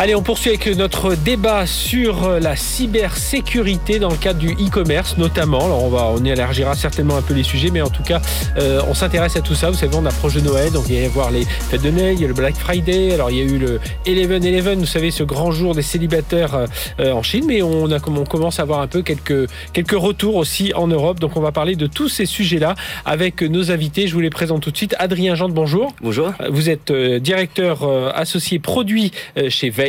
Allez, 0.00 0.14
on 0.14 0.22
poursuit 0.22 0.50
avec 0.50 0.64
notre 0.76 1.16
débat 1.16 1.66
sur 1.66 2.38
la 2.38 2.54
cybersécurité 2.54 3.98
dans 3.98 4.10
le 4.10 4.16
cadre 4.16 4.38
du 4.38 4.52
e-commerce 4.52 5.18
notamment. 5.18 5.64
Alors 5.64 5.82
on 5.82 5.88
va, 5.88 6.12
on 6.14 6.24
élargira 6.24 6.76
certainement 6.76 7.16
un 7.16 7.22
peu 7.22 7.34
les 7.34 7.42
sujets, 7.42 7.70
mais 7.72 7.82
en 7.82 7.90
tout 7.90 8.04
cas, 8.04 8.22
euh, 8.58 8.80
on 8.88 8.94
s'intéresse 8.94 9.34
à 9.34 9.40
tout 9.40 9.56
ça. 9.56 9.70
Vous 9.70 9.76
savez, 9.76 9.96
on 9.96 10.06
approche 10.06 10.34
de 10.34 10.40
Noël, 10.40 10.70
donc 10.70 10.84
il 10.88 10.94
va 10.94 11.00
y 11.00 11.04
avoir 11.04 11.32
les 11.32 11.44
fêtes 11.44 11.82
de 11.82 11.90
Noël, 11.90 12.14
il 12.14 12.20
y 12.20 12.24
a 12.24 12.28
le 12.28 12.34
Black 12.34 12.54
Friday. 12.54 13.12
Alors 13.12 13.32
il 13.32 13.38
y 13.38 13.40
a 13.40 13.44
eu 13.44 13.58
le 13.58 13.80
11-11, 14.06 14.76
vous 14.76 14.86
savez, 14.86 15.10
ce 15.10 15.24
grand 15.24 15.50
jour 15.50 15.74
des 15.74 15.82
célibataires 15.82 16.66
euh, 17.00 17.10
en 17.10 17.24
Chine, 17.24 17.46
mais 17.48 17.60
on, 17.62 17.90
a, 17.90 17.98
on 18.06 18.24
commence 18.24 18.60
à 18.60 18.62
avoir 18.62 18.78
un 18.78 18.86
peu 18.86 19.02
quelques, 19.02 19.50
quelques 19.72 19.98
retours 19.98 20.36
aussi 20.36 20.72
en 20.76 20.86
Europe. 20.86 21.18
Donc 21.18 21.36
on 21.36 21.40
va 21.40 21.50
parler 21.50 21.74
de 21.74 21.88
tous 21.88 22.08
ces 22.08 22.24
sujets-là 22.24 22.76
avec 23.04 23.42
nos 23.42 23.72
invités. 23.72 24.06
Je 24.06 24.14
vous 24.14 24.20
les 24.20 24.30
présente 24.30 24.62
tout 24.62 24.70
de 24.70 24.76
suite. 24.76 24.94
Adrien 25.00 25.34
Jean, 25.34 25.48
bonjour. 25.48 25.92
Bonjour. 26.02 26.32
Vous 26.50 26.70
êtes 26.70 26.92
euh, 26.92 27.18
directeur 27.18 27.82
associé 28.14 28.60
produit 28.60 29.10
chez 29.48 29.70
Veil. 29.70 29.87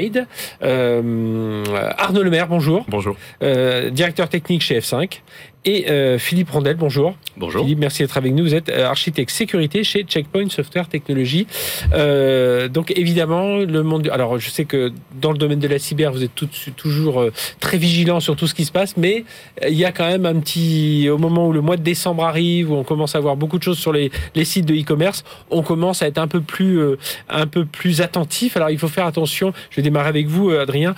Euh, 0.63 1.63
Arnaud 1.97 2.23
Lemaire, 2.23 2.47
bonjour. 2.47 2.85
Bonjour. 2.87 3.15
Euh, 3.43 3.89
directeur 3.89 4.29
technique 4.29 4.61
chez 4.61 4.79
F5. 4.79 5.21
Et 5.65 5.89
euh, 5.89 6.17
Philippe 6.17 6.51
Rondel, 6.51 6.77
bonjour. 6.77 7.15
Bonjour. 7.35 7.63
Philippe, 7.63 7.79
merci 7.79 8.01
d'être 8.01 8.15
avec 8.15 8.33
nous. 8.33 8.45
Vous 8.45 8.55
êtes 8.55 8.69
architecte 8.69 9.29
sécurité 9.29 9.83
chez 9.83 10.03
Checkpoint 10.03 10.49
Software 10.49 10.87
Technologies. 10.87 11.47
Euh, 11.93 12.69
donc 12.69 12.93
évidemment, 12.97 13.57
le 13.57 13.83
monde. 13.83 14.09
Alors 14.11 14.39
je 14.39 14.49
sais 14.49 14.63
que 14.63 14.93
dans 15.19 15.33
le 15.33 15.37
domaine 15.37 15.59
de 15.59 15.67
la 15.67 15.77
cyber, 15.77 16.13
vous 16.13 16.23
êtes 16.23 16.33
tout, 16.33 16.47
toujours 16.77 17.19
euh, 17.19 17.33
très 17.59 17.77
vigilant 17.77 18.21
sur 18.21 18.37
tout 18.37 18.47
ce 18.47 18.53
qui 18.53 18.63
se 18.63 18.71
passe, 18.71 18.95
mais 18.95 19.25
il 19.67 19.75
y 19.75 19.83
a 19.83 19.91
quand 19.91 20.07
même 20.07 20.25
un 20.25 20.39
petit. 20.39 21.09
Au 21.09 21.17
moment 21.17 21.47
où 21.47 21.51
le 21.51 21.61
mois 21.61 21.75
de 21.75 21.83
décembre 21.83 22.23
arrive, 22.23 22.71
où 22.71 22.75
on 22.75 22.85
commence 22.85 23.15
à 23.15 23.19
voir 23.19 23.35
beaucoup 23.35 23.57
de 23.57 23.63
choses 23.63 23.79
sur 23.79 23.91
les, 23.91 24.11
les 24.35 24.45
sites 24.45 24.65
de 24.65 24.73
e-commerce, 24.73 25.25
on 25.49 25.61
commence 25.61 26.01
à 26.01 26.07
être 26.07 26.19
un 26.19 26.27
peu 26.27 26.39
plus, 26.39 26.79
euh, 26.79 26.97
un 27.27 27.47
peu 27.47 27.65
plus 27.65 27.99
attentif. 27.99 28.55
Alors 28.55 28.69
il 28.69 28.79
faut 28.79 28.87
faire 28.87 29.05
attention. 29.05 29.51
Je 29.71 29.75
vais 29.75 29.81
démarrer 29.81 30.07
avec 30.07 30.27
vous, 30.27 30.51
Adrien 30.51 30.95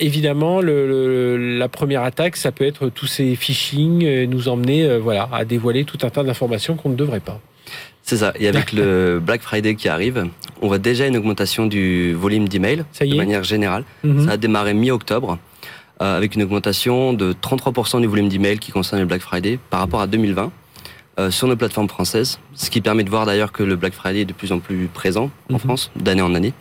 évidemment, 0.00 0.60
le, 0.60 0.86
le, 0.88 1.58
la 1.58 1.68
première 1.68 2.02
attaque, 2.02 2.36
ça 2.36 2.50
peut 2.52 2.64
être 2.66 2.88
tous 2.88 3.06
ces 3.06 3.36
phishing, 3.36 4.04
euh, 4.04 4.26
nous 4.26 4.48
emmener 4.48 4.84
euh, 4.84 4.98
voilà, 4.98 5.28
à 5.32 5.44
dévoiler 5.44 5.84
tout 5.84 5.98
un 6.02 6.10
tas 6.10 6.22
d'informations 6.24 6.74
qu'on 6.76 6.88
ne 6.90 6.96
devrait 6.96 7.20
pas. 7.20 7.40
C'est 8.02 8.16
ça. 8.16 8.32
Et 8.40 8.48
avec 8.48 8.72
le 8.72 9.20
Black 9.26 9.42
Friday 9.42 9.74
qui 9.76 9.88
arrive, 9.88 10.26
on 10.62 10.66
voit 10.68 10.78
déjà 10.78 11.06
une 11.06 11.16
augmentation 11.16 11.66
du 11.66 12.14
volume 12.14 12.48
d'emails 12.48 12.84
de 13.00 13.14
manière 13.14 13.44
générale. 13.44 13.84
Mhm. 14.02 14.10
Mm 14.12 14.18
-hmm. 14.18 14.24
Ça 14.26 14.32
a 14.32 14.36
démarré 14.36 14.72
mi-octobre 14.74 15.38
euh, 16.02 16.16
avec 16.16 16.34
une 16.36 16.42
augmentation 16.42 17.12
de 17.12 17.26
33% 17.32 18.00
du 18.00 18.06
volume 18.06 18.28
d'emails 18.28 18.58
qui 18.58 18.72
concerne 18.72 19.00
le 19.02 19.06
Black 19.06 19.20
Friday 19.28 19.58
par 19.70 19.80
rapport 19.80 20.00
à 20.00 20.06
2020 20.06 20.50
euh, 21.18 21.30
sur 21.30 21.46
nos 21.50 21.56
plateformes 21.56 21.90
françaises. 21.96 22.38
Ce 22.54 22.68
qui 22.72 22.80
permet 22.80 23.04
de 23.04 23.10
voir 23.10 23.24
d'ailleurs 23.26 23.52
que 23.52 23.62
le 23.70 23.76
Black 23.76 23.92
Friday 24.00 24.20
est 24.22 24.30
de 24.34 24.36
plus 24.40 24.50
en 24.56 24.60
plus 24.66 24.88
présent 25.00 25.26
en 25.26 25.30
Mhm. 25.30 25.54
mm 25.54 25.56
-hmm. 25.56 25.58
France, 25.66 25.90
d'année 26.04 26.22
en 26.28 26.34
année. 26.38 26.52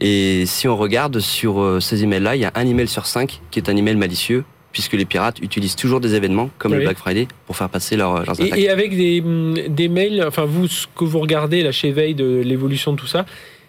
Et 0.00 0.44
si 0.46 0.68
on 0.68 0.76
regarde 0.76 1.18
sur 1.20 1.60
euh, 1.60 1.80
ces 1.80 2.02
emails-là, 2.04 2.36
il 2.36 2.42
y 2.42 2.44
a 2.44 2.52
un 2.54 2.66
email 2.66 2.88
sur 2.88 3.06
cinq 3.06 3.40
qui 3.50 3.58
est 3.58 3.68
un 3.68 3.76
email 3.76 3.96
malicieux, 3.96 4.44
puisque 4.72 4.92
les 4.92 5.06
pirates 5.06 5.38
utilisent 5.40 5.76
toujours 5.76 6.00
des 6.00 6.14
événements 6.14 6.50
comme 6.58 6.72
oui. 6.72 6.78
le 6.78 6.84
Black 6.84 6.98
Friday 6.98 7.28
pour 7.46 7.56
faire 7.56 7.70
passer 7.70 7.96
leur, 7.96 8.24
leurs 8.24 8.40
attaques. 8.40 8.58
Et, 8.58 8.64
et 8.64 8.70
avec 8.70 8.94
des, 8.94 9.22
des, 9.68 9.88
mails, 9.88 10.22
enfin 10.26 10.44
vous, 10.44 10.68
ce 10.68 10.86
que 10.94 11.04
vous 11.04 11.18
regardez 11.18 11.62
là 11.62 11.72
chez 11.72 11.92
Veille 11.92 12.14
de 12.14 12.42
l'évolution 12.44 12.92
de 12.92 12.98
tout 12.98 13.06
ça, 13.06 13.24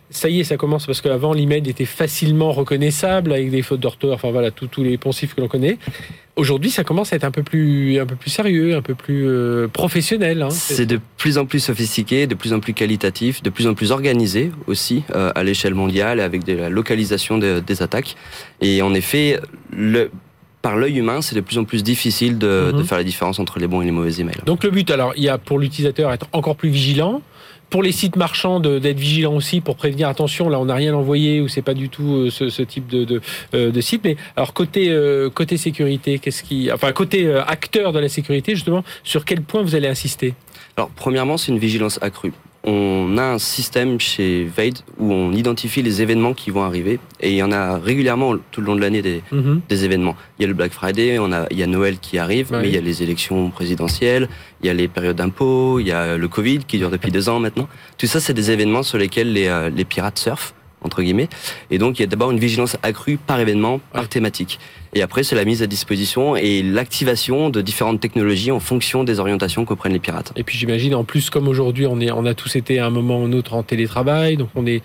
ça 0.09 0.29
y 0.29 0.39
est, 0.39 0.43
ça 0.43 0.57
commence 0.57 0.85
parce 0.85 1.01
qu'avant 1.01 1.33
l'email 1.33 1.67
était 1.69 1.85
facilement 1.85 2.51
reconnaissable 2.51 3.33
avec 3.33 3.51
des 3.51 3.61
fautes 3.61 3.79
d'orthographe, 3.79 4.23
enfin 4.23 4.31
voilà, 4.31 4.51
tous 4.51 4.83
les 4.83 4.97
poncifs 4.97 5.35
que 5.35 5.41
l'on 5.41 5.47
connaît. 5.47 5.77
Aujourd'hui, 6.37 6.69
ça 6.69 6.83
commence 6.83 7.13
à 7.13 7.15
être 7.15 7.23
un 7.23 7.31
peu 7.31 7.41
plus, 7.41 7.99
un 7.99 8.05
peu 8.05 8.15
plus 8.15 8.29
sérieux, 8.29 8.75
un 8.75 8.83
peu 8.83 8.93
plus 8.93 9.27
euh, 9.27 9.67
professionnel. 9.67 10.43
Hein. 10.43 10.51
C'est 10.51 10.85
de 10.85 10.99
plus 11.17 11.39
en 11.39 11.47
plus 11.47 11.59
sophistiqué, 11.59 12.27
de 12.27 12.35
plus 12.35 12.53
en 12.53 12.59
plus 12.59 12.73
qualitatif, 12.73 13.41
de 13.41 13.49
plus 13.49 13.65
en 13.65 13.73
plus 13.73 13.91
organisé 13.91 14.51
aussi 14.67 15.03
euh, 15.15 15.31
à 15.33 15.43
l'échelle 15.43 15.73
mondiale 15.73 16.19
avec 16.19 16.43
de 16.43 16.53
la 16.53 16.69
localisation 16.69 17.39
de, 17.39 17.59
des 17.59 17.81
attaques. 17.81 18.15
Et 18.61 18.83
en 18.83 18.93
effet, 18.93 19.39
le, 19.75 20.11
par 20.67 20.75
l'œil 20.75 20.97
humain, 20.97 21.21
c'est 21.21 21.33
de 21.33 21.39
plus 21.39 21.57
en 21.59 21.63
plus 21.63 21.81
difficile 21.81 22.37
de, 22.37 22.73
de, 22.75 22.83
faire 22.83 22.97
la 22.97 23.05
différence 23.05 23.39
entre 23.39 23.57
les 23.57 23.67
bons 23.67 23.81
et 23.83 23.85
les 23.85 23.91
mauvais 23.91 24.19
emails. 24.19 24.41
Donc 24.45 24.65
le 24.65 24.69
but, 24.69 24.91
alors, 24.91 25.13
il 25.15 25.23
y 25.23 25.29
a 25.29 25.37
pour 25.37 25.59
l'utilisateur 25.59 26.11
être 26.11 26.27
encore 26.33 26.57
plus 26.57 26.67
vigilant. 26.67 27.21
Pour 27.69 27.83
les 27.83 27.93
sites 27.93 28.17
marchands, 28.17 28.59
d'être 28.59 28.99
vigilant 28.99 29.33
aussi 29.33 29.61
pour 29.61 29.77
prévenir 29.77 30.09
attention, 30.09 30.49
là 30.49 30.59
on 30.59 30.65
n'a 30.65 30.75
rien 30.75 30.93
envoyé 30.93 31.39
ou 31.39 31.47
c'est 31.47 31.61
pas 31.61 31.73
du 31.73 31.87
tout 31.87 32.15
euh, 32.15 32.29
ce, 32.29 32.49
ce, 32.49 32.61
type 32.63 32.87
de, 32.87 33.05
de, 33.05 33.21
euh, 33.53 33.71
de, 33.71 33.81
site. 33.81 34.01
Mais 34.03 34.17
alors 34.35 34.53
côté 34.53 34.89
euh, 34.89 35.29
côté 35.29 35.55
sécurité, 35.55 36.19
qu'est-ce 36.19 36.43
qui, 36.43 36.69
enfin 36.69 36.91
côté 36.91 37.33
acteur 37.47 37.93
de 37.93 37.99
la 37.99 38.09
sécurité 38.09 38.53
justement, 38.53 38.83
sur 39.05 39.23
quel 39.23 39.41
point 39.43 39.61
vous 39.61 39.75
allez 39.75 39.87
insister? 39.87 40.33
Alors 40.75 40.89
premièrement, 40.89 41.37
c'est 41.37 41.53
une 41.53 41.59
vigilance 41.59 41.97
accrue 42.01 42.33
on 42.67 43.17
a 43.17 43.23
un 43.23 43.39
système 43.39 43.97
chez 43.97 44.43
Vade 44.43 44.79
où 44.99 45.13
on 45.13 45.31
identifie 45.31 45.81
les 45.81 46.01
événements 46.01 46.33
qui 46.33 46.51
vont 46.51 46.63
arriver 46.63 46.99
et 47.21 47.31
il 47.31 47.37
y 47.37 47.41
en 47.41 47.53
a 47.53 47.77
régulièrement 47.77 48.35
tout 48.51 48.59
le 48.59 48.67
long 48.67 48.75
de 48.75 48.81
l'année 48.81 49.01
des, 49.01 49.23
mm 49.31 49.39
-hmm. 49.39 49.59
des, 49.69 49.85
événements. 49.85 50.15
Il 50.37 50.41
y 50.41 50.45
a 50.45 50.49
le 50.49 50.53
Black 50.53 50.73
Friday, 50.73 51.17
on 51.17 51.31
a, 51.31 51.47
il 51.49 51.57
y 51.57 51.63
a 51.63 51.67
Noël 51.67 51.95
qui 52.05 52.17
arrive, 52.17 52.47
mais 52.51 52.67
il 52.69 52.75
y 52.75 52.81
a 52.83 52.85
les 52.91 52.97
élections 53.05 53.41
présidentielles, 53.57 54.27
il 54.61 54.67
y 54.67 54.69
a 54.69 54.75
les 54.81 54.89
périodes 54.89 55.19
d'impôts, 55.21 55.79
il 55.79 55.87
y 55.87 55.95
a 56.01 56.17
le 56.17 56.27
Covid 56.27 56.59
qui 56.69 56.77
dure 56.81 56.91
depuis 56.97 57.11
deux 57.17 57.25
ans 57.31 57.39
maintenant. 57.45 57.69
Tout 57.99 58.09
ça, 58.13 58.19
c'est 58.19 58.37
des 58.41 58.49
événements 58.55 58.83
sur 58.89 58.97
lesquels 59.03 59.31
les, 59.37 59.47
euh, 59.47 59.69
les 59.77 59.85
pirates 59.85 60.19
surfent 60.19 60.53
entre 60.81 61.01
guillemets. 61.01 61.29
Et 61.71 61.77
donc 61.77 61.99
il 61.99 62.01
y 62.01 62.05
a 62.05 62.07
d'abord 62.07 62.31
une 62.31 62.39
vigilance 62.39 62.77
accrue 62.83 63.17
par 63.17 63.39
événement, 63.39 63.79
par 63.91 64.07
thématique. 64.07 64.59
Et 64.93 65.01
après, 65.01 65.23
c'est 65.23 65.35
la 65.35 65.45
mise 65.45 65.61
à 65.61 65.67
disposition 65.67 66.35
et 66.35 66.63
l'activation 66.63 67.49
de 67.49 67.61
différentes 67.61 67.99
technologies 67.99 68.51
en 68.51 68.59
fonction 68.59 69.03
des 69.03 69.19
orientations 69.19 69.65
que 69.65 69.73
prennent 69.73 69.93
les 69.93 69.99
pirates. 69.99 70.33
Et 70.35 70.43
puis 70.43 70.57
j'imagine, 70.57 70.95
en 70.95 71.03
plus, 71.03 71.29
comme 71.29 71.47
aujourd'hui, 71.47 71.85
on, 71.85 71.99
est, 71.99 72.09
on 72.09 72.25
a 72.25 72.33
tous 72.33 72.55
été 72.55 72.79
à 72.79 72.87
un 72.87 72.89
moment 72.89 73.21
ou 73.21 73.25
un 73.25 73.33
autre 73.33 73.53
en 73.53 73.63
télétravail, 73.63 74.37
donc 74.37 74.49
on, 74.55 74.65
est, 74.65 74.81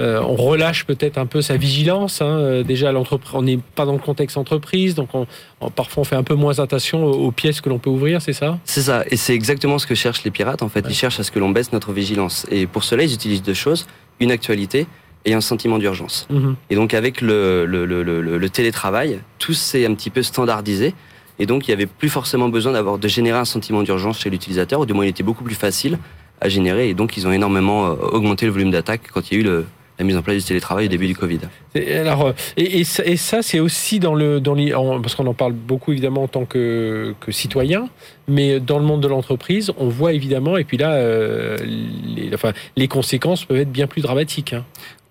euh, 0.00 0.20
on 0.20 0.34
relâche 0.34 0.84
peut-être 0.84 1.18
un 1.18 1.26
peu 1.26 1.40
sa 1.40 1.56
vigilance. 1.56 2.20
Hein. 2.20 2.26
Euh, 2.26 2.62
déjà, 2.62 2.92
on 3.32 3.42
n'est 3.42 3.58
pas 3.74 3.86
dans 3.86 3.92
le 3.92 3.98
contexte 3.98 4.36
entreprise, 4.36 4.94
donc 4.94 5.14
on, 5.14 5.26
parfois 5.70 6.02
on 6.02 6.04
fait 6.04 6.16
un 6.16 6.24
peu 6.24 6.34
moins 6.34 6.58
attention 6.58 7.04
aux, 7.04 7.30
pièces 7.30 7.60
que 7.60 7.68
l'on 7.68 7.78
peut 7.78 7.90
ouvrir, 7.90 8.20
c'est 8.20 8.32
ça? 8.32 8.58
C'est 8.64 8.82
ça, 8.82 9.04
et 9.10 9.16
c'est 9.16 9.34
exactement 9.34 9.78
ce 9.78 9.86
que 9.86 9.94
cherchent 9.94 10.24
les 10.24 10.30
pirates. 10.30 10.62
En 10.62 10.68
fait, 10.68 10.84
ils 10.88 10.94
cherchent 10.94 11.20
à 11.20 11.24
ce 11.24 11.30
que 11.30 11.38
l'on 11.38 11.50
baisse 11.50 11.72
notre 11.72 11.92
vigilance. 11.92 12.46
Et 12.50 12.66
pour 12.66 12.84
cela, 12.84 13.04
ils 13.04 13.14
utilisent 13.14 13.42
deux 13.42 13.54
choses 13.54 13.86
une 14.20 14.30
actualité 14.30 14.86
et 15.24 15.34
un 15.34 15.40
sentiment 15.40 15.78
d'urgence. 15.78 16.26
Mhm. 16.30 16.56
Et 16.70 16.74
donc 16.74 16.94
avec 16.94 17.20
le, 17.20 17.64
le, 17.66 17.84
le, 17.84 18.02
le 18.02 18.48
télétravail, 18.48 19.20
tout 19.38 19.54
s'est 19.54 19.86
un 19.86 19.94
petit 19.94 20.10
peu 20.10 20.22
standardisé. 20.22 20.94
Et 21.38 21.46
donc 21.46 21.66
il 21.66 21.70
n'y 21.70 21.74
avait 21.74 21.86
plus 21.86 22.08
forcément 22.08 22.48
besoin 22.48 22.72
d'avoir 22.72 22.98
de 22.98 23.08
générer 23.08 23.38
un 23.38 23.44
sentiment 23.44 23.82
d'urgence 23.82 24.20
chez 24.20 24.30
l'utilisateur, 24.30 24.80
ou 24.80 24.86
du 24.86 24.92
moins 24.92 25.04
il 25.04 25.08
était 25.08 25.24
beaucoup 25.24 25.44
plus 25.44 25.56
facile 25.56 25.98
à 26.40 26.48
générer. 26.48 26.88
Et 26.88 26.94
donc 26.94 27.16
ils 27.16 27.26
ont 27.26 27.32
énormément 27.32 27.86
euh, 27.86 27.94
augmenté 28.12 28.46
le 28.46 28.52
volume 28.52 28.70
d'attaques 28.70 29.10
quand 29.12 29.30
il 29.30 29.34
y 29.34 29.36
a 29.38 29.40
eu 29.40 29.44
le, 29.44 29.66
la 29.98 30.04
mise 30.04 30.16
en 30.16 30.22
place 30.22 30.36
du 30.36 30.42
télétravail 30.44 30.86
au 30.86 30.88
début 30.88 31.06
du 31.06 31.14
Covid. 31.14 31.40
Et, 31.74 31.94
alors, 31.94 32.26
euh, 32.26 32.32
et, 32.56 32.80
et 32.80 33.16
ça, 33.16 33.42
c'est 33.42 33.60
aussi 33.60 34.00
dans 34.00 34.14
le, 34.14 34.40
dans 34.40 34.54
les, 34.54 34.70
parce 34.70 35.14
qu'on 35.14 35.26
en 35.26 35.34
parle 35.34 35.52
beaucoup 35.52 35.92
évidemment 35.92 36.24
en 36.24 36.28
tant 36.28 36.44
que, 36.44 37.14
que, 37.20 37.30
citoyen, 37.30 37.88
mais 38.26 38.58
dans 38.58 38.78
le 38.78 38.84
monde 38.84 39.00
de 39.00 39.08
l'entreprise, 39.08 39.72
on 39.78 39.88
voit 39.88 40.12
évidemment, 40.12 40.56
et 40.56 40.64
puis 40.64 40.76
là, 40.76 40.94
euh, 40.94 41.56
les, 41.64 42.30
enfin, 42.34 42.52
les 42.76 42.88
conséquences 42.88 43.44
peuvent 43.44 43.58
être 43.58 43.72
bien 43.72 43.86
plus 43.86 44.02
dramatiques. 44.02 44.52
Hein. 44.52 44.64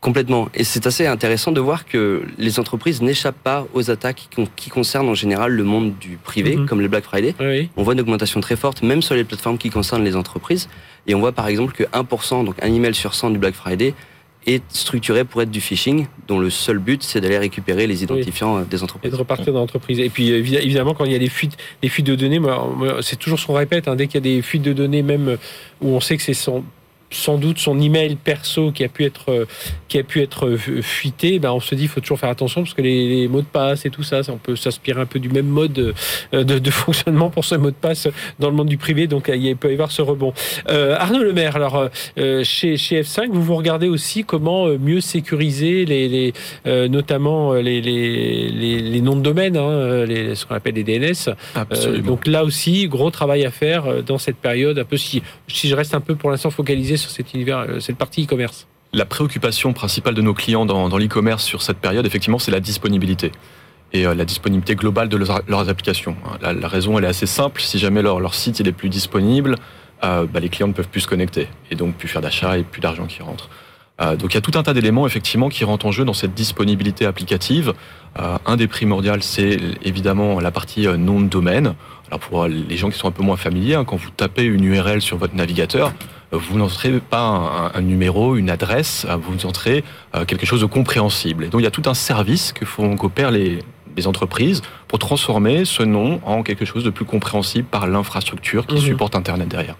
Complètement. 0.04 0.50
Et 0.54 0.66
c'est 0.66 0.86
assez 0.86 1.08
intéressant 1.08 1.54
de 1.54 1.62
voir 1.62 1.86
que 1.86 2.24
les 2.38 2.60
entreprises 2.60 3.02
n'échappent 3.02 3.42
pas 3.42 3.66
aux 3.74 3.90
attaques 3.90 4.28
qui, 4.58 4.70
concernent 4.70 5.08
en 5.08 5.14
général 5.14 5.54
le 5.54 5.64
monde 5.64 5.94
du 5.98 6.18
privé, 6.18 6.58
mhm. 6.58 6.66
comme 6.66 6.82
le 6.82 6.90
Black 6.90 7.06
Friday. 7.06 7.34
On 7.78 7.84
voit 7.84 7.94
une 7.94 8.02
augmentation 8.02 8.42
très 8.42 8.58
forte, 8.58 8.84
même 8.84 9.02
sur 9.02 9.16
les 9.16 9.24
plateformes 9.24 9.58
qui 9.58 9.70
concernent 9.70 10.04
les 10.04 10.18
entreprises. 10.18 10.68
Et 11.08 11.16
on 11.16 11.22
voit 11.22 11.32
par 11.32 11.48
exemple 11.48 11.72
que 11.72 11.84
1%, 11.84 12.44
donc 12.44 12.56
un 12.62 12.74
email 12.74 12.94
sur 12.94 13.14
100 13.14 13.30
du 13.30 13.38
Black 13.38 13.54
Friday, 13.54 13.94
est 14.46 14.62
structuré 14.74 15.24
pour 15.24 15.42
être 15.42 15.52
du 15.52 15.62
phishing, 15.62 16.08
dont 16.28 16.38
le 16.38 16.50
seul 16.50 16.80
but, 16.80 17.02
c'est 17.02 17.22
d'aller 17.22 17.38
récupérer 17.38 17.88
les 17.88 18.04
identifiants 18.04 18.58
euh, 18.58 18.64
des 18.66 18.84
entreprises. 18.84 19.08
Et 19.08 19.16
de 19.16 19.18
repartir 19.18 19.54
dans 19.54 19.60
l'entreprise. 19.60 20.00
Et 20.00 20.10
puis, 20.10 20.32
évidemment, 20.32 20.94
quand 20.94 21.06
il 21.06 21.14
y 21.14 21.16
a 21.16 21.20
des 21.20 21.30
fuites, 21.30 21.56
des 21.82 21.88
fuites 21.88 22.08
de 22.08 22.16
données, 22.16 22.42
c'est 23.00 23.18
toujours 23.18 23.40
ce 23.40 23.48
qu'on 23.48 23.54
répète, 23.54 23.88
hein, 23.88 23.96
dès 23.96 24.08
qu'il 24.08 24.16
y 24.16 24.18
a 24.18 24.36
des 24.36 24.42
fuites 24.42 24.64
de 24.64 24.74
données, 24.74 25.02
même 25.02 25.38
où 25.80 25.88
on 25.92 26.02
sait 26.02 26.18
que 26.18 26.24
c'est 26.24 26.34
son 26.34 26.66
sans 27.14 27.38
doute 27.38 27.60
son 27.60 27.80
email 27.80 28.16
perso 28.16 28.72
qui 28.72 28.84
a 28.84 28.90
pu 28.90 29.06
être 29.06 29.32
euh, 29.32 29.46
qui 29.88 30.00
a 30.00 30.04
pu 30.04 30.22
être 30.22 30.48
euh, 30.48 30.58
fuité, 30.82 31.40
ben 31.40 31.52
on 31.52 31.60
se 31.60 31.76
dit 31.76 31.84
il 31.84 31.88
faut 31.88 32.02
toujours 32.02 32.20
faire 32.20 32.30
attention 32.30 32.64
parce 32.64 32.74
que 32.74 32.82
les, 32.82 33.28
mots 33.28 33.42
de 33.42 33.46
passe 33.46 33.86
et 33.86 33.90
tout 33.90 34.04
ça, 34.04 34.22
on 34.30 34.38
peut 34.38 34.56
s'inspirer 34.56 35.00
un 35.00 35.06
peu 35.06 35.20
du 35.20 35.30
même 35.30 35.48
mode 35.48 35.94
euh, 36.34 36.44
de, 36.44 36.70
fonctionnement 36.72 37.30
pour 37.30 37.46
ce 37.46 37.56
mot 37.56 37.70
de 37.70 37.76
passe 37.76 38.08
dans 38.40 38.50
le 38.50 38.56
monde 38.56 38.68
du 38.68 38.78
privé, 38.78 39.08
donc 39.08 39.32
il 39.34 39.56
peut 39.56 39.70
y 39.70 39.74
avoir 39.74 39.92
ce 39.92 40.02
rebond. 40.02 40.34
Arnaud 40.68 41.24
Lemaire, 41.24 41.56
alors 41.56 41.90
chez, 42.18 42.78
chez 42.78 43.02
F5, 43.02 43.30
vous 43.32 43.44
vous 43.44 43.56
regardez 43.56 43.88
aussi 43.88 44.24
comment 44.24 44.68
mieux 44.68 45.02
sécuriser 45.02 45.86
les, 45.86 46.34
notamment 46.66 47.54
les, 47.54 47.82
les, 47.82 49.02
noms 49.02 49.16
de 49.16 49.22
domaine, 49.22 49.58
hein, 49.58 50.06
les, 50.06 50.36
ce 50.36 50.46
qu'on 50.46 50.56
appelle 50.56 50.76
les 50.76 50.84
DNS. 50.84 51.34
donc 52.04 52.28
là 52.28 52.44
aussi, 52.44 52.88
gros 52.88 53.12
travail 53.12 53.46
à 53.46 53.52
faire 53.52 54.04
dans 54.04 54.18
cette 54.18 54.38
période. 54.38 54.80
Un 54.80 54.86
peu 54.86 54.98
si 54.98 55.22
si 55.48 55.68
je 55.68 55.76
reste 55.76 55.94
un 55.94 56.02
peu 56.02 56.16
pour 56.16 56.32
l'instant 56.32 56.50
focalisé 56.50 56.98
sur 57.10 57.24
euh, 57.48 57.80
cette 57.80 57.98
partie 57.98 58.24
e-commerce 58.24 58.68
La 58.94 59.06
préoccupation 59.06 59.74
principale 59.74 60.14
de 60.14 60.22
nos 60.22 60.34
clients 60.34 60.66
dans, 60.66 60.98
l'e-commerce 60.98 61.44
sur 61.44 61.62
cette 61.62 61.78
période, 61.78 62.06
effectivement, 62.06 62.40
c'est 62.40 62.52
la 62.52 62.60
disponibilité 62.60 63.32
et 63.92 64.06
euh, 64.06 64.16
la 64.16 64.26
disponibilité 64.26 64.76
globale 64.76 65.10
de 65.10 65.18
leurs, 65.18 65.70
applications. 65.70 66.16
La, 66.42 66.68
raison, 66.68 66.98
elle 66.98 67.06
est 67.06 67.08
assez 67.08 67.28
simple. 67.28 67.62
Si 67.62 67.78
jamais 67.78 68.02
leur, 68.02 68.34
site 68.34 68.60
il 68.60 68.68
est 68.68 68.74
plus 68.74 68.90
disponible, 68.90 69.56
euh, 70.04 70.26
bah, 70.26 70.40
les 70.40 70.50
clients 70.50 70.68
ne 70.68 70.74
peuvent 70.74 70.88
plus 70.88 71.02
se 71.02 71.08
connecter 71.08 71.48
et 71.70 71.76
donc 71.76 71.96
plus 71.96 72.08
faire 72.08 72.22
d'achats 72.22 72.58
et 72.58 72.64
plus 72.64 72.82
d'argent 72.82 73.06
qui 73.06 73.22
rentre. 73.22 73.50
donc 74.18 74.34
il 74.34 74.36
y 74.36 74.38
a 74.38 74.42
tout 74.42 74.58
un 74.58 74.64
tas 74.64 74.74
d'éléments 74.74 75.06
effectivement 75.06 75.50
qui 75.50 75.64
rentrent 75.64 75.86
en 75.86 75.92
jeu 75.92 76.04
dans 76.04 76.14
cette 76.14 76.34
disponibilité 76.34 77.06
applicative. 77.06 77.74
un 78.16 78.56
des 78.58 78.68
primordiaux, 78.68 79.22
c'est 79.22 79.58
évidemment 79.84 80.40
la 80.40 80.52
partie 80.52 80.88
nom 80.88 81.22
de 81.22 81.28
domaine. 81.28 81.76
Alors 82.08 82.20
pour 82.20 82.48
les 82.48 82.78
gens 82.78 82.90
qui 82.90 82.98
sont 82.98 83.08
un 83.08 83.12
peu 83.12 83.24
moins 83.24 83.38
familiers, 83.38 83.76
hein, 83.76 83.86
quand 83.86 83.96
vous 83.96 84.10
tapez 84.10 84.44
une 84.44 84.66
URL 84.66 85.02
sur 85.02 85.18
votre 85.18 85.36
navigateur, 85.36 85.94
vous 86.34 86.58
n'entrez 86.58 87.00
pas 87.00 87.72
un, 87.74 87.82
numéro, 87.82 88.36
une 88.36 88.50
adresse, 88.50 89.06
vous 89.22 89.46
entrez 89.46 89.84
euh, 90.16 90.26
quelque 90.26 90.46
chose 90.46 90.62
de 90.62 90.66
compréhensible. 90.66 91.46
Et 91.46 91.48
donc 91.48 91.62
il 91.62 91.64
y 91.64 91.68
a 91.68 91.72
tout 91.72 91.84
un 91.86 91.94
service 91.94 92.54
que 92.54 92.66
font 92.66 92.96
qu'opèrent 92.96 93.32
les, 93.32 93.60
entreprises 94.08 94.64
pour 94.88 94.98
transformer 94.98 95.66
ce 95.66 95.84
nom 95.84 96.20
en 96.26 96.42
quelque 96.42 96.66
chose 96.66 96.84
de 96.84 96.90
plus 96.90 97.06
compréhensible 97.06 97.68
par 97.68 97.86
l'infrastructure 97.86 98.66
qui 98.66 98.74
mhm. 98.74 98.82
supporte 98.82 99.16
Internet 99.16 99.48
derrière. 99.48 99.76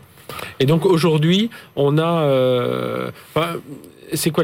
Et 0.60 0.68
donc 0.68 0.86
aujourd'hui, 0.86 1.50
on 1.76 1.98
a... 1.98 2.22
Euh, 2.22 3.12
c'est 4.14 4.30
quoi 4.30 4.44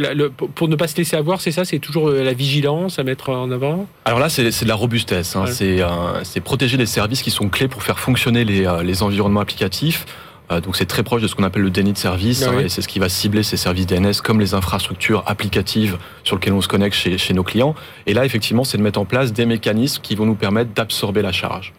pour 0.56 0.68
ne 0.68 0.76
pas 0.76 0.88
se 0.88 0.98
laisser 0.98 1.16
avoir 1.16 1.42
c'est 1.42 1.52
ça 1.52 1.64
c'est 1.64 1.78
toujours 1.78 2.10
euh, 2.10 2.24
la 2.24 2.34
vigilance 2.34 2.98
à 2.98 3.04
mettre 3.04 3.30
en 3.30 3.52
avant? 3.52 3.86
Alors 4.06 4.18
là 4.18 4.28
c'est 4.30 4.44
de 4.44 4.68
la 4.68 4.74
robustesse 4.74 5.36
hein. 5.36 5.46
c'est 5.46 6.42
protéger 6.42 6.76
les 6.76 6.88
services 6.88 7.22
qui 7.22 7.30
sont 7.30 7.50
clés 7.50 7.68
pour 7.68 7.84
faire 7.84 8.00
fonctionner 8.00 8.46
les 8.46 9.04
environnements 9.04 9.42
applicatifs 9.42 10.08
euh, 10.08 10.29
donc 10.64 10.76
c'est 10.76 10.86
très 10.86 11.04
proche 11.04 11.22
de 11.22 11.28
ce 11.28 11.36
qu'on 11.36 11.44
appelle 11.44 11.62
le 11.62 11.70
déni 11.70 11.94
de 11.94 11.98
service, 11.98 12.44
ah 12.44 12.62
et 12.62 12.70
c'est 12.70 12.82
ce 12.82 12.88
qui 12.88 12.98
va 13.00 13.08
cibler 13.08 13.44
ces 13.44 13.58
services 13.58 13.86
DNS 13.86 14.14
comme 14.24 14.40
les 14.40 14.56
infrastructures 14.56 15.24
applicatives 15.28 15.98
sur 16.24 16.38
lesquelles 16.38 16.54
on 16.54 16.62
se 16.62 16.68
connecte 16.68 16.96
chez, 16.96 17.18
chez 17.18 17.34
nos 17.34 17.44
clients. 17.44 17.76
Et 18.08 18.14
là, 18.14 18.26
effectivement, 18.26 18.64
c'est 18.64 18.78
de 18.78 18.84
mettre 18.84 19.00
en 19.00 19.06
place 19.06 19.32
des 19.32 19.46
mécanismes 19.46 20.02
qui 20.02 20.16
vont 20.16 20.26
nous 20.26 20.36
permettre 20.36 20.74
d'absorber 20.74 21.22
la 21.22 21.32
charge. 21.32 21.74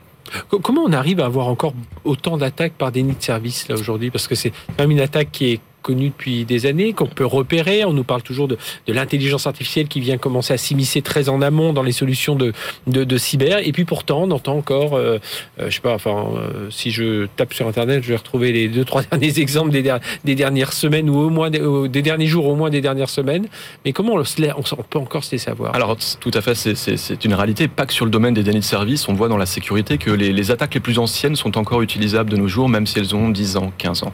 Comment 0.48 0.82
on 0.82 0.92
arrive 0.92 1.20
à 1.20 1.26
avoir 1.26 1.48
encore 1.48 1.74
autant 2.04 2.36
d'attaques 2.36 2.74
par 2.74 2.92
déni 2.92 3.14
de 3.14 3.22
service 3.22 3.68
là 3.68 3.74
aujourd'hui? 3.74 4.10
Parce 4.10 4.28
que 4.28 4.36
c'est 4.36 4.52
même 4.78 4.92
une 4.92 5.00
attaque 5.00 5.30
qui 5.32 5.52
est 5.52 5.60
connu 5.82 6.08
depuis 6.08 6.44
des 6.44 6.66
années, 6.66 6.92
qu'on 6.92 7.06
peut 7.06 7.26
repérer. 7.26 7.84
On 7.84 7.92
nous 7.92 8.04
parle 8.04 8.22
toujours 8.22 8.48
de, 8.48 8.58
l'intelligence 8.88 9.46
artificielle 9.46 9.88
qui 9.88 10.00
vient 10.00 10.18
commencer 10.18 10.52
à 10.52 10.58
s'immiscer 10.58 11.02
très 11.02 11.28
en 11.28 11.42
amont 11.42 11.72
dans 11.72 11.82
les 11.82 11.92
solutions 11.92 12.36
de, 12.36 13.18
cyber. 13.18 13.66
Et 13.66 13.72
puis 13.72 13.84
pourtant, 13.84 14.22
on 14.22 14.30
entend 14.30 14.56
encore, 14.56 14.94
euh, 14.94 15.18
euh 15.60 15.68
je 15.68 15.74
sais 15.74 15.80
pas, 15.80 15.94
enfin, 15.94 16.26
euh, 16.36 16.70
si 16.70 16.90
je 16.90 17.26
tape 17.36 17.52
sur 17.52 17.66
Internet, 17.66 18.02
je 18.02 18.08
vais 18.08 18.16
retrouver 18.16 18.52
les 18.52 18.68
deux, 18.68 18.84
trois 18.84 19.02
derniers 19.10 19.38
exemples 19.38 19.70
des, 19.70 20.34
dernières 20.34 20.72
semaines 20.72 21.10
ou 21.10 21.18
au 21.18 21.30
moins 21.30 21.50
des, 21.50 22.02
derniers 22.02 22.26
jours, 22.26 22.46
au 22.46 22.54
moins 22.54 22.70
des 22.70 22.80
dernières 22.80 23.10
semaines. 23.10 23.46
Mais 23.84 23.92
comment 23.92 24.14
on, 24.14 24.82
peut 24.82 24.98
encore 24.98 25.24
se 25.24 25.32
laisser 25.32 25.50
avoir? 25.50 25.74
Alors, 25.74 25.96
tout 25.96 26.30
à 26.34 26.40
fait, 26.40 26.54
c'est 26.54 27.24
une 27.24 27.34
réalité, 27.34 27.68
pas 27.68 27.86
que 27.86 27.92
sur 27.92 28.04
le 28.04 28.10
domaine 28.10 28.34
des 28.34 28.42
dénis 28.42 28.60
de 28.60 28.64
service. 28.64 29.08
On 29.08 29.14
voit 29.14 29.28
dans 29.28 29.36
la 29.36 29.46
sécurité 29.46 29.98
que 29.98 30.10
les, 30.10 30.32
les 30.32 30.50
attaques 30.50 30.74
les 30.74 30.80
plus 30.80 30.98
anciennes 30.98 31.36
sont 31.36 31.58
encore 31.58 31.82
utilisables 31.82 32.30
de 32.30 32.36
nos 32.36 32.48
jours, 32.48 32.68
même 32.68 32.86
si 32.86 32.98
elles 32.98 33.14
ont 33.14 33.28
10 33.28 33.56
ans, 33.56 33.72
15 33.78 34.04
ans 34.04 34.12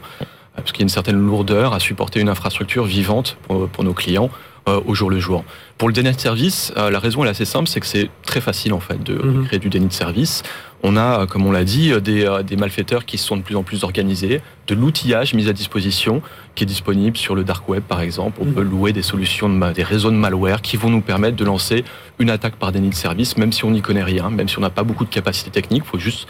parce 0.57 0.71
qu'il 0.71 0.81
y 0.81 0.83
a 0.83 0.85
une 0.85 0.89
certaine 0.89 1.17
lourdeur 1.17 1.73
à 1.73 1.79
supporter 1.79 2.19
une 2.19 2.29
infrastructure 2.29 2.85
vivante 2.85 3.37
pour, 3.47 3.83
nos 3.83 3.93
clients 3.93 4.29
euh, 4.67 4.81
au 4.85 4.93
jour 4.93 5.09
le 5.09 5.19
jour. 5.19 5.45
Pour 5.77 5.87
le 5.87 5.93
déni 5.93 6.11
de 6.11 6.19
service, 6.19 6.73
euh, 6.75 6.89
la 6.89 6.99
raison 6.99 7.23
est 7.23 7.29
assez 7.29 7.45
simple, 7.45 7.67
c'est 7.67 7.79
que 7.79 7.85
c'est 7.85 8.09
très 8.23 8.41
facile 8.41 8.73
en 8.73 8.79
fait 8.79 9.01
de 9.01 9.13
mhm. 9.13 9.45
créer 9.45 9.59
du 9.59 9.69
déni 9.69 9.87
de 9.87 9.93
service. 9.93 10.43
On 10.83 10.97
a, 10.97 11.25
comme 11.25 11.45
on 11.45 11.51
l'a 11.51 11.63
dit, 11.63 11.91
des, 12.01 12.29
des, 12.45 12.55
malfaiteurs 12.55 13.05
qui 13.05 13.17
sont 13.17 13.37
de 13.37 13.41
plus 13.41 13.55
en 13.55 13.63
plus 13.63 13.83
organisés, 13.83 14.41
de 14.67 14.75
l'outillage 14.75 15.33
mis 15.33 15.49
à 15.49 15.53
disposition 15.53 16.21
qui 16.53 16.65
est 16.65 16.67
disponible 16.67 17.17
sur 17.17 17.33
le 17.33 17.43
dark 17.43 17.67
web 17.69 17.83
par 17.83 18.01
exemple. 18.01 18.39
On 18.41 18.45
mhm. 18.45 18.53
peut 18.53 18.61
louer 18.61 18.93
des 18.93 19.03
solutions, 19.03 19.49
de, 19.49 19.73
des 19.73 19.83
réseaux 19.83 20.11
de 20.11 20.15
malware 20.15 20.61
qui 20.61 20.75
vont 20.75 20.89
nous 20.89 21.01
permettre 21.01 21.35
de 21.35 21.45
lancer 21.45 21.85
une 22.19 22.29
attaque 22.29 22.55
par 22.55 22.71
déni 22.71 22.89
de 22.89 22.95
service, 22.95 23.37
même 23.37 23.53
si 23.53 23.63
on 23.63 23.71
n'y 23.71 23.81
connaît 23.81 24.03
rien, 24.03 24.29
même 24.29 24.49
si 24.49 24.57
on 24.57 24.61
n'a 24.61 24.69
pas 24.69 24.83
beaucoup 24.83 25.05
de 25.05 25.09
capacités 25.09 25.51
techniques, 25.51 25.83
il 25.85 25.89
faut 25.89 25.99
juste 25.99 26.27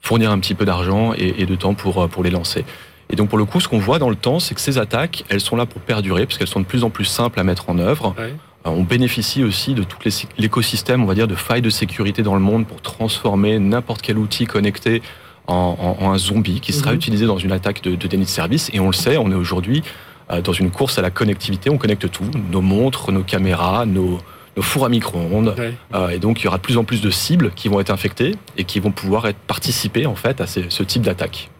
fournir 0.00 0.30
un 0.30 0.38
petit 0.38 0.54
peu 0.54 0.64
d'argent 0.64 1.12
et, 1.16 1.42
et 1.42 1.46
de 1.46 1.54
temps 1.54 1.74
pour, 1.74 2.08
pour 2.08 2.22
les 2.22 2.30
lancer. 2.30 2.64
Et 3.10 3.16
donc 3.16 3.28
pour 3.28 3.38
le 3.38 3.44
coup, 3.44 3.60
ce 3.60 3.68
qu'on 3.68 3.78
voit 3.78 3.98
dans 3.98 4.10
le 4.10 4.16
temps, 4.16 4.40
c'est 4.40 4.54
que 4.54 4.60
ces 4.60 4.78
attaques, 4.78 5.24
elles 5.28 5.40
sont 5.40 5.56
là 5.56 5.66
pour 5.66 5.80
perdurer, 5.82 6.26
parce 6.26 6.38
qu'elles 6.38 6.48
sont 6.48 6.60
de 6.60 6.66
plus 6.66 6.84
en 6.84 6.90
plus 6.90 7.04
simples 7.04 7.38
à 7.38 7.44
mettre 7.44 7.68
en 7.70 7.78
œuvre. 7.78 8.14
Euh, 8.18 8.30
on 8.64 8.82
bénéficie 8.82 9.44
aussi 9.44 9.74
de 9.74 9.82
tout 9.82 9.98
l'écosystème, 10.38 11.02
on 11.02 11.06
va 11.06 11.14
dire, 11.14 11.28
de 11.28 11.34
failles 11.34 11.62
de 11.62 11.70
sécurité 11.70 12.22
dans 12.22 12.34
le 12.34 12.40
monde 12.40 12.66
pour 12.66 12.80
transformer 12.80 13.58
n'importe 13.58 14.02
quel 14.02 14.18
outil 14.18 14.46
connecté 14.46 15.02
en, 15.46 15.96
un 16.00 16.16
zombie 16.16 16.60
qui 16.60 16.72
sera 16.72 16.90
mhm. 16.90 16.96
utilisé 16.96 17.26
dans 17.26 17.36
une 17.36 17.52
attaque 17.52 17.82
de, 17.82 17.94
de 17.94 18.06
déni 18.08 18.24
de 18.24 18.28
service. 18.28 18.70
Et 18.72 18.80
on 18.80 18.86
le 18.86 18.94
sait, 18.94 19.18
on 19.18 19.30
est 19.30 19.34
aujourd'hui 19.34 19.82
euh, 20.30 20.40
dans 20.40 20.52
une 20.52 20.70
course 20.70 20.98
à 20.98 21.02
la 21.02 21.10
connectivité, 21.10 21.70
on 21.70 21.78
connecte 21.78 22.10
tout, 22.10 22.30
nos 22.50 22.62
montres, 22.62 23.12
nos 23.12 23.22
caméras, 23.22 23.84
nos, 23.86 24.18
fours 24.60 24.86
à 24.86 24.88
micro-ondes. 24.88 25.54
Euh, 25.94 26.08
et 26.08 26.18
donc 26.18 26.40
il 26.40 26.44
y 26.44 26.46
aura 26.46 26.58
de 26.58 26.62
plus 26.62 26.78
en 26.78 26.84
plus 26.84 27.02
de 27.02 27.10
cibles 27.10 27.50
qui 27.54 27.68
vont 27.68 27.80
être 27.80 27.90
infectées 27.90 28.36
et 28.56 28.64
qui 28.64 28.80
vont 28.80 28.92
pouvoir 28.92 29.26
être 29.26 29.38
participer 29.38 30.06
en 30.06 30.14
fait 30.14 30.40
à 30.40 30.46
ce 30.46 30.82
type 30.82 31.02
d'attaque. 31.02 31.50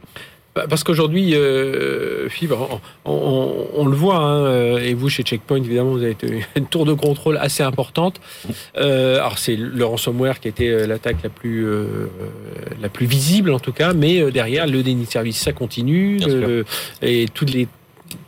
Bah, 0.54 0.66
parce 0.68 0.84
qu'aujourd'hui, 0.84 1.32
euh, 1.34 2.28
on, 3.04 3.86
le 3.86 3.96
voit, 3.96 4.18
hein, 4.18 4.44
euh, 4.44 4.78
et 4.78 4.94
vous 4.94 5.08
chez 5.08 5.24
Checkpoint, 5.24 5.56
évidemment, 5.56 5.90
vous 5.90 6.02
avez 6.02 6.16
une 6.56 6.66
tour 6.66 6.84
de 6.84 6.92
contrôle 6.92 7.38
assez 7.38 7.64
importante. 7.64 8.20
Euh, 8.76 9.16
alors 9.16 9.38
c'est 9.38 9.56
le 9.56 9.84
ransomware 9.84 10.38
qui 10.38 10.48
était 10.48 10.68
euh, 10.68 10.86
l'attaque 10.86 11.16
la 11.24 11.30
plus 11.30 11.66
la 12.80 12.88
plus 12.88 13.06
visible 13.06 13.52
en 13.52 13.58
tout 13.58 13.72
cas, 13.72 13.92
mais 13.92 14.30
derrière 14.30 14.66
le 14.66 14.82
déni 14.82 15.06
de 15.06 15.10
service, 15.10 15.38
ça 15.38 15.52
continue, 15.52 16.20
et 17.02 17.26
toutes 17.32 17.50
les 17.52 17.68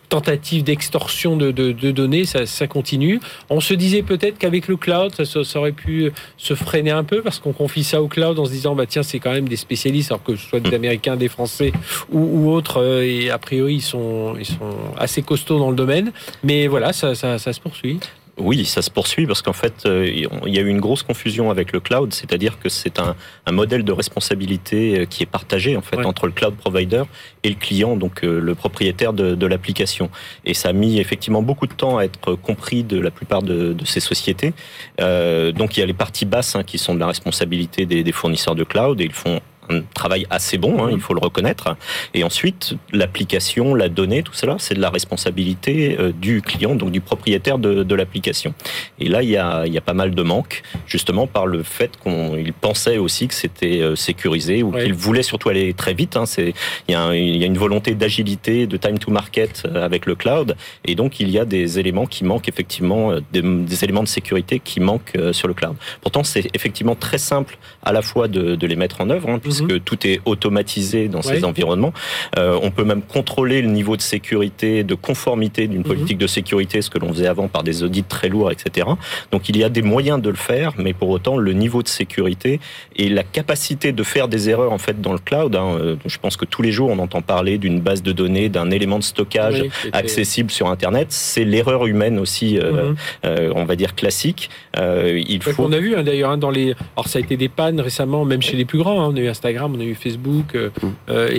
tentatives 0.09 0.63
d'extorsion 0.65 1.37
de, 1.37 1.51
données, 1.51 2.25
ça, 2.25 2.67
continue. 2.67 3.21
On 3.51 3.61
se 3.61 3.75
disait 3.75 4.03
peut-être 4.03 4.39
qu'avec 4.39 4.69
le 4.69 4.77
cloud, 4.77 5.13
ça, 5.25 5.59
aurait 5.59 5.73
pu 5.73 6.13
se 6.37 6.55
freiner 6.55 6.91
un 6.91 7.05
peu 7.05 7.23
parce 7.23 7.39
qu'on 7.39 7.53
confie 7.53 7.85
ça 7.85 8.03
au 8.03 8.09
cloud 8.09 8.39
en 8.39 8.45
se 8.45 8.51
disant 8.51 8.75
bah 8.75 8.87
tiens 8.87 9.03
c'est 9.03 9.19
quand 9.19 9.33
même 9.33 9.49
des 9.49 9.57
spécialistes 9.57 10.11
alors 10.11 10.23
que 10.23 10.37
ce 10.37 10.47
soit 10.49 10.61
des 10.61 10.71
mmh. 10.71 10.75
Américains, 10.75 11.17
des 11.17 11.29
Français 11.29 11.73
ou, 12.11 12.51
autres 12.51 13.03
et 13.03 13.31
a 13.31 13.39
priori 13.39 13.77
ils 13.77 13.83
sont 13.83 14.35
ils 14.39 14.47
sont 14.47 14.77
assez 14.99 15.23
costauds 15.23 15.59
dans 15.59 15.71
le 15.71 15.77
domaine. 15.77 16.13
Mais 16.43 16.67
voilà, 16.67 16.93
ça, 16.93 17.15
ça 17.15 17.39
se 17.39 17.61
poursuit. 17.61 17.99
Oui, 18.39 18.67
ça 18.67 18.83
se 18.83 18.91
poursuit 18.91 19.27
parce 19.27 19.41
qu'en 19.41 19.55
fait, 19.55 19.87
euh, 19.87 20.07
il 20.07 20.55
y 20.55 20.59
a 20.59 20.61
eu 20.61 20.69
une 20.69 20.81
grosse 20.81 21.03
confusion 21.03 21.51
avec 21.51 21.73
le 21.73 21.81
cloud, 21.81 22.13
c'est-à-dire 22.13 22.59
que 22.59 22.69
c'est 22.69 22.99
un, 22.99 23.17
modèle 23.51 23.83
de 23.83 23.93
responsabilité 23.93 25.01
euh, 25.01 25.05
qui 25.07 25.23
est 25.23 25.27
partagé 25.27 25.75
en 25.75 25.81
fait 25.81 26.05
entre 26.05 26.27
le 26.27 26.33
cloud 26.33 26.55
provider 26.55 27.05
et 27.45 27.49
le 27.49 27.55
client, 27.55 27.97
donc 27.97 28.25
euh, 28.25 28.39
le 28.39 28.55
propriétaire 28.55 29.15
de, 29.15 29.47
l'application. 29.47 30.11
Et 30.45 30.53
ça 30.53 30.69
a 30.69 30.73
mis 30.75 30.99
effectivement 30.99 31.41
beaucoup 31.41 31.67
de 31.67 31.73
temps 31.73 31.97
à 31.97 32.05
être 32.05 32.35
compris 32.35 32.83
de 32.85 33.01
la 33.01 33.11
plupart 33.11 33.43
de, 33.43 33.75
ces 33.85 34.01
sociétés. 34.01 34.53
donc 34.99 35.77
il 35.77 35.81
y 35.81 35.83
a 35.83 35.87
les 35.87 35.95
parties 35.95 36.25
basses 36.27 36.57
hein, 36.57 36.65
qui 36.65 36.79
sont 36.79 36.95
de 36.95 37.01
la 37.01 37.07
responsabilité 37.07 37.87
des, 37.87 38.03
des 38.03 38.13
fournisseurs 38.13 38.57
de 38.57 38.65
cloud 38.65 39.01
et 39.01 39.05
ils 39.05 39.13
font 39.13 39.41
un 39.71 39.83
travail 39.95 40.27
assez 40.31 40.59
bon, 40.59 40.85
hein, 40.85 40.91
il 40.93 41.01
faut 41.01 41.15
le 41.15 41.21
reconnaître. 41.21 41.77
Et 42.15 42.25
ensuite, 42.25 42.75
l'application, 42.93 43.75
la 43.75 43.89
donnée, 43.89 44.23
tout 44.23 44.35
cela, 44.35 44.57
c'est 44.59 44.75
de 44.75 44.81
la 44.81 44.91
responsabilité 44.91 45.97
euh, 45.99 46.13
du 46.13 46.43
client, 46.43 46.75
donc 46.75 46.91
du 46.91 47.01
propriétaire 47.01 47.59
de, 47.59 47.83
de 47.83 47.95
l'application. 47.95 48.55
Et 48.99 49.09
là, 49.09 49.23
il 49.23 49.31
y, 49.31 49.37
a, 49.37 49.67
il 49.67 49.73
y 49.73 49.79
a 49.79 49.81
pas 49.81 49.95
mal 49.95 50.15
de 50.15 50.23
manques, 50.23 50.63
justement 50.87 51.27
par 51.27 51.47
le 51.47 51.63
fait 51.63 51.93
qu'il 52.03 52.53
pensait 52.53 52.99
aussi 52.99 53.29
que 53.29 53.35
c'était 53.35 53.81
euh, 53.81 53.97
sécurisé 53.97 54.63
ou 54.63 54.73
qu'il 54.73 54.95
voulait 54.95 55.23
surtout 55.23 55.49
aller 55.49 55.75
très 55.75 55.95
vite. 55.95 56.17
Hein. 56.17 56.25
Il, 56.39 56.53
y 56.89 56.95
a 56.95 57.15
il 57.15 57.37
y 57.37 57.43
a 57.43 57.47
une 57.47 57.59
volonté 57.59 57.95
d'agilité, 57.95 58.67
de 58.67 58.77
time 58.77 58.99
to 58.99 59.11
market 59.11 59.63
euh, 59.67 59.85
avec 59.85 60.07
le 60.07 60.15
cloud. 60.15 60.57
Et 60.85 60.95
donc, 60.95 61.21
il 61.21 61.31
y 61.31 61.39
a 61.39 61.45
des 61.45 61.79
éléments 61.79 62.07
qui 62.07 62.25
manquent 62.25 62.49
effectivement, 62.49 63.13
des, 63.33 63.43
des 63.43 63.85
éléments 63.85 64.03
de 64.03 64.09
sécurité 64.09 64.61
qui 64.61 64.81
manquent 64.81 65.17
sur 65.33 65.49
le 65.49 65.55
cloud. 65.55 65.77
Pourtant, 66.01 66.25
c'est 66.25 66.49
effectivement 66.55 66.95
très 66.95 67.19
simple 67.19 67.59
à 67.83 67.93
la 67.93 68.03
fois 68.03 68.29
de, 68.29 68.55
de 68.55 68.67
les 68.67 68.77
mettre 68.77 69.01
en 69.01 69.11
œuvre, 69.11 69.29
hein, 69.29 69.39
que 69.63 69.75
mhm. 69.75 69.81
tout 69.81 70.07
est 70.07 70.21
automatisé 70.25 71.09
dans 71.09 71.23
ces 71.23 71.45
environnements. 71.45 71.93
Euh, 72.39 72.59
on 72.63 72.71
peut 72.71 72.85
même 72.85 73.03
contrôler 73.03 73.63
le 73.63 73.69
niveau 73.69 73.97
de 73.97 74.03
sécurité, 74.03 74.85
de 74.85 74.95
conformité 74.95 75.67
d'une 75.67 75.81
mhm. 75.81 75.85
politique 75.85 76.19
de 76.19 76.27
sécurité, 76.27 76.83
ce 76.83 76.91
que 76.91 76.99
l'on 76.99 77.13
faisait 77.13 77.27
avant 77.27 77.49
par 77.49 77.63
des 77.63 77.83
audits 77.83 78.05
très 78.05 78.29
lourds, 78.29 78.51
etc. 78.51 78.89
Donc 79.31 79.49
il 79.49 79.57
y 79.57 79.65
a 79.65 79.69
des 79.69 79.83
moyens 79.83 80.21
de 80.21 80.31
le 80.31 80.37
faire, 80.37 80.73
mais 80.79 80.93
pour 80.93 81.09
autant 81.11 81.37
le 81.37 81.53
niveau 81.53 81.83
de 81.83 81.89
sécurité 81.89 82.61
et 82.97 83.09
la 83.09 83.23
capacité 83.23 83.93
de 83.93 84.03
faire 84.03 84.29
des 84.29 84.49
erreurs 84.51 84.73
en 84.73 84.79
fait 84.79 85.01
dans 85.01 85.13
le 85.13 85.19
cloud. 85.19 85.57
Hein, 85.57 85.77
euh, 85.79 85.97
je 86.07 86.19
pense 86.19 86.37
que 86.37 86.45
tous 86.45 86.63
les 86.63 86.73
jours 86.73 86.91
on 86.91 86.99
entend 86.99 87.23
parler 87.23 87.59
d'une 87.59 87.81
base 87.81 88.03
de 88.03 88.13
données, 88.13 88.49
d'un 88.49 88.71
élément 88.71 88.99
de 88.99 89.05
stockage 89.05 89.65
accessible 89.93 90.51
sur 90.51 90.69
Internet. 90.69 91.09
C'est 91.11 91.45
l'erreur 91.45 91.87
humaine 91.87 92.19
aussi, 92.19 92.59
euh, 92.59 92.93
mhm. 93.25 93.53
on 93.55 93.65
va 93.65 93.77
dire 93.77 93.95
classique. 93.95 94.51
il 94.77 95.43
faut. 95.43 95.65
On 95.65 95.73
a 95.73 95.79
vu 95.79 95.97
hein, 95.97 96.03
d'ailleurs 96.03 96.31
hein, 96.31 96.39
dans 96.39 96.51
les. 96.51 96.75
Alors 96.97 97.09
ça 97.09 97.19
a 97.19 97.23
été 97.23 97.37
des 97.37 97.49
pannes 97.49 97.81
récemment, 97.81 98.25
même 98.25 98.43
chez 98.43 98.57
les 98.57 98.65
plus 98.65 98.79
grands. 98.79 99.09
on 99.09 99.17
a 99.17 99.21
eu 99.21 99.29
Instagram, 99.47 99.75
on 99.77 99.81
a 99.81 99.85
eu 99.85 99.95
Facebook, 99.95 100.55
euh, 100.55 100.71
mm. 100.83 100.89
euh, 101.11 101.39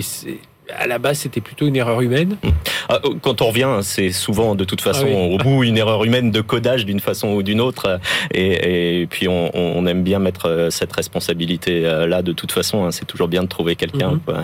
à 0.69 0.85
la 0.85 0.99
base, 0.99 1.19
c'était 1.19 1.39
plutôt 1.39 1.65
une 1.65 1.77
erreur 1.77 2.01
humaine. 2.01 2.37
Mm. 2.43 2.49
Ah, 2.89 2.99
euh, 3.05 3.13
quand 3.21 3.41
on 3.41 3.47
revient, 3.47 3.79
c'est 3.81 4.11
souvent 4.11 4.55
de 4.55 4.65
toute 4.65 4.81
façon 4.81 5.07
ah 5.09 5.33
au 5.33 5.37
bout 5.37 5.63
une 5.63 5.77
erreur 5.77 6.03
humaine 6.03 6.31
de 6.31 6.41
codage 6.41 6.85
d'une 6.85 6.99
façon 6.99 7.29
ou 7.29 7.43
d'une 7.43 7.61
autre. 7.61 7.99
Et, 8.33 9.07
puis 9.09 9.27
on, 9.27 9.85
aime 9.85 10.03
bien 10.03 10.19
mettre 10.19 10.67
cette 10.69 10.93
responsabilité 10.93 11.81
là 11.81 12.21
de 12.21 12.33
toute 12.33 12.51
façon. 12.51 12.85
Hein. 12.85 12.91
c'est 12.91 13.05
toujours 13.05 13.27
bien 13.29 13.43
de 13.43 13.47
trouver 13.47 13.75
quelqu'un. 13.75 14.19
Mm-hmm. 14.27 14.43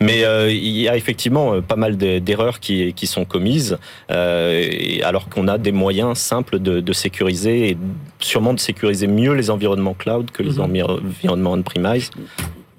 Mais 0.00 0.24
il 0.50 0.80
y 0.80 0.88
a 0.88 0.96
effectivement 0.96 1.60
pas 1.60 1.76
mal 1.76 1.96
d'erreurs 1.96 2.60
qui, 2.60 2.92
qui, 2.94 3.06
sont 3.06 3.24
commises, 3.24 3.78
alors 4.08 5.28
qu'on 5.28 5.48
a 5.48 5.58
des 5.58 5.72
moyens 5.72 6.18
simples 6.18 6.60
de, 6.60 6.92
sécuriser 6.92 7.70
et 7.70 7.78
sûrement 8.20 8.54
de 8.54 8.60
sécuriser 8.60 9.08
mieux 9.08 9.34
les 9.34 9.50
environnements 9.50 9.94
cloud 9.94 10.30
que 10.30 10.42
les 10.42 10.58
mm-hmm. 10.58 10.82
environnements 10.82 11.52
on-premise. 11.52 12.10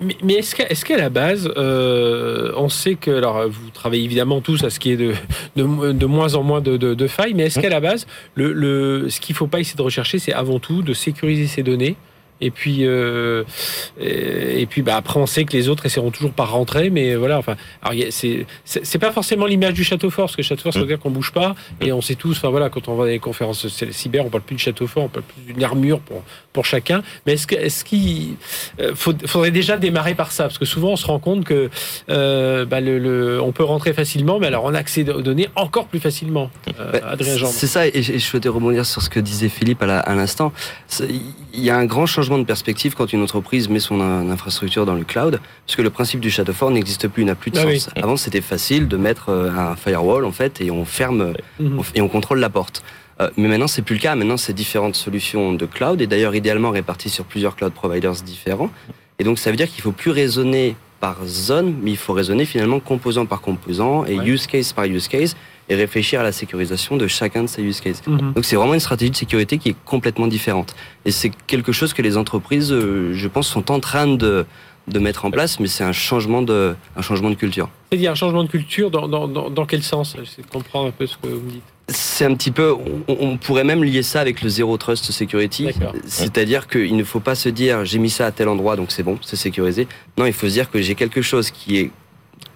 Mais, 0.02 0.34
est-ce 0.34 0.84
qu'à 0.86 0.98
la 0.98 1.10
base, 1.10 1.50
euh, 1.56 2.52
on 2.58 2.68
sait 2.68 2.96
que, 2.96 3.12
alors 3.12 3.48
vous 3.48 3.70
travaillez 3.70 4.04
évidemment 4.04 4.42
tous 4.42 4.64
à 4.64 4.70
ce 4.70 4.80
qui 4.80 4.92
est 4.92 4.98
de, 4.98 5.14
de, 5.56 6.06
moins 6.06 6.36
en 6.36 6.44
moins 6.44 6.60
de, 6.60 7.08
failles, 7.08 7.34
mais 7.34 7.44
est-ce 7.44 7.60
mmh. 7.60 7.62
qu'à 7.62 7.70
la 7.70 7.80
base, 7.80 8.06
le, 8.36 8.52
le 8.52 9.10
ce 9.10 9.22
qu'il 9.22 9.34
ne 9.34 9.38
faut 9.38 9.48
pas 9.48 9.62
essayer 9.62 9.78
de 9.78 9.82
rechercher, 9.82 10.20
c'est 10.20 10.34
avant 10.34 10.60
tout 10.60 10.82
de 10.82 10.94
sécuriser 10.94 11.48
ces 11.48 11.64
données 11.64 11.96
et 12.42 12.52
puis, 12.52 12.80
euh, 12.82 13.44
et 14.00 14.66
puis 14.66 14.82
bah, 14.82 14.98
après, 14.98 15.20
on 15.20 15.26
sait 15.26 15.46
que 15.46 15.54
les 15.54 15.70
autres 15.70 15.86
essaieront 15.86 16.12
toujours 16.12 16.34
par 16.34 16.52
rentrer, 16.52 16.90
mais 16.90 17.16
voilà. 17.16 17.38
Enfin, 17.38 17.56
c'est 18.10 18.46
c'est 18.66 19.00
pas 19.00 19.12
forcément 19.12 19.46
l'image 19.46 19.74
du 19.74 19.84
château 19.84 20.10
fort, 20.10 20.26
parce 20.26 20.36
que 20.36 20.44
château 20.44 20.64
fort, 20.64 20.74
ça 20.74 20.80
veut 20.80 20.86
dire 20.86 21.00
qu'on 21.00 21.12
bouge 21.12 21.32
pas, 21.32 21.56
et 21.82 21.92
on 21.94 22.02
sait 22.02 22.16
tous. 22.16 22.38
Enfin 22.38 22.50
voilà, 22.50 22.70
quand 22.70 22.88
on 22.90 22.96
va 22.96 23.06
dans 23.06 23.12
les 23.12 23.20
conférences 23.20 23.68
cyber, 23.92 24.26
on 24.26 24.30
parle 24.30 24.44
plus 24.44 24.56
de 24.56 24.62
château 24.62 24.88
fort, 24.88 25.04
on 25.04 25.08
parle 25.10 25.26
plus 25.26 25.54
d'une 25.54 25.64
armure 25.64 26.00
pour 26.02 26.24
pour 26.52 26.66
chacun. 26.66 27.04
Mais 27.26 27.34
est-ce 27.34 27.48
que 27.48 27.56
est-ce 27.56 27.86
qu'il 27.86 28.36
euh, 28.82 28.94
faudrait 28.96 29.52
déjà 29.52 29.78
démarrer 29.78 30.16
par 30.16 30.32
ça, 30.32 30.44
parce 30.44 30.58
que 30.58 30.66
souvent 30.66 30.92
on 30.92 30.96
se 30.98 31.06
rend 31.06 31.20
compte 31.20 31.46
que 31.46 31.70
euh, 32.10 32.66
bah, 32.66 32.82
le, 32.82 33.00
le, 33.00 33.42
on 33.42 33.52
peut 33.54 33.64
rentrer 33.64 33.94
facilement, 33.94 34.40
mais 34.40 34.48
alors 34.48 34.66
on 34.66 34.74
accède 34.74 35.10
aux 35.10 35.22
données 35.22 35.50
encore 35.56 35.88
plus 35.88 36.00
facilement. 36.00 36.50
Euh, 36.80 36.92
bah, 36.92 37.00
Adrien. 37.12 37.46
C'est 37.48 37.68
ça, 37.68 37.88
et 37.88 38.04
je 38.04 38.18
souhaitais 38.20 38.50
rebondir 38.50 38.86
sur 38.86 39.02
ce 39.02 39.10
que 39.10 39.20
disait 39.20 39.50
Philippe 39.50 39.82
à 39.84 40.16
l'instant. 40.16 40.52
Il 41.00 41.64
y 41.64 41.70
a 41.70 41.78
un 41.78 41.86
grand 41.86 42.06
changement 42.06 42.25
changement 42.26 42.40
de 42.40 42.44
perspective 42.44 42.96
quand 42.96 43.14
une 43.14 43.22
entreprise 43.22 43.70
met 43.70 43.80
son 43.80 44.02
infrastructure 44.02 44.86
dans 44.86 44.96
le 44.96 45.04
cloud, 45.04 45.40
parce 45.66 45.76
que 45.76 45.84
le 45.84 45.92
principe 45.92 46.20
du 46.20 46.32
château 46.32 46.54
fort 46.54 46.72
n'existe 46.72 47.08
plus, 47.08 47.24
n'a 47.24 47.36
plus 47.36 47.52
de 47.52 47.60
ah 47.60 47.72
sens. 47.72 47.90
Avant, 47.96 48.18
c'était 48.18 48.42
facile 48.42 48.88
de 48.88 48.98
mettre 48.98 49.30
euh, 49.30 49.52
un 49.52 49.76
firewall 49.76 50.26
en 50.26 50.32
fait 50.32 50.60
et 50.60 50.72
on 50.72 50.86
ferme 50.86 51.34
mhm. 51.60 51.82
et 51.94 52.02
on 52.02 52.08
contrôle 52.08 52.40
la 52.40 52.50
porte. 52.50 52.84
Euh, 53.22 53.30
mais 53.38 53.48
maintenant, 53.48 53.68
c'est 53.68 53.84
plus 53.84 53.96
le 53.96 54.02
cas. 54.02 54.16
Maintenant, 54.16 54.38
c'est 54.38 54.54
différentes 54.54 54.96
solutions 54.96 55.54
de 55.54 55.66
cloud 55.68 56.02
et 56.02 56.08
d'ailleurs 56.08 56.34
idéalement 56.34 56.72
réparties 56.72 57.10
sur 57.10 57.26
plusieurs 57.26 57.56
cloud 57.56 57.74
providers 57.74 58.14
différents. 58.14 58.72
Et 59.20 59.24
donc, 59.24 59.38
ça 59.38 59.52
veut 59.52 59.58
dire 59.58 59.70
qu'il 59.70 59.84
faut 59.84 59.92
plus 59.92 60.12
raisonner 60.12 60.76
par 61.00 61.18
zone, 61.26 61.76
mais 61.84 61.92
il 61.92 61.98
faut 61.98 62.14
raisonner 62.14 62.46
finalement 62.46 62.80
composant 62.80 63.28
par 63.28 63.42
composant 63.42 64.06
et 64.06 64.16
use 64.16 64.48
case 64.48 64.74
par 64.74 64.86
use 64.86 65.08
case 65.08 65.36
et 65.70 65.76
réfléchir 65.76 66.20
à 66.20 66.24
la 66.24 66.32
sécurisation 66.32 66.98
de 66.98 67.08
chacun 67.08 67.44
de 67.44 67.48
ces 67.48 67.62
use 67.62 67.82
cases. 67.82 68.02
Mhm. 68.08 68.34
Donc 68.34 68.46
c'est 68.46 68.56
vraiment 68.56 68.74
une 68.74 68.80
stratégie 68.80 69.12
de 69.12 69.16
sécurité 69.16 69.58
qui 69.58 69.70
est 69.70 69.76
complètement 69.86 70.28
différente. 70.28 70.76
Et 71.06 71.12
c'est 71.12 71.32
quelque 71.48 71.72
chose 71.72 71.94
que 71.94 72.02
les 72.02 72.18
entreprises, 72.18 72.72
euh, 72.72 73.14
je 73.14 73.28
pense, 73.28 73.48
sont 73.48 73.72
en 73.72 73.80
train 73.80 74.08
de, 74.08 74.46
de 74.88 75.00
mettre 75.00 75.26
en 75.26 75.32
place, 75.32 75.60
mais 75.60 75.68
c'est 75.68 75.84
un 75.84 75.92
changement 75.92 76.42
de, 76.42 76.76
un 76.96 77.02
changement 77.02 77.30
de 77.30 77.36
culture. 77.36 77.70
C'est-à-dire 77.90 78.12
un 78.12 78.16
changement 78.16 78.44
de 78.44 78.50
culture 78.50 78.92
dans, 78.92 79.08
dans, 79.08 79.28
dans, 79.28 79.66
quel 79.66 79.84
sens? 79.84 80.16
J'essaie 80.20 80.42
de 80.42 80.48
comprendre 80.48 80.88
un 80.88 80.92
peu 80.92 81.08
ce 81.08 81.18
que 81.18 81.28
vous 81.28 81.42
me 81.42 81.52
dites. 81.52 81.64
C'est 81.88 82.26
un 82.26 82.34
petit 82.34 82.50
peu, 82.50 82.76
on, 83.08 83.38
pourrait 83.38 83.64
même 83.64 83.84
lier 83.84 84.02
ça 84.02 84.20
avec 84.20 84.42
le 84.42 84.50
zero 84.50 84.76
trust 84.76 85.12
security, 85.12 85.68
c'est-à-dire 86.08 86.68
qu'il 86.68 86.96
ne 86.96 87.04
faut 87.04 87.20
pas 87.20 87.36
se 87.36 87.48
dire 87.48 87.86
j'ai 87.86 88.00
mis 88.00 88.10
ça 88.10 88.26
à 88.26 88.32
tel 88.32 88.48
endroit 88.48 88.76
donc 88.76 88.92
c'est 88.92 89.04
bon, 89.04 89.20
c'est 89.22 89.36
sécurisé. 89.36 89.88
Non, 90.18 90.26
il 90.26 90.34
faut 90.34 90.48
se 90.48 90.54
dire 90.54 90.72
que 90.72 90.82
j'ai 90.82 90.96
quelque 90.96 91.22
chose 91.22 91.52
qui 91.52 91.78
est 91.78 91.92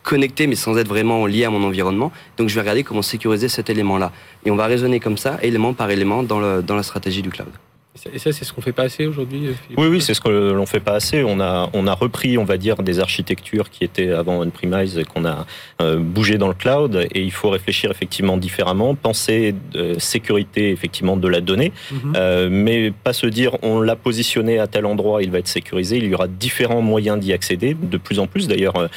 connecté 0.03 0.47
mais 0.47 0.55
sans 0.55 0.77
être 0.77 0.87
vraiment 0.87 1.25
lié 1.25 1.45
à 1.45 1.49
mon 1.49 1.63
environnement. 1.63 2.11
Donc 2.37 2.49
je 2.49 2.55
vais 2.55 2.61
regarder 2.61 2.83
comment 2.83 3.01
sécuriser 3.01 3.49
cet 3.49 3.69
élément-là. 3.69 4.11
Et 4.45 4.51
on 4.51 4.55
va 4.55 4.65
raisonner 4.65 4.99
comme 4.99 5.17
ça, 5.17 5.37
élément 5.41 5.73
par 5.73 5.89
élément, 5.91 6.23
dans, 6.23 6.39
le, 6.39 6.61
dans 6.61 6.75
la 6.75 6.83
stratégie 6.83 7.21
du 7.21 7.29
cloud. 7.29 7.49
Et 8.13 8.19
ça, 8.19 8.31
c'est 8.31 8.45
ce 8.45 8.53
qu'on 8.53 8.61
fait 8.61 8.71
pas 8.71 8.83
assez 8.83 9.05
aujourd'hui 9.05 9.47
euh, 9.47 9.53
Oui, 9.77 9.87
oui, 9.87 10.01
c'est 10.01 10.13
ce 10.13 10.21
que 10.21 10.29
l'on 10.29 10.65
fait 10.65 10.79
pas 10.79 10.93
assez. 10.93 11.23
On 11.23 11.39
a, 11.39 11.69
on 11.73 11.87
a 11.87 11.93
repris, 11.93 12.37
on 12.37 12.45
va 12.45 12.57
dire, 12.57 12.77
des 12.77 12.99
architectures 12.99 13.69
qui 13.69 13.83
étaient 13.83 14.11
avant 14.11 14.41
on-premise 14.41 14.97
et 14.97 15.03
qu'on 15.03 15.25
a 15.25 15.45
euh, 15.81 15.97
bougé 15.97 16.37
dans 16.37 16.47
le 16.47 16.53
cloud. 16.53 17.07
Et 17.13 17.21
il 17.21 17.31
faut 17.31 17.49
réfléchir 17.49 17.91
effectivement 17.91 18.37
différemment, 18.37 18.95
penser 18.95 19.55
de 19.73 19.97
sécurité 19.99 20.71
effectivement 20.71 21.17
de 21.17 21.27
la 21.27 21.41
donnée, 21.41 21.71
mhm. 21.91 22.13
euh, 22.15 22.49
mais 22.51 22.91
pas 22.91 23.13
se 23.13 23.27
dire 23.27 23.57
on 23.63 23.81
l'a 23.81 23.95
positionné 23.95 24.59
à 24.59 24.67
tel 24.67 24.85
endroit, 24.85 25.21
il 25.21 25.31
va 25.31 25.39
être 25.39 25.47
sécurisé. 25.47 25.97
Il 25.97 26.05
y 26.05 26.13
aura 26.13 26.27
différents 26.27 26.81
moyens 26.81 27.19
d'y 27.19 27.33
accéder, 27.33 27.75
de 27.79 27.97
plus 27.97 28.19
en 28.19 28.27
plus 28.27 28.47
d'ailleurs, 28.47 28.89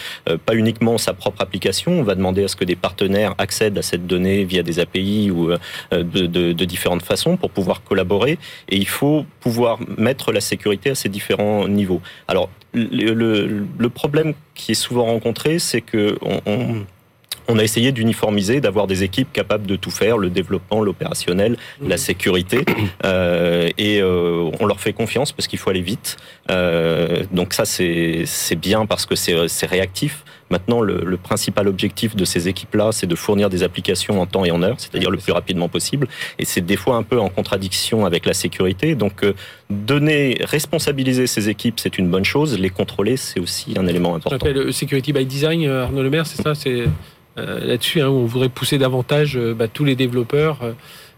pas 0.47 0.55
uniquement 0.55 0.99
sa 0.99 1.13
propre 1.13 1.43
application. 1.43 1.93
On 1.93 2.03
va 2.03 2.15
demander 2.15 2.45
à 2.45 2.49
ce 2.49 2.57
que 2.57 2.65
des 2.65 2.77
partenaires 2.77 3.35
accèdent 3.39 3.79
à 3.79 3.83
cette 3.83 4.07
donnée 4.07 4.45
via 4.45 4.63
des 4.63 4.79
API 4.79 5.31
ou 5.31 5.51
de, 5.91 6.03
de, 6.03 6.53
de 6.53 6.65
différentes 6.65 7.03
façons 7.03 7.37
pour 7.37 7.51
pouvoir 7.51 7.83
collaborer. 7.83 8.39
Et 8.69 8.77
il 8.77 8.87
faut 8.93 9.27
pouvoir 9.41 9.79
mettre 9.99 10.33
la 10.33 10.41
sécurité 10.41 10.91
à 10.91 10.95
ces 10.95 11.09
différents 11.09 11.67
niveaux. 11.69 12.01
Alors, 12.29 12.49
le, 12.75 13.89
problème 13.89 14.35
qui 14.55 14.73
est 14.73 14.77
souvent 14.77 15.05
rencontré, 15.05 15.59
c'est 15.59 15.81
que 15.81 16.17
on, 17.49 17.59
a 17.59 17.63
essayé 17.63 17.93
d'uniformiser, 17.93 18.61
d'avoir 18.61 18.87
des 18.87 19.03
équipes 19.03 19.33
capables 19.33 19.67
de 19.67 19.77
tout 19.77 19.91
faire, 19.91 20.17
le 20.17 20.31
développement, 20.31 20.81
l'opérationnel, 20.81 21.57
la 21.83 21.99
sécurité, 21.99 22.65
euh, 23.05 23.69
et 23.77 24.01
euh, 24.01 24.51
on 24.61 24.67
leur 24.67 24.81
fait 24.81 24.93
confiance 24.93 25.33
parce 25.33 25.49
qu'il 25.49 25.59
faut 25.59 25.71
aller 25.71 25.83
vite. 25.83 26.17
Euh, 26.51 27.25
donc 27.33 27.53
ça, 27.53 27.65
c'est 27.65 28.57
bien 28.57 28.87
parce 28.87 29.07
que 29.07 29.17
c'est 29.17 29.67
réactif. 29.67 30.25
Maintenant, 30.53 30.83
le, 30.83 31.17
principal 31.17 31.67
objectif 31.67 32.15
de 32.15 32.27
ces 32.27 32.47
équipes-là, 32.47 32.91
c'est 32.93 33.07
de 33.07 33.15
fournir 33.15 33.49
des 33.49 33.63
applications 33.63 34.21
en 34.21 34.27
temps 34.27 34.45
et 34.45 34.51
en 34.51 34.63
heure, 34.63 34.75
c'est-à-dire 34.77 35.11
le 35.11 35.17
plus 35.17 35.33
rapidement 35.33 35.71
possible. 35.71 36.09
Et 36.39 36.45
c'est 36.45 36.61
des 36.61 36.77
fois 36.77 36.97
un 36.97 37.03
peu 37.03 37.19
en 37.19 37.31
contradiction 37.31 38.05
avec 38.05 38.27
la 38.27 38.35
sécurité. 38.35 38.95
Donc, 38.95 39.25
euh, 39.25 39.33
donner, 39.71 40.37
responsabiliser 40.43 41.27
ces 41.27 41.49
équipes, 41.49 41.81
c'est 41.81 41.97
une 41.97 42.11
bonne 42.11 42.27
chose. 42.27 42.59
Les 42.59 42.69
contrôler, 42.69 43.17
c'est 43.17 43.41
aussi 43.41 43.73
un 43.79 43.87
élément 43.87 44.15
important. 44.15 44.47
le 44.47 44.73
Security 44.73 45.15
by 45.15 45.25
Design, 45.25 45.65
euh, 45.65 45.85
Arnaud 45.85 46.03
Lemaire, 46.03 46.27
c'est 46.27 46.43
ça 46.43 46.55
C'est 46.55 46.85
là-dessus, 47.37 48.03
hein, 48.03 48.09
où 48.09 48.17
on 48.17 48.27
voudrait 48.27 48.51
pousser 48.51 48.77
davantage 48.77 49.39
bah, 49.57 49.67
tous 49.67 49.85
les 49.85 49.97
développeurs. 49.97 50.59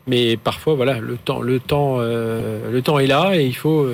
mais 0.07 0.37
parfois, 0.37 0.75
voilà, 0.75 1.01
le 1.01 1.17
temps, 1.17 1.41
le 1.41 1.59
temps, 1.59 1.99
le 1.99 2.81
temps 2.85 3.01
est 3.01 3.09
là 3.09 3.33
et 3.35 3.45
il 3.45 3.57
faut 3.57 3.85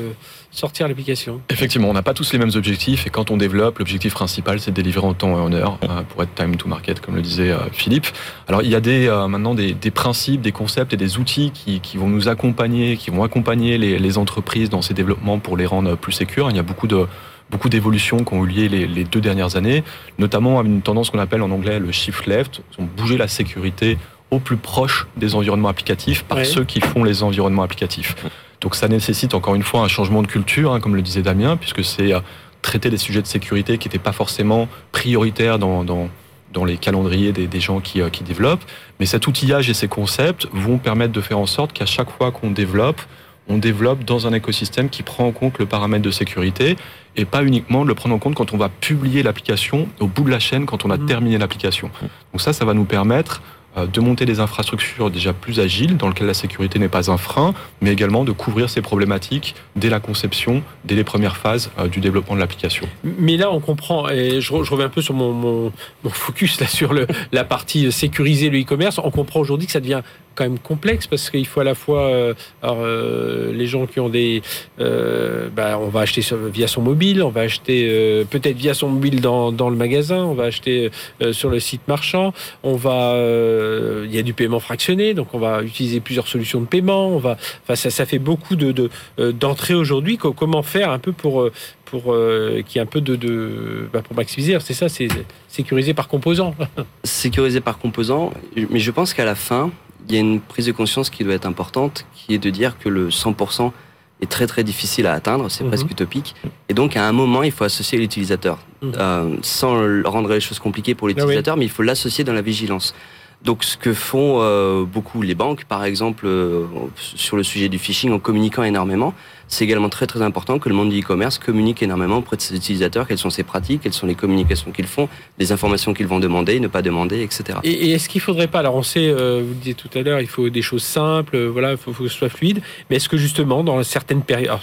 sortir 0.50 0.88
l'application. 0.88 1.40
Effectivement, 1.48 1.88
on 1.88 1.92
n'a 1.92 2.02
pas 2.02 2.14
tous 2.14 2.32
les 2.32 2.38
mêmes 2.38 2.50
objectifs 2.54 3.06
et 3.06 3.10
quand 3.10 3.30
on 3.30 3.36
développe, 3.36 3.78
l'objectif 3.78 4.14
principal 4.14 4.60
c'est 4.60 4.70
de 4.70 4.76
délivrer 4.76 5.06
en 5.06 5.14
temps 5.14 5.36
et 5.36 5.40
en 5.40 5.52
heure 5.52 5.78
euh, 5.84 6.02
pour 6.02 6.22
être 6.22 6.34
time 6.34 6.56
to 6.56 6.68
market, 6.68 7.00
comme 7.00 7.14
le 7.14 7.22
disait 7.22 7.50
euh, 7.50 7.58
Philippe. 7.72 8.06
Alors 8.48 8.62
il 8.62 8.68
y 8.68 8.74
a 8.74 8.80
des, 8.80 9.06
euh, 9.06 9.28
maintenant 9.28 9.54
des, 9.54 9.74
principes, 9.90 10.40
des 10.40 10.52
concepts 10.52 10.92
et 10.92 10.96
des 10.96 11.18
outils 11.18 11.52
qui, 11.52 11.96
vont 11.96 12.08
nous 12.08 12.28
accompagner, 12.28 12.96
qui 12.96 13.10
vont 13.10 13.22
accompagner 13.22 13.78
les, 13.78 14.10
entreprises 14.18 14.70
dans 14.70 14.82
ces 14.82 14.92
développements 14.92 15.38
pour 15.38 15.56
les 15.56 15.66
rendre 15.66 15.94
plus 15.94 16.10
sécures. 16.10 16.50
Il 16.50 16.56
y 16.56 16.58
a 16.58 16.64
beaucoup 16.64 16.88
de 16.88 17.06
beaucoup 17.48 17.68
d'évolutions 17.68 18.24
qui 18.24 18.34
ont 18.34 18.44
eu 18.44 18.48
lieu 18.48 18.66
les, 18.66 19.04
deux 19.04 19.20
dernières 19.20 19.56
années, 19.56 19.84
notamment 20.18 20.62
une 20.62 20.82
tendance 20.82 21.10
qu'on 21.10 21.18
appelle 21.18 21.42
en 21.42 21.50
anglais 21.50 21.78
le 21.78 21.92
shift 21.92 22.26
left, 22.26 22.62
ont 22.78 22.88
bougé 22.96 23.16
la 23.16 23.28
sécurité 23.28 23.98
au 24.30 24.38
plus 24.38 24.56
proche 24.56 25.06
des 25.16 25.34
environnements 25.34 25.68
applicatifs 25.68 26.24
par 26.24 26.44
ceux 26.44 26.64
qui 26.64 26.80
font 26.80 27.04
les 27.04 27.22
environnements 27.22 27.62
applicatifs. 27.62 28.14
Donc 28.60 28.74
ça 28.74 28.88
nécessite 28.88 29.34
encore 29.34 29.54
une 29.54 29.62
fois 29.62 29.80
un 29.80 29.88
changement 29.88 30.22
de 30.22 30.26
culture, 30.26 30.72
hein, 30.72 30.80
comme 30.80 30.94
le 30.94 31.02
disait 31.02 31.22
Damien, 31.22 31.56
puisque 31.56 31.84
c'est 31.84 32.12
euh, 32.12 32.20
traiter 32.62 32.90
des 32.90 32.98
sujets 32.98 33.22
de 33.22 33.26
sécurité 33.26 33.78
qui 33.78 33.88
n'étaient 33.88 33.98
pas 33.98 34.12
forcément 34.12 34.68
prioritaires 34.92 35.58
dans, 35.58 35.84
dans, 35.84 36.64
les 36.64 36.76
calendriers 36.76 37.32
des, 37.32 37.60
gens 37.60 37.80
qui, 37.80 38.02
euh, 38.02 38.10
qui, 38.10 38.22
développent. 38.22 38.64
Mais 38.98 39.06
cet 39.06 39.26
outillage 39.26 39.70
et 39.70 39.74
ces 39.74 39.88
concepts 39.88 40.46
vont 40.52 40.78
permettre 40.78 41.12
de 41.12 41.20
faire 41.20 41.38
en 41.38 41.46
sorte 41.46 41.72
qu'à 41.72 41.86
chaque 41.86 42.10
fois 42.10 42.32
qu'on 42.32 42.50
développe, 42.50 43.00
on 43.48 43.56
développe 43.56 44.04
dans 44.04 44.26
un 44.26 44.32
écosystème 44.32 44.90
qui 44.90 45.02
prend 45.02 45.26
en 45.26 45.32
compte 45.32 45.58
le 45.58 45.66
paramètre 45.66 46.04
de 46.04 46.10
sécurité 46.10 46.76
et 47.16 47.24
pas 47.24 47.42
uniquement 47.42 47.82
de 47.82 47.88
le 47.88 47.94
prendre 47.94 48.14
en 48.14 48.18
compte 48.18 48.34
quand 48.34 48.52
on 48.52 48.56
va 48.56 48.68
publier 48.68 49.22
l'application 49.22 49.88
au 49.98 50.06
bout 50.06 50.22
de 50.22 50.30
la 50.30 50.38
chaîne, 50.38 50.66
quand 50.66 50.84
on 50.84 50.90
a 50.90 50.96
mmh. 50.96 51.06
terminé 51.06 51.38
l'application. 51.38 51.90
Donc 52.32 52.40
ça, 52.40 52.52
ça 52.52 52.64
va 52.64 52.74
nous 52.74 52.84
permettre 52.84 53.42
de 53.76 54.00
monter 54.00 54.26
des 54.26 54.40
infrastructures 54.40 55.10
déjà 55.10 55.32
plus 55.32 55.60
agiles, 55.60 55.96
dans 55.96 56.08
lesquelles 56.08 56.26
la 56.26 56.34
sécurité 56.34 56.78
n'est 56.78 56.88
pas 56.88 57.10
un 57.10 57.16
frein, 57.16 57.54
mais 57.80 57.92
également 57.92 58.24
de 58.24 58.32
couvrir 58.32 58.68
ces 58.68 58.82
problématiques 58.82 59.54
dès 59.76 59.88
la 59.88 60.00
conception, 60.00 60.62
dès 60.84 60.94
les 60.94 61.04
premières 61.04 61.36
phases 61.36 61.70
euh, 61.78 61.88
du 61.88 62.00
développement 62.00 62.34
de 62.34 62.40
l'application. 62.40 62.86
Mais 63.04 63.36
là, 63.36 63.50
on 63.50 63.60
comprend, 63.60 64.08
et 64.08 64.40
je, 64.40 64.52
reviens 64.52 64.86
un 64.86 64.90
peu 64.90 65.02
sur 65.02 65.14
mon, 65.14 65.72
focus 66.08 66.60
là 66.60 66.66
sur 66.66 66.94
la 67.32 67.44
partie 67.44 67.90
sécuriser 67.92 68.50
le 68.50 68.60
e-commerce, 68.60 68.98
on 69.02 69.10
comprend 69.10 69.40
aujourd'hui 69.40 69.66
que 69.66 69.72
ça 69.72 69.80
devient 69.80 70.02
quand 70.34 70.44
même 70.44 70.58
complexe 70.58 71.06
parce 71.06 71.30
qu'il 71.30 71.46
faut 71.46 71.60
à 71.60 71.64
la 71.64 71.74
fois 71.74 72.02
euh, 72.02 72.34
alors, 72.62 72.84
les 72.86 73.66
gens 73.66 73.86
qui 73.86 74.00
ont 74.00 74.08
des 74.08 74.42
bah, 74.78 75.78
on 75.80 75.88
va 75.88 76.00
acheter 76.00 76.22
via 76.52 76.66
son 76.66 76.82
mobile 76.82 77.22
on 77.22 77.30
va 77.30 77.42
acheter 77.42 78.24
peut-être 78.30 78.56
via 78.56 78.74
son 78.74 78.88
mobile 78.88 79.20
dans, 79.20 79.52
dans, 79.52 79.70
le 79.70 79.76
magasin 79.76 80.24
on 80.24 80.34
va 80.34 80.44
acheter 80.44 80.90
sur 81.32 81.50
le 81.50 81.60
site 81.60 81.86
marchand 81.88 82.32
on 82.62 82.74
va 82.74 83.14
euh, 83.14 84.06
il 84.08 84.14
y 84.14 84.18
a 84.18 84.22
du 84.22 84.34
paiement 84.34 84.60
fractionné, 84.60 85.14
donc 85.14 85.34
on 85.34 85.38
va 85.38 85.62
utiliser 85.62 86.00
plusieurs 86.00 86.28
solutions 86.28 86.60
de 86.60 86.66
paiement. 86.66 87.08
On 87.08 87.18
va, 87.18 87.36
enfin, 87.62 87.74
ça, 87.74 87.90
ça 87.90 88.06
fait 88.06 88.18
beaucoup 88.18 88.56
de, 88.56 88.90
euh, 89.18 89.32
d'entrées 89.32 89.74
aujourd'hui. 89.74 90.16
Comment 90.16 90.62
faire 90.62 90.90
un 90.90 90.98
peu 90.98 91.12
pour 91.12 91.42
euh, 91.42 91.52
pour 91.84 92.16
ait 92.16 92.78
un 92.78 92.86
peu 92.86 93.00
de, 93.00 93.16
de 93.16 93.88
bah, 93.92 94.00
pour 94.02 94.16
maximiser 94.16 94.56
C'est 94.60 94.74
ça, 94.74 94.88
c'est 94.88 95.08
sécurisé 95.48 95.92
par 95.92 96.08
composant. 96.08 96.54
sécurisé 97.04 97.60
par 97.60 97.78
composant, 97.78 98.32
mais 98.70 98.78
je 98.78 98.90
pense 98.92 99.12
qu'à 99.12 99.24
la 99.24 99.34
fin, 99.34 99.70
il 100.10 100.14
y 100.14 100.18
a 100.18 100.20
une 100.20 100.40
prise 100.40 100.66
de 100.66 100.72
conscience 100.72 101.08
qui 101.08 101.24
doit 101.24 101.34
être 101.34 101.46
importante, 101.46 102.04
qui 102.14 102.34
est 102.34 102.38
de 102.38 102.50
dire 102.50 102.78
que 102.78 102.88
le 102.88 103.08
100% 103.08 103.72
est 104.20 104.30
très 104.30 104.46
très 104.46 104.64
difficile 104.64 105.06
à 105.06 105.14
atteindre, 105.14 105.50
c'est 105.50 105.64
mhm. 105.64 105.70
presque 105.70 105.90
utopique. 105.90 106.34
Et 106.68 106.74
donc 106.74 106.96
à 106.96 107.06
un 107.06 107.12
moment, 107.12 107.42
il 107.42 107.52
faut 107.52 107.64
associer 107.64 107.98
l'utilisateur, 107.98 108.58
mhm. 108.82 109.38
sans 109.42 110.02
rendre 110.04 110.28
les 110.32 110.40
choses 110.40 110.58
compliquées 110.58 110.94
pour 110.94 111.08
ah 111.08 111.12
l'utilisateur, 111.12 111.56
mais 111.56 111.64
il 111.64 111.70
faut 111.70 111.82
l'associer 111.82 112.24
dans 112.24 112.34
la 112.34 112.42
vigilance. 112.42 112.94
Donc 113.42 113.64
ce 113.64 113.78
que 113.78 113.94
font 113.94 114.38
euh, 114.40 114.84
beaucoup 114.84 115.22
les 115.22 115.34
banques, 115.34 115.64
par 115.64 115.84
exemple, 115.84 116.26
euh, 116.26 116.66
sur 116.96 117.38
le 117.38 117.42
sujet 117.42 117.70
du 117.70 117.78
phishing, 117.78 118.12
en 118.12 118.18
communiquant 118.18 118.62
énormément, 118.64 119.14
c'est 119.48 119.64
également 119.64 119.88
très 119.88 120.06
très 120.06 120.20
important 120.20 120.58
que 120.58 120.68
le 120.68 120.74
monde 120.74 120.90
du 120.90 121.00
e-commerce 121.00 121.38
communique 121.38 121.82
énormément 121.82 122.18
auprès 122.18 122.36
de 122.36 122.42
ses 122.42 122.54
utilisateurs, 122.54 123.08
quelles 123.08 123.18
sont 123.18 123.30
ses 123.30 123.42
pratiques, 123.42 123.80
quelles 123.82 123.94
sont 123.94 124.06
les 124.06 124.14
communications 124.14 124.72
qu'ils 124.72 124.86
font, 124.86 125.08
les 125.38 125.52
informations 125.52 125.94
qu'ils 125.94 126.06
vont 126.06 126.20
demander, 126.20 126.60
ne 126.60 126.68
pas 126.68 126.82
demander, 126.82 127.22
etc. 127.22 127.58
Et, 127.64 127.92
est-ce 127.92 128.10
qu'il 128.10 128.20
faudrait 128.20 128.46
pas, 128.46 128.58
alors 128.58 128.74
on 128.74 128.82
sait, 128.82 129.08
euh, 129.08 129.40
vous 129.42 129.48
le 129.48 129.54
disiez 129.54 129.74
tout 129.74 129.90
à 129.94 130.02
l'heure, 130.02 130.20
il 130.20 130.28
faut 130.28 130.50
des 130.50 130.62
choses 130.62 130.84
simples, 130.84 131.38
voilà, 131.46 131.72
il 131.72 131.78
faut, 131.78 131.92
que 131.92 132.08
ce 132.08 132.14
soit 132.14 132.28
fluide, 132.28 132.60
mais 132.90 132.96
est-ce 132.96 133.08
que 133.08 133.16
justement 133.16 133.64
dans 133.64 133.82
certaines 133.84 134.22
périodes, 134.22 134.58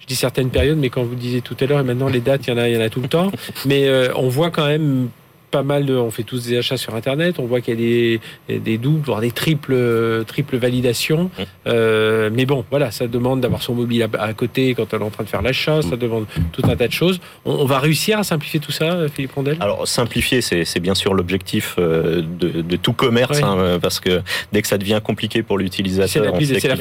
je 0.00 0.06
dis 0.06 0.16
certaines 0.16 0.50
périodes, 0.50 0.78
mais 0.78 0.90
quand 0.90 1.04
vous 1.04 1.14
disiez 1.14 1.40
tout 1.40 1.56
à 1.60 1.66
l'heure, 1.66 1.78
et 1.78 1.84
maintenant 1.84 2.08
les 2.08 2.20
dates, 2.20 2.48
il 2.48 2.50
y 2.50 2.52
en 2.52 2.58
a, 2.58 2.68
il 2.68 2.74
y 2.74 2.76
en 2.76 2.82
a 2.82 2.90
tout 2.90 3.00
le 3.00 3.08
temps, 3.08 3.30
mais 3.64 3.88
on 4.16 4.28
voit 4.28 4.50
quand 4.50 4.66
même 4.66 5.08
pas 5.50 5.62
mal 5.62 5.86
de, 5.86 5.94
on 5.94 6.10
fait 6.10 6.22
tous 6.22 6.46
des 6.46 6.58
achats 6.58 6.76
sur 6.76 6.94
Internet, 6.94 7.38
on 7.38 7.46
voit 7.46 7.60
qu'il 7.60 7.74
y 7.74 7.76
a 7.76 8.18
des, 8.48 8.58
des 8.58 8.78
doubles, 8.78 9.04
voire 9.04 9.20
des 9.20 9.30
triples, 9.30 10.24
triples 10.26 10.56
validations. 10.56 11.24
Mmh. 11.24 11.42
Euh, 11.66 12.30
mais 12.32 12.46
bon, 12.46 12.64
voilà, 12.70 12.90
ça 12.90 13.06
demande 13.06 13.40
d'avoir 13.40 13.62
son 13.62 13.74
mobile 13.74 14.06
à, 14.18 14.32
côté 14.32 14.74
quand 14.74 14.94
on 14.94 14.98
est 14.98 15.02
en 15.02 15.10
train 15.10 15.24
de 15.24 15.28
faire 15.28 15.42
l'achat, 15.42 15.82
ça 15.82 15.96
mmh. 15.96 15.98
demande 15.98 16.26
tout 16.52 16.62
un 16.64 16.76
tas 16.76 16.88
de 16.88 16.92
choses. 16.92 17.20
On, 17.44 17.64
va 17.64 17.78
réussir 17.78 18.18
à 18.18 18.24
simplifier 18.24 18.60
tout 18.60 18.72
ça, 18.72 19.08
Philippe 19.14 19.32
Rondel? 19.32 19.56
Alors, 19.60 19.86
simplifier, 19.86 20.40
c'est 20.40 20.80
bien 20.80 20.94
sûr 20.94 21.14
l'objectif 21.14 21.76
euh, 21.78 22.22
de, 22.22 22.76
tout 22.76 22.92
commerce, 22.92 23.42
hein, 23.42 23.78
parce 23.80 24.00
que 24.00 24.22
dès 24.52 24.62
que 24.62 24.68
ça 24.68 24.78
devient 24.78 25.00
compliqué 25.02 25.42
pour 25.42 25.58
l'utilisateur... 25.58 26.34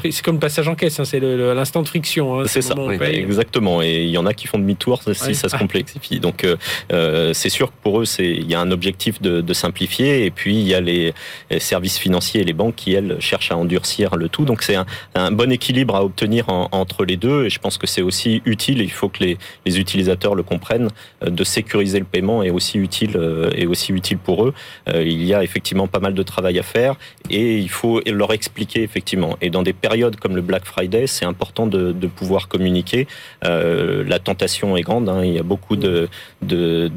C'est 0.09 0.21
comme 0.23 0.35
le 0.35 0.39
passage 0.39 0.67
en 0.67 0.75
caisse, 0.75 0.99
hein, 0.99 1.05
c'est 1.05 1.19
l'instant 1.19 1.81
de 1.81 1.87
friction. 1.87 2.39
Hein, 2.39 2.43
c'est 2.47 2.61
ça, 2.61 2.75
exactement. 3.01 3.81
Et 3.81 4.03
il 4.03 4.09
y 4.09 4.17
en 4.17 4.25
a 4.25 4.33
qui 4.33 4.47
font 4.47 4.59
demi-tour 4.59 5.01
si 5.13 5.35
ça 5.35 5.49
se 5.49 5.57
complexifie. 5.57 6.19
Donc, 6.19 6.45
euh, 6.91 7.33
c'est 7.33 7.49
sûr 7.49 7.67
que 7.67 7.75
pour 7.81 8.01
eux, 8.01 8.05
il 8.19 8.49
y 8.49 8.55
a 8.55 8.56
un 8.59 8.71
objectif 8.71 9.21
de, 9.21 9.53
simplifier, 9.53 10.25
et 10.25 10.31
puis 10.31 10.55
il 10.55 10.67
y 10.67 10.75
a 10.75 10.81
les, 10.81 11.13
services 11.59 11.97
financiers 11.97 12.41
et 12.41 12.43
les 12.43 12.53
banques 12.53 12.75
qui, 12.75 12.93
elles, 12.93 13.17
cherchent 13.19 13.51
à 13.51 13.57
endurcir 13.57 14.15
le 14.15 14.29
tout. 14.29 14.45
Donc 14.45 14.61
c'est 14.61 14.77
un, 15.15 15.31
bon 15.31 15.51
équilibre 15.51 15.95
à 15.95 16.03
obtenir 16.03 16.49
entre 16.49 17.05
les 17.05 17.17
deux, 17.17 17.45
et 17.45 17.49
je 17.49 17.59
pense 17.59 17.77
que 17.77 17.87
c'est 17.87 18.01
aussi 18.01 18.41
utile, 18.45 18.81
il 18.81 18.91
faut 18.91 19.09
que 19.09 19.23
les, 19.23 19.37
utilisateurs 19.79 20.33
le 20.35 20.43
comprennent, 20.43 20.89
euh, 21.23 21.29
de 21.29 21.43
sécuriser 21.43 21.99
le 21.99 22.05
paiement 22.05 22.41
est 22.43 22.49
aussi 22.49 22.77
utile, 22.77 23.15
euh, 23.15 23.51
est 23.51 23.65
aussi 23.65 23.91
utile 23.91 24.17
pour 24.17 24.45
eux. 24.45 24.53
Euh, 24.89 25.03
il 25.03 25.23
y 25.23 25.33
a 25.33 25.43
effectivement 25.43 25.87
pas 25.87 25.99
mal 25.99 26.13
de 26.13 26.23
travail 26.23 26.57
à 26.57 26.63
faire, 26.63 26.95
et 27.29 27.57
il 27.57 27.69
faut 27.69 28.01
leur 28.05 28.33
expliquer 28.33 28.83
effectivement. 28.83 29.37
Et 29.41 29.49
dans 29.49 29.63
des 29.63 29.73
périodes 29.73 30.15
comme 30.17 30.35
le 30.35 30.41
Black 30.41 30.65
Friday, 30.65 31.07
c'est 31.07 31.25
important 31.25 31.67
de, 31.67 31.93
pouvoir 32.15 32.47
communiquer. 32.47 33.05
la 33.43 34.19
tentation 34.19 34.77
est 34.77 34.81
grande, 34.81 35.09
hein. 35.09 35.23
il 35.23 35.33
y 35.33 35.39
a 35.39 35.43
beaucoup 35.43 35.75
de, 35.75 36.07
de, 36.41 36.89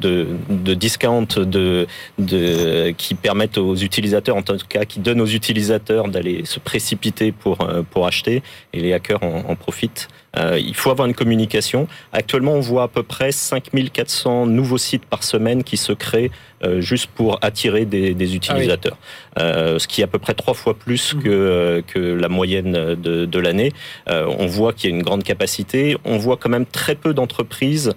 de, 0.00 0.26
de 0.64 0.74
discount 0.74 1.28
de, 1.36 1.86
de, 2.18 2.90
qui 2.96 3.14
permettent 3.14 3.58
aux 3.58 3.76
utilisateurs, 3.76 4.36
en 4.36 4.42
tout 4.42 4.56
cas, 4.68 4.84
qui 4.84 4.98
donnent 5.00 5.20
aux 5.20 5.26
utilisateurs 5.26 6.08
d'aller 6.08 6.44
se 6.44 6.58
précipiter 6.58 7.32
pour, 7.32 7.60
euh, 7.60 7.82
pour 7.88 8.06
acheter, 8.06 8.42
et 8.72 8.80
les 8.80 8.92
hackers 8.92 9.22
en, 9.22 9.54
profitent. 9.54 10.08
Euh, 10.36 10.58
il 10.58 10.74
faut 10.74 10.90
avoir 10.90 11.06
une 11.06 11.14
communication. 11.14 11.86
Actuellement, 12.12 12.54
on 12.54 12.60
voit 12.60 12.84
à 12.84 12.88
peu 12.88 13.04
près 13.04 13.30
5400 13.30 14.46
nouveaux 14.46 14.78
sites 14.78 15.06
par 15.06 15.22
semaine 15.22 15.62
qui 15.62 15.76
se 15.76 15.92
créent 15.92 16.32
euh, 16.64 16.80
juste 16.80 17.06
pour 17.06 17.38
attirer 17.42 17.84
des, 17.84 18.14
des 18.14 18.34
utilisateurs. 18.34 18.96
Ah 19.36 19.78
ce 19.78 19.86
qui 19.86 20.00
est 20.00 20.04
à 20.04 20.08
peu 20.08 20.18
près 20.18 20.34
trois 20.34 20.54
fois 20.54 20.74
plus 20.74 21.14
mmh. 21.14 21.22
que, 21.22 21.84
que 21.86 21.98
la 21.98 22.28
moyenne 22.28 22.72
de, 22.72 23.26
de 23.26 23.38
l'année. 23.38 23.72
on 24.06 24.46
voit 24.46 24.72
qu'il 24.72 24.90
y 24.90 24.92
a 24.92 24.96
une 24.96 25.02
grande 25.02 25.22
capacité. 25.22 25.96
On 26.04 26.18
voit 26.18 26.36
quand 26.36 26.48
même 26.48 26.66
très 26.66 26.94
peu 26.94 27.14
d'entreprises 27.14 27.92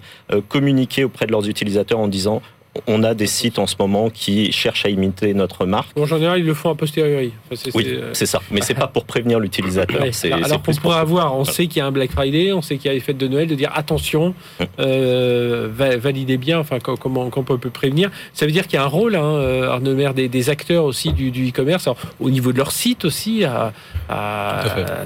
communiquer 0.48 1.04
auprès 1.04 1.26
de 1.26 1.32
leurs 1.32 1.48
utilisateurs 1.48 1.98
en 1.98 2.08
disant 2.08 2.42
on 2.86 3.02
a 3.02 3.14
des 3.14 3.26
sites 3.26 3.58
en 3.58 3.66
ce 3.66 3.76
moment 3.78 4.10
qui 4.10 4.52
cherchent 4.52 4.84
à 4.84 4.88
imiter 4.88 5.34
notre 5.34 5.66
marque. 5.66 5.96
en 5.98 6.06
général, 6.06 6.38
ils 6.40 6.46
le 6.46 6.54
font 6.54 6.70
a 6.70 6.74
posteriori. 6.74 7.32
oui, 7.74 7.84
euh, 7.86 8.10
c'est 8.12 8.26
ça. 8.26 8.40
Mais 8.50 8.60
c'est 8.60 8.74
pas 8.74 8.86
pour 8.86 9.04
prévenir 9.04 9.40
l'utilisateur. 9.40 10.02
alors, 10.32 10.62
on 10.66 10.74
pourrait 10.74 10.98
avoir, 10.98 11.34
on 11.34 11.44
sait 11.44 11.66
qu'il 11.66 11.78
y 11.78 11.80
a 11.80 11.86
un 11.86 11.92
Black 11.92 12.12
Friday, 12.12 12.52
on 12.52 12.62
sait 12.62 12.76
qu'il 12.76 12.86
y 12.86 12.90
a 12.90 12.94
les 12.94 13.00
fêtes 13.00 13.18
de 13.18 13.28
Noël, 13.28 13.48
de 13.48 13.54
dire 13.54 13.70
attention, 13.74 14.34
hum. 14.60 14.66
euh, 14.80 15.68
validez 15.70 16.36
bien, 16.36 16.58
enfin 16.58 16.78
comment, 16.78 17.30
on 17.34 17.42
peut 17.42 17.70
prévenir. 17.70 18.10
Ça 18.32 18.46
veut 18.46 18.52
dire 18.52 18.66
qu'il 18.66 18.74
y 18.74 18.82
a 18.82 18.84
un 18.84 18.88
rôle, 18.88 19.16
hein, 19.16 19.22
euh, 19.22 19.70
Arnaud 19.70 19.94
Maire, 19.94 20.14
des, 20.14 20.50
acteurs 20.50 20.84
aussi 20.84 21.12
du, 21.12 21.48
e-commerce, 21.48 21.88
au 22.20 22.30
niveau 22.30 22.52
de 22.52 22.58
leur 22.58 22.72
site 22.72 23.04
aussi, 23.04 23.44
à, 23.44 23.72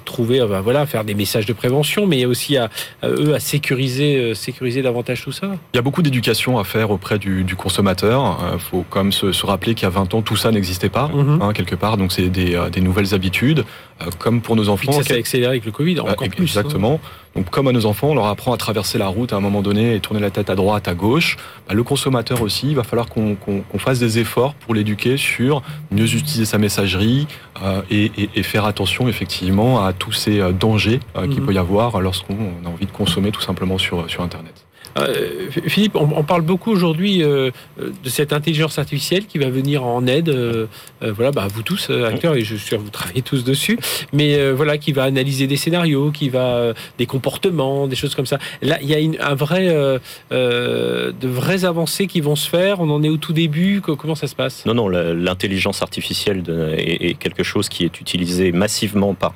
trouver, 0.04 0.40
ben 0.40 0.60
voilà, 0.60 0.86
faire 0.86 1.04
des 1.04 1.14
messages 1.14 1.46
de 1.46 1.52
prévention, 1.52 2.06
mais 2.06 2.24
aussi 2.26 2.56
à, 2.56 2.70
eux 3.04 3.34
à 3.34 3.40
sécuriser, 3.40 4.34
sécuriser 4.34 4.82
davantage 4.82 5.22
tout 5.22 5.32
ça. 5.32 5.48
Il 5.72 5.76
y 5.76 5.78
a 5.78 5.82
beaucoup 5.82 6.02
d'éducation 6.02 6.58
à 6.58 6.64
faire 6.64 6.90
auprès 6.90 7.18
du, 7.18 7.44
du 7.44 7.56
consommateur. 7.62 8.38
Il 8.42 8.54
euh, 8.54 8.58
faut 8.58 8.84
quand 8.90 9.04
même 9.04 9.12
se, 9.12 9.46
rappeler 9.46 9.74
qu'il 9.74 9.84
y 9.84 9.86
a 9.86 9.90
20 9.90 10.14
ans, 10.14 10.22
tout 10.22 10.36
ça 10.36 10.50
n'existait 10.50 10.88
pas, 10.88 11.08
mhm. 11.08 11.40
hein, 11.40 11.52
quelque 11.52 11.74
part. 11.74 11.96
Donc, 11.96 12.12
c'est 12.12 12.28
des, 12.28 12.54
euh, 12.54 12.68
nouvelles 12.80 13.14
habitudes. 13.14 13.64
Euh, 14.00 14.06
comme 14.18 14.40
pour 14.40 14.56
nos 14.56 14.68
enfants. 14.68 14.92
ça 14.92 15.04
s'est 15.04 15.18
accéléré 15.18 15.52
avec 15.52 15.64
le 15.64 15.70
Covid, 15.70 16.00
encore 16.00 16.16
plus. 16.16 16.40
Hein. 16.40 16.42
Exactement. 16.42 17.00
Donc, 17.36 17.48
comme 17.50 17.68
à 17.68 17.72
nos 17.72 17.86
enfants, 17.86 18.08
on 18.08 18.14
leur 18.14 18.26
apprend 18.26 18.52
à 18.52 18.56
traverser 18.56 18.98
la 18.98 19.06
route 19.06 19.32
à 19.32 19.36
un 19.36 19.40
moment 19.40 19.62
donné 19.62 19.94
et 19.94 20.00
tourner 20.00 20.20
la 20.20 20.30
tête 20.30 20.50
à 20.50 20.54
droite, 20.54 20.88
à 20.88 20.94
gauche. 20.94 21.36
Bah, 21.68 21.74
le 21.74 21.82
consommateur 21.82 22.42
aussi, 22.42 22.68
il 22.70 22.76
va 22.76 22.82
falloir 22.82 23.06
qu'on 23.08 23.78
fasse 23.78 24.00
des 24.00 24.18
efforts 24.18 24.54
pour 24.54 24.74
l'éduquer 24.74 25.16
sur 25.16 25.62
mieux 25.90 26.14
utiliser 26.14 26.44
sa 26.44 26.58
messagerie 26.58 27.26
et, 27.90 28.42
faire 28.42 28.64
attention 28.66 29.08
effectivement 29.08 29.84
à 29.84 29.92
tous 29.92 30.12
ces 30.12 30.40
dangers 30.52 31.00
qu'il 31.14 31.40
mhm. 31.40 31.46
peut 31.46 31.54
y 31.54 31.58
avoir 31.58 32.00
lorsqu'on 32.00 32.36
a 32.66 32.68
envie 32.68 32.86
de 32.86 32.90
consommer 32.90 33.30
tout 33.30 33.40
simplement 33.40 33.78
sur, 33.78 34.10
sur 34.10 34.22
Internet. 34.22 34.61
Euh, 34.98 35.50
Philippe, 35.66 35.96
on, 35.96 36.22
parle 36.22 36.42
beaucoup 36.42 36.70
aujourd'hui 36.70 37.22
euh, 37.22 37.50
de 37.78 38.08
cette 38.08 38.32
intelligence 38.32 38.78
artificielle 38.78 39.26
qui 39.26 39.38
va 39.38 39.48
venir 39.48 39.84
en 39.84 40.06
aide. 40.06 40.28
Euh, 40.28 40.66
voilà, 41.00 41.30
bah, 41.30 41.46
vous 41.52 41.62
tous 41.62 41.90
acteurs 41.90 42.34
et 42.34 42.42
je 42.42 42.56
suis 42.56 42.66
sûr 42.66 42.78
vous 42.78 42.90
travaillez 42.90 43.22
tous 43.22 43.44
dessus, 43.44 43.78
mais 44.12 44.50
voilà, 44.52 44.78
qui 44.78 44.92
va 44.92 45.04
analyser 45.04 45.46
des 45.46 45.56
scénarios, 45.56 46.10
qui 46.10 46.28
va 46.28 46.72
des 46.98 47.06
comportements, 47.06 47.86
des 47.86 47.96
choses 47.96 48.14
comme 48.14 48.26
ça. 48.26 48.38
Là, 48.60 48.78
il 48.82 48.88
y 48.88 48.94
a 48.94 48.98
une, 48.98 49.16
un 49.20 49.34
vrai, 49.34 49.68
de 50.30 51.28
vraies 51.28 51.64
avancées 51.64 52.06
qui 52.06 52.20
vont 52.20 52.36
se 52.36 52.48
faire. 52.48 52.80
On 52.80 52.90
en 52.90 53.02
est 53.02 53.08
au 53.08 53.16
tout 53.16 53.32
début. 53.32 53.80
Comment 53.80 54.14
ça 54.14 54.26
se 54.26 54.34
passe? 54.34 54.64
Non, 54.66 54.74
non, 54.74 54.88
l'intelligence 54.88 55.82
artificielle 55.82 56.42
est, 56.76 57.14
quelque 57.18 57.42
chose 57.42 57.68
qui 57.68 57.84
est 57.84 58.00
utilisé 58.00 58.52
massivement 58.52 59.14
par 59.14 59.32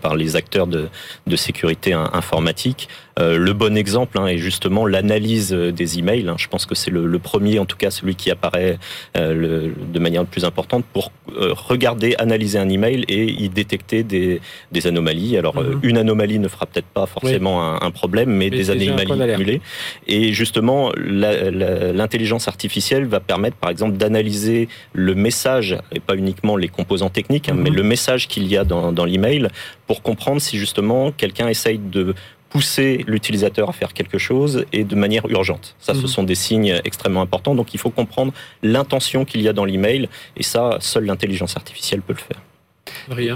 par 0.00 0.16
les 0.16 0.36
acteurs 0.36 0.66
de, 0.66 0.88
de 1.26 1.36
sécurité 1.36 1.92
informatique. 1.92 2.88
Euh, 3.18 3.38
le 3.38 3.52
bon 3.52 3.76
exemple 3.76 4.18
hein, 4.18 4.26
est 4.26 4.38
justement 4.38 4.86
l'analyse 4.86 5.52
des 5.52 5.98
emails. 5.98 6.28
Hein. 6.28 6.36
Je 6.38 6.48
pense 6.48 6.66
que 6.66 6.74
c'est 6.74 6.90
le, 6.90 7.18
premier, 7.18 7.58
en 7.58 7.64
tout 7.64 7.76
cas 7.76 7.90
celui 7.90 8.16
qui 8.16 8.30
apparaît 8.30 8.78
euh, 9.16 9.70
de 9.92 9.98
manière 9.98 10.22
le 10.22 10.28
plus 10.28 10.44
importante 10.44 10.84
pour 10.92 11.12
euh, 11.38 11.52
regarder, 11.54 12.14
analyser 12.18 12.58
un 12.58 12.68
email 12.68 13.04
et 13.08 13.24
y 13.24 13.48
détecter 13.48 14.02
des, 14.02 14.40
anomalies. 14.84 15.36
Alors 15.38 15.56
mhm. 15.56 15.80
une 15.82 15.96
anomalie 15.96 16.38
ne 16.38 16.48
fera 16.48 16.66
peut-être 16.66 16.86
pas 16.86 17.06
forcément 17.06 17.82
un, 17.82 17.90
problème, 17.90 18.30
mais, 18.30 18.50
des 18.50 18.70
anomalies 18.70 19.22
accumulées. 19.22 19.60
Et 20.06 20.32
justement, 20.32 20.92
l'intelligence 20.96 22.48
artificielle 22.48 23.06
va 23.06 23.20
permettre, 23.20 23.56
par 23.56 23.70
exemple, 23.70 23.96
d'analyser 23.96 24.68
le 24.92 25.14
message 25.14 25.78
et 25.92 26.00
pas 26.00 26.16
uniquement 26.16 26.56
les 26.56 26.68
composants 26.68 27.08
techniques, 27.08 27.48
hein, 27.48 27.54
mais 27.56 27.70
mhm. 27.70 27.76
le 27.76 27.82
message 27.82 28.28
qu'il 28.28 28.46
y 28.46 28.56
a 28.56 28.64
dans, 28.64 28.92
dans 28.92 29.04
l'email 29.04 29.48
pour 29.86 30.02
comprendre 30.02 30.40
si 30.40 30.58
justement 30.58 31.12
quelqu'un 31.12 31.48
essaye 31.48 31.78
de 31.78 32.14
pousser 32.54 33.04
l'utilisateur 33.08 33.68
à 33.68 33.72
faire 33.72 33.92
quelque 33.92 34.16
chose 34.16 34.64
et 34.72 34.84
de 34.84 34.94
manière 34.94 35.28
urgente. 35.28 35.74
Ça, 35.80 35.92
ce 35.92 36.02
mhm. 36.02 36.06
sont 36.06 36.22
des 36.22 36.36
signes 36.36 36.80
extrêmement 36.84 37.20
importants. 37.20 37.56
Donc, 37.56 37.74
il 37.74 37.80
faut 37.80 37.90
comprendre 37.90 38.32
l'intention 38.62 39.24
qu'il 39.24 39.42
y 39.42 39.48
a 39.48 39.52
dans 39.52 39.64
l'email. 39.64 40.08
Et 40.36 40.44
ça, 40.44 40.76
seule 40.78 41.04
l'intelligence 41.04 41.56
artificielle 41.56 42.00
peut 42.00 42.14
le 42.14 42.20
faire. 42.20 42.40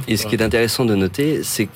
Et 0.07 0.17
ce 0.17 0.25
qui 0.29 0.37
est 0.37 0.43
intéressant 0.43 0.85
de 0.85 0.95
noter, 0.95 1.43
c'est 1.43 1.67
que 1.67 1.71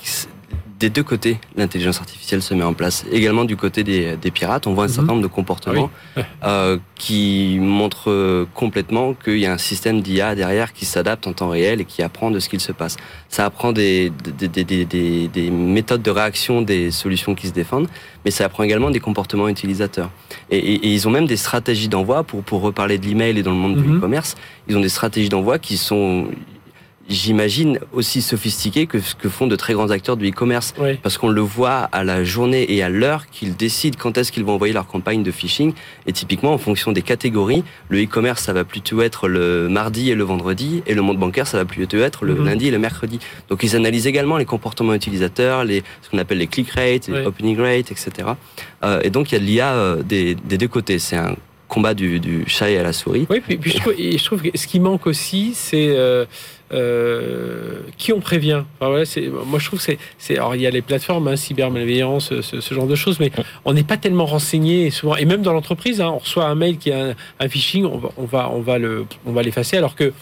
des 0.83 0.91
deux 0.91 1.05
côtés, 1.05 1.39
l'intelligence 1.57 2.01
artificielle 2.01 2.43
se 2.43 2.55
met 2.55 2.64
en 2.64 2.74
place. 2.74 3.05
Également 3.12 3.45
du 3.45 3.57
côté 3.57 3.85
des, 3.85 4.30
pirates, 4.33 4.66
on 4.66 4.74
voit 4.74 4.85
un 4.85 4.89
certain 4.89 5.03
mhm. 5.03 5.09
nombre 5.09 5.22
de 5.22 5.28
comportements 5.28 5.91
ah 6.16 6.22
euh, 6.45 6.78
qui 6.97 7.59
montrent 7.61 8.11
euh, 8.11 8.47
complètement 8.53 9.14
qu'il 9.14 9.39
y 9.39 9.47
a 9.47 9.53
un 9.53 9.59
système 9.59 10.01
d'IA 10.01 10.35
derrière 10.35 10.72
qui 10.72 10.85
s'adapte 10.85 11.28
en 11.28 11.35
temps 11.35 11.51
réel 11.51 11.80
et 11.80 11.85
qui 11.85 12.03
apprend 12.03 12.33
de 12.33 12.41
ce 12.41 12.49
qu'il 12.49 12.59
se 12.59 12.72
passe. 12.72 12.97
Ça 13.28 13.45
apprend 13.45 13.70
des, 13.70 14.11
des, 14.11 15.51
méthodes 15.51 16.03
de 16.03 16.11
réaction 16.11 16.62
des 16.62 16.91
solutions 16.91 17.37
qui 17.37 17.47
se 17.47 17.53
défendent, 17.53 17.89
mais 18.24 18.33
ça 18.33 18.45
apprend 18.45 18.64
également 18.64 18.91
des 18.91 19.01
comportements 19.01 19.49
utilisateurs. 19.49 20.11
Et, 20.51 20.93
ils 20.93 21.07
ont 21.07 21.12
même 21.12 21.26
des 21.26 21.37
stratégies 21.37 21.89
d'envoi, 21.89 22.24
pour, 22.24 22.43
pour 22.43 22.61
reparler 22.61 22.99
de 22.99 23.07
l'email 23.07 23.39
et 23.39 23.45
dans 23.45 23.53
le 23.53 23.57
monde 23.57 23.76
du 23.76 23.89
mhm. 23.89 23.99
e-commerce, 23.99 24.35
ils 24.66 24.76
ont 24.76 24.80
des 24.80 24.89
stratégies 24.89 25.28
d'envoi 25.28 25.61
qui 25.61 25.76
sont 25.76 26.26
j'imagine, 27.09 27.78
aussi 27.92 28.22
sophistiqué 28.22 28.86
que 28.86 29.00
ce 29.00 29.14
que 29.14 29.28
font 29.28 29.46
de 29.46 29.57
très 29.57 29.74
grands 29.74 29.90
acteurs 29.90 30.16
du 30.16 30.28
e-commerce. 30.28 30.74
Parce 31.03 31.18
qu'on 31.18 31.28
le 31.28 31.40
voit 31.40 31.88
à 31.92 32.05
la 32.05 32.24
journée 32.24 32.72
et 32.72 32.82
à 32.82 32.88
l'heure 32.88 33.26
qu'ils 33.30 33.57
décident 33.57 33.96
quand 34.00 34.18
est-ce 34.18 34.32
qu'ils 34.32 34.44
vont 34.44 34.55
envoyer 34.55 34.72
leur 34.72 34.86
campagne 34.86 35.22
de 35.22 35.30
phishing. 35.30 35.72
Et 36.07 36.12
typiquement, 36.12 36.53
en 36.53 36.59
fonction 36.59 36.92
des 36.92 37.03
catégories, 37.03 37.64
le 37.88 38.03
e-commerce, 38.03 38.42
ça 38.42 38.53
va 38.53 38.64
plutôt 38.64 39.03
être 39.03 39.28
le 39.28 39.68
mardi 39.68 40.11
et 40.11 40.14
le 40.14 40.24
vendredi, 40.24 40.82
et 40.86 40.94
le 40.94 41.03
monde 41.03 41.18
bancaire, 41.18 41.46
ça 41.46 41.59
va 41.59 41.64
plutôt 41.64 41.98
être 41.98 42.24
le 42.24 42.34
mhm. 42.34 42.44
lundi 42.44 42.68
et 42.68 42.70
le 42.70 42.78
mercredi. 42.78 43.18
Donc 43.48 43.62
ils 43.62 43.76
analysent 43.76 44.07
également 44.07 44.36
les 44.36 44.44
comportements 44.44 44.94
utilisateurs, 44.94 45.64
les, 45.64 45.82
ce 46.03 46.11
qu'on 46.11 46.18
appelle 46.18 46.38
les 46.38 46.46
click 46.46 46.70
rates, 46.70 47.09
les 47.09 47.26
opening 47.26 47.59
rates, 47.59 47.90
etc. 47.90 48.11
Euh, 48.84 49.00
et 49.03 49.11
donc 49.11 49.30
il 49.30 49.34
y 49.34 49.36
a 49.36 49.40
de 49.40 49.44
l'IA 49.44 49.72
euh, 49.74 50.03
des, 50.03 50.34
des 50.34 50.59
deux 50.59 50.68
côtés. 50.68 50.98
C'est 50.98 51.16
un 51.16 51.36
combat 51.72 51.94
du, 51.94 52.20
du, 52.20 52.44
chat 52.46 52.68
et 52.68 52.76
à 52.76 52.82
la 52.82 52.92
souris. 52.92 53.26
Oui, 53.30 53.40
puis, 53.40 53.59
je, 53.64 54.24
trouve, 54.24 54.42
que 54.42 54.50
ce 54.55 54.66
qui 54.66 54.78
manque 54.78 55.07
aussi, 55.07 55.53
c'est 55.55 55.88
euh, 55.96 56.26
euh, 56.73 57.81
qui 57.99 58.12
on 58.12 58.20
prévient? 58.20 58.62
moi, 58.81 59.05
je 59.05 59.66
trouve 59.66 59.85
que 59.85 59.93
c'est, 60.18 60.37
alors 60.37 60.55
il 60.55 60.62
y 60.62 60.66
a 60.66 60.70
les 60.70 60.83
plateformes, 60.83 61.29
hein, 61.29 61.37
cybermalveillance, 61.37 62.41
ce, 62.41 62.75
genre 62.75 62.87
de 62.87 62.95
choses, 62.95 63.20
mais 63.20 63.31
on 63.64 63.73
n'est 63.73 63.83
pas 63.83 63.97
tellement 63.97 64.27
renseigné 64.27 64.91
souvent. 64.91 65.16
Et 65.16 65.25
même 65.25 65.43
dans 65.43 65.53
l'entreprise, 65.53 66.01
hein, 66.01 66.11
on 66.14 66.18
reçoit 66.18 66.47
un 66.47 66.55
mail 66.55 66.79
qui 66.79 66.93
a 66.93 67.14
un, 67.41 67.49
phishing, 67.49 67.89
on 68.16 68.27
va 68.27 69.43
l'effacer, 69.43 69.77
alors 69.77 69.95
que 69.95 70.12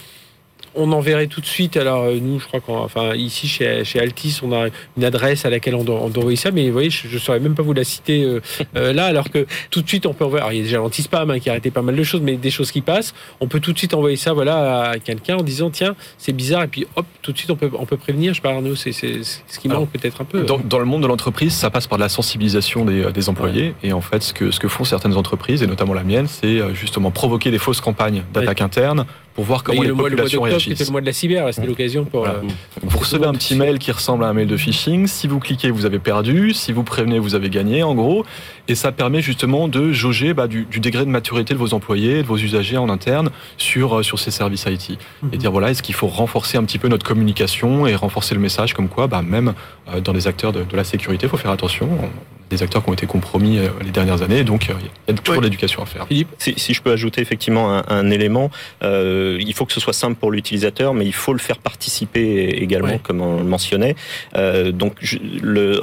on 0.74 0.92
enverrait 0.92 1.26
tout 1.26 1.40
de 1.40 1.46
suite. 1.46 1.76
Alors 1.76 2.04
euh, 2.04 2.18
nous, 2.20 2.38
je 2.38 2.46
crois 2.46 2.60
qu'enfin 2.60 3.14
ici 3.14 3.48
chez, 3.48 3.84
chez, 3.84 4.00
Altis, 4.00 4.40
on 4.42 4.52
a 4.52 4.68
une 4.96 5.04
adresse 5.04 5.44
à 5.44 5.50
laquelle 5.50 5.74
on 5.74 5.84
doit, 5.84 6.00
envoyer 6.00 6.36
ça, 6.36 6.50
mais 6.50 6.66
vous 6.66 6.72
voyez, 6.72 6.90
je 6.90 7.12
ne 7.12 7.18
saurais 7.18 7.40
même 7.40 7.54
pas 7.54 7.62
vous 7.62 7.72
la 7.72 7.84
citer 7.84 8.22
euh, 8.22 8.40
euh, 8.76 8.92
là, 8.92 9.06
alors 9.06 9.30
que 9.30 9.46
tout 9.70 9.82
de 9.82 9.88
suite 9.88 10.06
on 10.06 10.14
peut 10.14 10.24
envoyer. 10.24 10.40
Alors 10.40 10.52
il 10.52 10.58
y 10.58 10.60
a 10.60 10.64
déjà 10.64 10.78
l'anti-spam 10.78 11.30
hein, 11.30 11.38
qui 11.38 11.48
a 11.48 11.52
arrêté 11.52 11.70
pas 11.70 11.82
mal 11.82 11.96
de 11.96 12.02
choses, 12.02 12.20
mais 12.20 12.36
des 12.36 12.50
choses 12.50 12.70
qui 12.70 12.80
passent, 12.80 13.14
on 13.40 13.46
peut 13.46 13.60
tout 13.60 13.72
de 13.72 13.78
suite 13.78 13.94
envoyer 13.94 14.16
ça, 14.16 14.32
voilà, 14.32 14.90
à 14.90 14.98
quelqu'un 14.98 15.36
en 15.36 15.42
disant 15.42 15.70
tiens, 15.70 15.94
c'est 16.18 16.32
bizarre, 16.32 16.64
et 16.64 16.68
puis 16.68 16.86
hop, 16.96 17.06
tout 17.22 17.32
de 17.32 17.38
suite 17.38 17.50
on 17.50 17.56
peut, 17.56 17.70
on 17.78 17.86
peut 17.86 17.96
prévenir. 17.96 18.34
Je 18.34 18.42
parle 18.42 18.62
nous, 18.62 18.76
c'est 18.76 18.92
ce 18.92 19.58
qui 19.58 19.68
manque 19.68 19.90
peut-être 19.90 20.20
un 20.20 20.24
peu. 20.24 20.44
Dans, 20.44 20.78
le 20.78 20.84
monde 20.84 21.02
de 21.02 21.06
l'entreprise, 21.06 21.52
ça 21.52 21.70
passe 21.70 21.86
par 21.86 21.98
la 21.98 22.08
sensibilisation 22.08 22.84
des, 22.84 23.28
employés, 23.28 23.74
et 23.82 23.92
en 23.92 24.00
fait, 24.00 24.22
ce 24.22 24.32
que, 24.32 24.50
ce 24.50 24.58
que 24.58 24.68
font 24.68 24.84
certaines 24.84 25.16
entreprises, 25.16 25.62
et 25.62 25.66
notamment 25.66 25.94
la 25.94 26.04
mienne, 26.04 26.26
c'est 26.26 26.74
justement 26.74 27.10
provoquer 27.10 27.50
des 27.50 27.58
fausses 27.58 27.80
campagnes 27.80 28.22
d'attaque 28.32 28.60
interne 28.62 29.04
pour 29.34 29.44
voir 29.44 29.62
comment 29.62 29.82
les 29.82 29.92
populations 29.92 30.42
réagissent. 30.42 30.72
C'était 30.72 30.84
le 30.84 30.90
mois 30.90 31.00
de 31.00 31.06
la 31.06 31.12
cyber, 31.12 31.52
c'était 31.52 31.66
l'occasion 31.66 32.04
pour. 32.04 32.26
Euh, 32.26 32.40
vous 32.82 32.98
recevez 32.98 33.26
un 33.26 33.32
petit 33.32 33.54
mail 33.54 33.78
qui 33.78 33.92
ressemble 33.92 34.24
à 34.24 34.28
un 34.28 34.32
mail 34.32 34.48
de 34.48 34.56
phishing. 34.56 35.06
Si 35.06 35.28
vous 35.28 35.38
cliquez, 35.38 35.70
vous 35.70 35.86
avez 35.86 35.98
perdu. 35.98 36.52
Si 36.52 36.72
vous 36.72 36.82
prévenez, 36.82 37.18
vous 37.18 37.34
avez 37.34 37.50
gagné, 37.50 37.82
en 37.82 37.94
gros. 37.94 38.24
Et 38.68 38.74
ça 38.74 38.92
permet 38.92 39.20
justement 39.22 39.68
de 39.68 39.92
jauger 39.92 40.34
bah, 40.34 40.46
du, 40.46 40.64
degré 40.64 41.04
de 41.04 41.10
maturité 41.10 41.54
de 41.54 41.58
vos 41.58 41.74
employés, 41.74 42.22
de 42.22 42.26
vos 42.26 42.36
usagers 42.36 42.76
en 42.76 42.88
interne 42.88 43.30
sur, 43.56 43.98
euh, 43.98 44.02
sur 44.02 44.18
ces 44.18 44.30
services 44.30 44.66
IT. 44.66 44.90
Et 44.90 44.96
mhm. 45.22 45.30
dire 45.36 45.52
voilà, 45.52 45.70
est-ce 45.70 45.82
qu'il 45.82 45.94
faut 45.94 46.08
renforcer 46.08 46.58
un 46.58 46.64
petit 46.64 46.78
peu 46.78 46.88
notre 46.88 47.06
communication 47.06 47.86
et 47.86 47.94
renforcer 47.94 48.34
le 48.34 48.40
message 48.40 48.74
comme 48.74 48.88
quoi, 48.88 49.06
bah, 49.06 49.22
même 49.22 49.54
dans 50.02 50.12
les 50.12 50.26
acteurs 50.26 50.52
de, 50.52 50.62
de 50.62 50.76
la 50.76 50.84
sécurité, 50.84 51.26
il 51.26 51.28
faut 51.28 51.36
faire 51.36 51.50
attention 51.50 51.88
des 52.50 52.62
acteurs 52.62 52.82
qui 52.82 52.90
ont 52.90 52.92
été 52.92 53.06
compromis 53.06 53.58
euh, 53.58 53.68
les 53.82 53.92
dernières 53.92 54.22
années. 54.22 54.44
Donc, 54.44 54.68
euh, 54.68 54.74
il 55.08 55.14
y 55.14 55.18
a 55.18 55.22
toujours 55.22 55.40
de 55.40 55.46
l'éducation 55.46 55.82
à 55.82 55.86
faire. 55.86 56.06
Philippe 56.08 56.28
si, 56.36 56.54
si, 56.56 56.74
je 56.74 56.82
peux 56.82 56.90
ajouter 56.90 57.22
effectivement 57.22 57.72
un, 57.72 57.84
un 57.88 58.10
élément, 58.10 58.50
euh, 58.82 59.38
il 59.40 59.54
faut 59.54 59.64
que 59.64 59.72
ce 59.72 59.80
soit 59.80 59.92
simple 59.92 60.16
pour 60.16 60.32
l'utilisateur, 60.32 60.92
mais 60.92 61.06
il 61.06 61.14
faut 61.14 61.32
le 61.32 61.38
faire 61.38 61.58
participer 61.58 62.48
également, 62.48 62.98
comme 62.98 63.20
on 63.20 63.38
le 63.38 63.44
mentionnait. 63.44 63.94
Euh, 64.36 64.72
donc, 64.72 64.94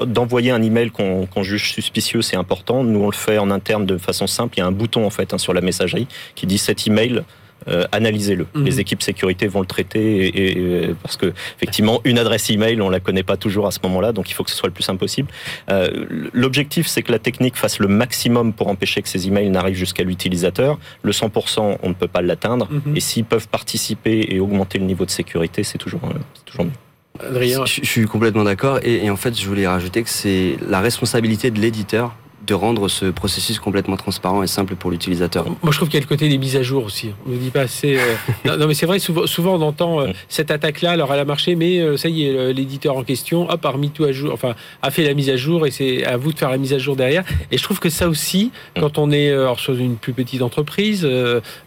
d'envoyer 0.06 0.52
un 0.52 0.62
email 0.62 0.92
qu'on 0.92 1.44
juge 1.44 1.72
suspicieux, 1.72 2.22
c'est 2.22 2.38
important. 2.38 2.84
Nous, 2.84 3.00
on 3.00 3.10
le 3.10 3.16
fait 3.16 3.38
en 3.38 3.50
interne 3.50 3.86
de 3.86 3.98
façon 3.98 4.28
simple. 4.28 4.56
Il 4.58 4.60
y 4.60 4.64
a 4.64 4.68
un 4.68 4.72
bouton 4.72 5.06
en 5.06 5.10
fait 5.10 5.34
hein, 5.34 5.38
sur 5.38 5.54
la 5.54 5.62
messagerie 5.62 6.08
qui 6.36 6.46
dit 6.46 6.58
cet 6.58 6.86
email 6.86 7.24
euh, 7.68 7.86
analysez-le. 7.92 8.48
Mhm. 8.54 8.66
Les 8.66 8.80
équipes 8.80 9.02
sécurité 9.02 9.48
vont 9.48 9.60
le 9.60 9.66
traiter 9.66 10.28
et, 10.28 10.94
parce 11.02 11.18
que 11.18 11.34
effectivement 11.58 12.02
une 12.04 12.18
adresse 12.18 12.50
email 12.50 12.82
on 12.82 12.90
la 12.90 13.00
connaît 13.00 13.24
pas 13.24 13.38
toujours 13.38 13.68
à 13.68 13.72
ce 13.72 13.80
moment-là, 13.84 14.12
donc 14.12 14.30
il 14.30 14.34
faut 14.34 14.44
que 14.44 14.50
ce 14.50 14.56
soit 14.56 14.68
le 14.68 14.74
plus 14.74 14.84
simple 14.84 15.00
possible. 15.00 15.30
Euh, 15.70 16.06
L'objectif 16.34 16.88
c'est 16.88 17.02
que 17.02 17.12
la 17.12 17.20
technique 17.20 17.56
fasse 17.56 17.80
le 17.80 17.88
maximum 17.88 18.54
pour 18.54 18.68
empêcher 18.68 19.02
que 19.02 19.10
ces 19.10 19.28
emails 19.28 19.50
n'arrivent 19.50 19.76
jusqu'à 19.76 20.04
l'utilisateur. 20.04 20.78
Le 21.02 21.12
100% 21.12 21.78
on 21.82 21.90
ne 21.90 21.94
peut 21.94 22.08
pas 22.08 22.22
l'atteindre 22.22 22.68
mhm. 22.72 22.96
et 22.96 23.00
s'ils 23.00 23.26
peuvent 23.26 23.48
participer 23.48 24.28
et 24.30 24.40
augmenter 24.40 24.80
le 24.80 24.86
niveau 24.86 25.06
de 25.06 25.12
sécurité, 25.12 25.64
c'est 25.64 25.78
toujours, 25.78 26.02
euh, 26.06 26.20
toujours 26.46 26.66
mieux. 26.66 26.72
Adrien. 27.20 27.66
Je, 27.66 27.82
je, 27.82 27.90
suis 27.90 28.06
complètement 28.06 28.44
d'accord 28.44 28.80
et, 28.84 29.06
et 29.06 29.10
en 29.10 29.16
fait 29.16 29.38
je 29.40 29.48
voulais 29.48 29.68
rajouter 29.68 30.04
que 30.04 30.10
c'est 30.10 30.56
la 30.68 30.80
responsabilité 30.80 31.50
de 31.50 31.60
l'éditeur 31.60 32.16
de 32.46 32.54
rendre 32.54 32.88
ce 32.88 33.06
processus 33.06 33.60
complètement 33.60 33.98
transparent 33.98 34.44
et 34.44 34.48
simple 34.48 34.76
pour 34.76 34.92
l'utilisateur. 34.92 35.46
Moi, 35.64 35.72
je 35.72 35.78
trouve 35.78 35.90
qu'il 35.90 36.00
y 36.00 36.04
a 36.04 36.06
le 36.06 36.08
côté 36.08 36.30
des 36.30 36.38
mises 36.38 36.56
à 36.56 36.62
jour 36.62 36.86
aussi. 36.86 37.12
On 37.26 37.32
ne 37.32 37.38
dit 37.38 37.50
pas 37.50 37.62
assez. 37.62 37.98
Euh, 37.98 38.16
non, 38.58 38.68
mais 38.68 38.74
c'est 38.74 38.86
vrai, 38.86 39.00
souvent, 39.00 39.26
souvent 39.26 39.56
on 39.56 39.62
entend 39.62 40.02
euh, 40.02 40.12
cette 40.30 40.52
attaque-là, 40.52 40.92
alors 40.92 41.12
elle 41.14 41.20
a 41.20 41.26
marché, 41.26 41.56
mais 41.56 41.80
euh, 41.80 41.98
ça 41.98 42.10
y 42.10 42.26
est, 42.26 42.54
l'éditeur 42.54 42.96
en 42.96 43.04
question, 43.04 43.50
hop, 43.50 43.66
a 43.66 43.70
remis 43.70 43.90
tout 43.90 44.04
à 44.04 44.12
jour, 44.12 44.32
enfin, 44.34 44.56
a 44.82 44.92
fait 44.92 45.04
la 45.04 45.14
mise 45.14 45.30
à 45.30 45.36
jour 45.36 45.66
et 45.66 45.72
c'est 45.72 46.06
à 46.06 46.18
vous 46.18 46.32
de 46.32 46.38
faire 46.38 46.52
la 46.52 46.58
mise 46.58 46.74
à 46.74 46.78
jour 46.78 46.96
derrière. 46.96 47.24
Et 47.52 47.58
je 47.58 47.64
trouve 47.64 47.80
que 47.80 47.90
ça 47.90 48.08
aussi, 48.08 48.52
quand 48.80 48.98
on 48.98 49.12
est 49.12 49.34
sur 49.58 49.74
une 49.74 49.96
plus 49.96 50.14
petite 50.14 50.42
entreprise, 50.42 51.08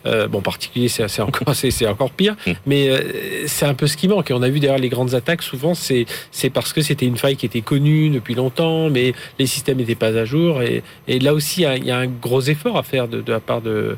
bon, 0.05 0.39
en 0.39 0.43
particulier, 0.43 0.89
c'est 0.89 1.21
encore, 1.21 1.55
c'est 1.55 1.87
encore 1.87 2.11
pire, 2.11 2.37
mais 2.67 2.91
c'est 3.47 3.67
un 3.67 3.75
peu 3.75 3.87
ce 3.87 3.97
qui 3.97 4.09
manque. 4.09 4.31
Et 4.31 4.35
on 4.35 4.43
a 4.43 4.49
vu 4.49 4.61
derrière 4.61 4.79
les 4.79 4.89
grandes 4.89 5.15
attaques, 5.15 5.43
souvent, 5.43 5.75
c'est 5.75 6.07
parce 6.53 6.73
que 6.73 6.81
c'était 6.81 7.07
une 7.07 7.17
faille 7.17 7.37
qui 7.37 7.47
était 7.47 7.61
connue 7.61 8.11
depuis 8.11 8.35
longtemps, 8.35 8.89
mais 8.89 9.15
les 9.39 9.47
systèmes 9.47 9.79
n'étaient 9.79 9.95
pas 9.95 10.17
à 10.17 10.25
jour. 10.25 10.60
Et 10.63 10.83
et, 11.09 11.19
là 11.19 11.35
aussi, 11.35 11.63
il 11.63 11.85
y 11.85 11.91
a 11.91 11.99
un 11.99 12.07
gros 12.07 12.41
effort 12.43 12.77
à 12.77 12.83
faire 12.83 13.09
de, 13.09 13.23
la 13.27 13.41
part 13.41 13.61
de, 13.61 13.97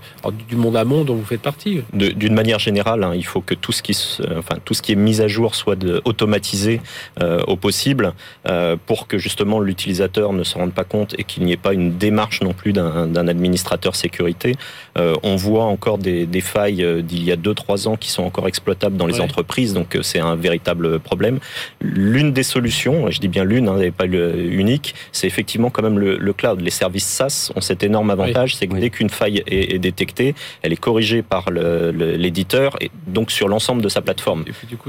du 0.48 0.56
monde 0.56 0.76
amont 0.76 1.04
dont 1.04 1.14
vous 1.14 1.24
faites 1.24 1.42
partie. 1.42 1.82
D'une 1.92 2.34
manière 2.34 2.58
générale, 2.58 3.04
hein, 3.04 3.12
il 3.14 3.24
faut 3.24 3.40
que 3.40 3.54
tout 3.54 3.72
ce 3.72 3.82
qui, 3.82 3.96
enfin, 4.36 4.56
tout 4.64 4.74
ce 4.74 4.82
qui 4.82 4.92
est 4.92 4.96
mis 4.96 5.20
à 5.20 5.28
jour 5.28 5.54
soit 5.54 5.78
automatisé 6.04 6.80
euh, 7.20 7.40
au 7.46 7.56
possible 7.56 8.14
euh, 8.48 8.76
pour 8.86 9.06
que 9.06 9.18
justement 9.18 9.60
l'utilisateur 9.60 10.32
ne 10.32 10.44
se 10.44 10.56
rende 10.56 10.72
pas 10.72 10.84
compte 10.84 11.14
et 11.18 11.24
qu'il 11.24 11.44
n'y 11.44 11.52
ait 11.52 11.56
pas 11.56 11.74
une 11.74 11.96
démarche 11.96 12.40
non 12.42 12.52
plus 12.52 12.72
d'un 12.72 13.28
administrateur 13.28 13.94
sécurité. 13.94 14.56
Euh, 14.98 15.14
on 15.22 15.36
voit 15.36 15.64
encore 15.64 15.98
des, 15.98 16.26
failles 16.40 16.84
d'il 17.04 17.22
y 17.22 17.30
a 17.30 17.36
2-3 17.36 17.88
ans 17.88 17.96
qui 17.96 18.10
sont 18.10 18.24
encore 18.24 18.48
exploitables 18.48 18.96
dans 18.96 19.06
les 19.06 19.20
entreprises, 19.20 19.74
donc 19.74 19.96
c'est 20.02 20.18
un 20.18 20.34
véritable 20.34 20.98
problème. 20.98 21.38
L'une 21.80 22.32
des 22.32 22.42
solutions, 22.42 23.10
je 23.10 23.20
dis 23.20 23.28
bien 23.28 23.44
l'une, 23.44 23.68
hein, 23.68 23.78
pas 23.96 24.06
unique, 24.06 24.94
c'est 25.12 25.26
effectivement 25.26 25.70
quand 25.70 25.82
même 25.82 25.98
le, 25.98 26.16
le 26.16 26.32
cloud 26.32 26.51
cloud. 26.53 26.61
Les 26.61 26.70
services 26.70 27.07
SaaS 27.07 27.53
ont 27.57 27.61
cet 27.61 27.82
énorme 27.82 28.11
avantage, 28.11 28.57
c'est 28.57 28.66
que 28.66 28.76
dès 28.76 28.90
qu'une 28.90 29.11
faille 29.11 29.42
est, 29.46 29.78
détectée, 29.78 30.34
elle 30.62 30.72
est 30.72 30.76
corrigée 30.76 31.22
par 31.22 31.50
l'éditeur 31.50 32.76
et 32.80 32.90
donc 33.07 33.30
sur 33.30 33.48
l'ensemble 33.48 33.82
de 33.82 33.88
sa 33.88 34.00
plateforme. 34.00 34.44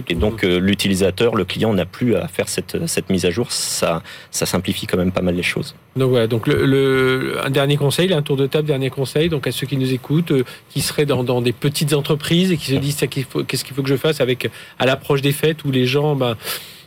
Et, 0.07 0.16
donc 0.16 0.43
euh, 0.43 0.59
l'utilisateur, 0.59 1.36
le 1.36 1.45
client 1.45 1.74
n'a 1.74 1.86
plus 1.86 2.16
à 2.16 2.28
faire 2.28 2.49
cette, 2.49 2.88
cette 2.88 3.09
mise 3.09 3.26
à 3.26 3.32
jour. 3.32 3.51
Ça, 3.51 4.01
ça 4.32 4.45
simplifie 4.45 4.88
quand 4.88 4.97
même 4.97 5.11
pas 5.11 5.22
mal 5.22 5.36
les 5.36 5.43
choses. 5.43 5.76
Donc 5.95 6.09
voilà, 6.09 6.28
donc 6.28 6.47
le, 6.47 7.38
un 7.43 7.49
dernier 7.49 7.78
conseil, 7.78 8.11
un 8.14 8.22
tour 8.22 8.38
de 8.38 8.47
table, 8.47 8.68
dernier 8.68 8.89
conseil, 8.89 9.30
donc 9.30 9.45
à 9.47 9.51
ceux 9.51 9.68
qui 9.68 9.78
nous 9.78 9.93
écoutent, 9.93 10.32
euh, 10.32 10.43
qui 10.70 10.82
seraient 10.82 11.05
dans, 11.05 11.24
dans, 11.24 11.41
des 11.41 11.53
petites 11.53 11.93
entreprises 11.93 12.51
et 12.51 12.57
qui 12.57 12.72
se 12.72 12.76
disent 12.76 12.95
qu'est-ce 12.97 13.64
qu'il 13.64 13.76
faut 13.76 13.84
que 13.84 13.89
je 13.89 13.97
fasse 13.97 14.22
avec 14.22 14.49
à 14.80 14.86
l'approche 14.86 15.22
des 15.22 15.32
fêtes 15.32 15.64
où 15.66 15.72
les 15.72 15.86
gens, 15.86 16.16
ben, 16.16 16.36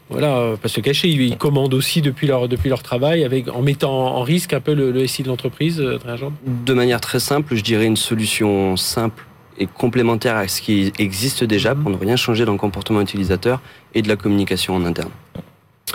voilà, 0.09 0.55
pas 0.61 0.69
se 0.69 0.81
cacher, 0.81 1.09
ils 1.09 1.37
commandent 1.37 1.75
aussi 1.75 2.01
depuis 2.01 2.29
leur, 2.29 2.49
depuis 2.49 2.69
leur 2.69 2.83
travail, 2.83 3.25
avec, 3.25 3.49
en 3.49 3.63
mettant 3.63 4.17
en 4.17 4.23
risque 4.23 4.53
un 4.53 4.61
peu 4.61 4.73
le, 4.73 5.07
SI 5.07 5.23
de 5.23 5.29
l'entreprise, 5.29 5.81
euh, 5.81 5.99
De 6.65 6.75
manière 6.75 7.01
très 7.01 7.19
simple, 7.19 7.57
je 7.57 7.63
dirais 7.63 7.87
une 7.87 7.97
solution 7.97 8.77
simple 8.77 9.27
et 9.59 9.67
complémentaire 9.67 10.37
à 10.37 10.47
ce 10.49 10.61
qui 10.61 10.93
existe 10.99 11.43
déjà 11.43 11.75
mhm. 11.75 11.83
pour 11.83 11.91
ne 11.91 11.97
rien 11.97 12.17
changer 12.17 12.45
dans 12.45 12.53
le 12.53 12.59
comportement 12.59 13.01
utilisateur 13.01 13.61
et 13.95 14.03
de 14.03 14.09
la 14.09 14.17
communication 14.17 14.77
en 14.77 14.85
interne. 14.85 15.11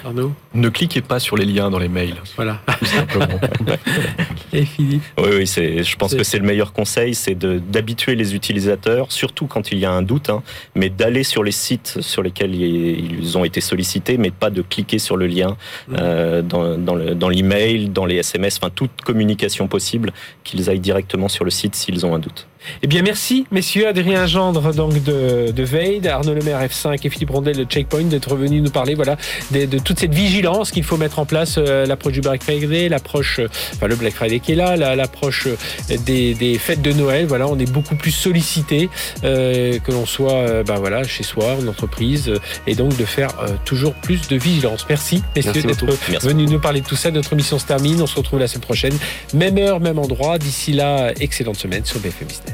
Arnaud 0.03 0.33
Ne 0.53 0.69
cliquez 0.69 1.01
pas 1.01 1.19
sur 1.19 1.35
les 1.35 1.45
liens 1.45 1.69
dans 1.69 1.77
les 1.77 1.89
mails. 1.89 2.15
Voilà. 2.35 2.61
Et 4.53 4.65
Philippe 4.65 5.03
Oui, 5.17 5.29
oui 5.37 5.45
je 5.45 5.95
pense 5.95 6.15
que 6.15 6.23
c'est 6.23 6.39
le 6.39 6.45
meilleur 6.45 6.73
conseil, 6.73 7.13
c'est 7.13 7.35
d'habituer 7.35 8.15
les 8.15 8.33
utilisateurs, 8.35 9.11
surtout 9.11 9.47
quand 9.47 9.71
il 9.71 9.79
y 9.79 9.85
a 9.85 9.91
un 9.91 10.01
doute, 10.01 10.29
hein, 10.29 10.43
mais 10.75 10.89
d'aller 10.89 11.23
sur 11.23 11.43
les 11.43 11.51
sites 11.51 12.01
sur 12.01 12.23
lesquels 12.23 12.55
ils 12.55 13.37
ont 13.37 13.43
été 13.43 13.61
sollicités, 13.61 14.17
mais 14.17 14.31
pas 14.31 14.49
de 14.49 14.61
cliquer 14.61 14.99
sur 14.99 15.17
le 15.17 15.27
lien 15.27 15.57
euh, 15.93 16.41
dans, 16.41 17.29
l'email, 17.29 17.85
dans, 17.85 18.01
dans 18.01 18.05
les 18.05 18.15
SMS, 18.15 18.59
enfin 18.61 18.71
toute 18.73 19.01
communication 19.03 19.67
possible, 19.67 20.13
qu'ils 20.43 20.69
aillent 20.69 20.79
directement 20.79 21.27
sur 21.27 21.45
le 21.45 21.51
site 21.51 21.75
s'ils 21.75 22.05
ont 22.05 22.15
un 22.15 22.19
doute. 22.19 22.47
Eh 22.83 22.87
bien, 22.87 23.01
merci, 23.01 23.45
messieurs. 23.51 23.87
Adrien 23.87 24.25
Gendre, 24.25 24.73
donc, 24.73 25.03
de, 25.03 25.51
de 25.51 25.63
Veid, 25.63 26.07
Arnaud 26.07 26.33
Lemaire, 26.33 26.61
F5 26.61 26.99
et 27.03 27.09
Philippe 27.09 27.29
Rondel 27.29 27.57
de 27.57 27.63
Checkpoint, 27.63 28.03
d'être 28.03 28.35
venus 28.35 28.63
nous 28.63 28.69
parler, 28.69 28.95
voilà, 28.95 29.17
de, 29.51 29.65
toute 29.79 29.99
cette 29.99 30.13
vigilance 30.13 30.71
qu'il 30.71 30.83
faut 30.83 30.97
mettre 30.97 31.19
en 31.19 31.25
place, 31.25 31.55
euh, 31.57 31.85
l'approche 31.85 32.13
du 32.13 32.21
Black 32.21 32.43
Friday, 32.43 32.89
l'approche, 32.89 33.39
euh, 33.39 33.47
enfin, 33.75 33.87
le 33.87 33.95
Black 33.95 34.13
Friday 34.13 34.39
qui 34.39 34.53
est 34.53 34.55
là, 34.55 34.75
l'approche 34.95 35.47
euh, 35.47 35.97
des, 36.05 36.57
fêtes 36.59 36.81
de 36.81 36.91
Noël. 36.93 37.25
Voilà, 37.25 37.47
on 37.47 37.57
est 37.59 37.71
beaucoup 37.71 37.95
plus 37.95 38.11
sollicité, 38.11 38.89
que 39.21 39.91
l'on 39.91 40.05
soit, 40.05 40.63
ben 40.63 40.75
voilà, 40.75 41.03
chez 41.03 41.23
soi, 41.23 41.55
en 41.61 41.67
entreprise, 41.67 42.33
et 42.67 42.75
donc 42.75 42.95
de 42.97 43.05
faire 43.05 43.29
toujours 43.65 43.93
plus 43.93 44.27
de 44.27 44.35
vigilance. 44.35 44.85
Merci, 44.89 45.23
messieurs, 45.35 45.61
d'être 45.61 45.85
venus 46.21 46.49
nous 46.49 46.59
parler 46.59 46.81
de 46.81 46.85
tout 46.85 46.95
ça. 46.95 47.11
Notre 47.11 47.35
mission 47.35 47.59
se 47.59 47.65
termine. 47.65 48.01
On 48.01 48.07
se 48.07 48.15
retrouve 48.15 48.39
la 48.39 48.47
semaine 48.47 48.61
prochaine. 48.61 48.93
Même 49.33 49.57
heure, 49.57 49.79
même 49.79 49.99
endroit. 49.99 50.37
D'ici 50.37 50.73
là, 50.73 51.11
excellente 51.19 51.57
semaine 51.57 51.85
sur 51.85 51.99
BFM 51.99 52.27
Business. 52.27 52.50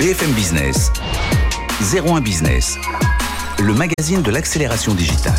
BFM 0.00 0.32
Business, 0.32 0.90
01 1.92 2.22
Business, 2.22 2.78
le 3.58 3.74
magazine 3.74 4.22
de 4.22 4.30
l'accélération 4.30 4.94
digitale. 4.94 5.34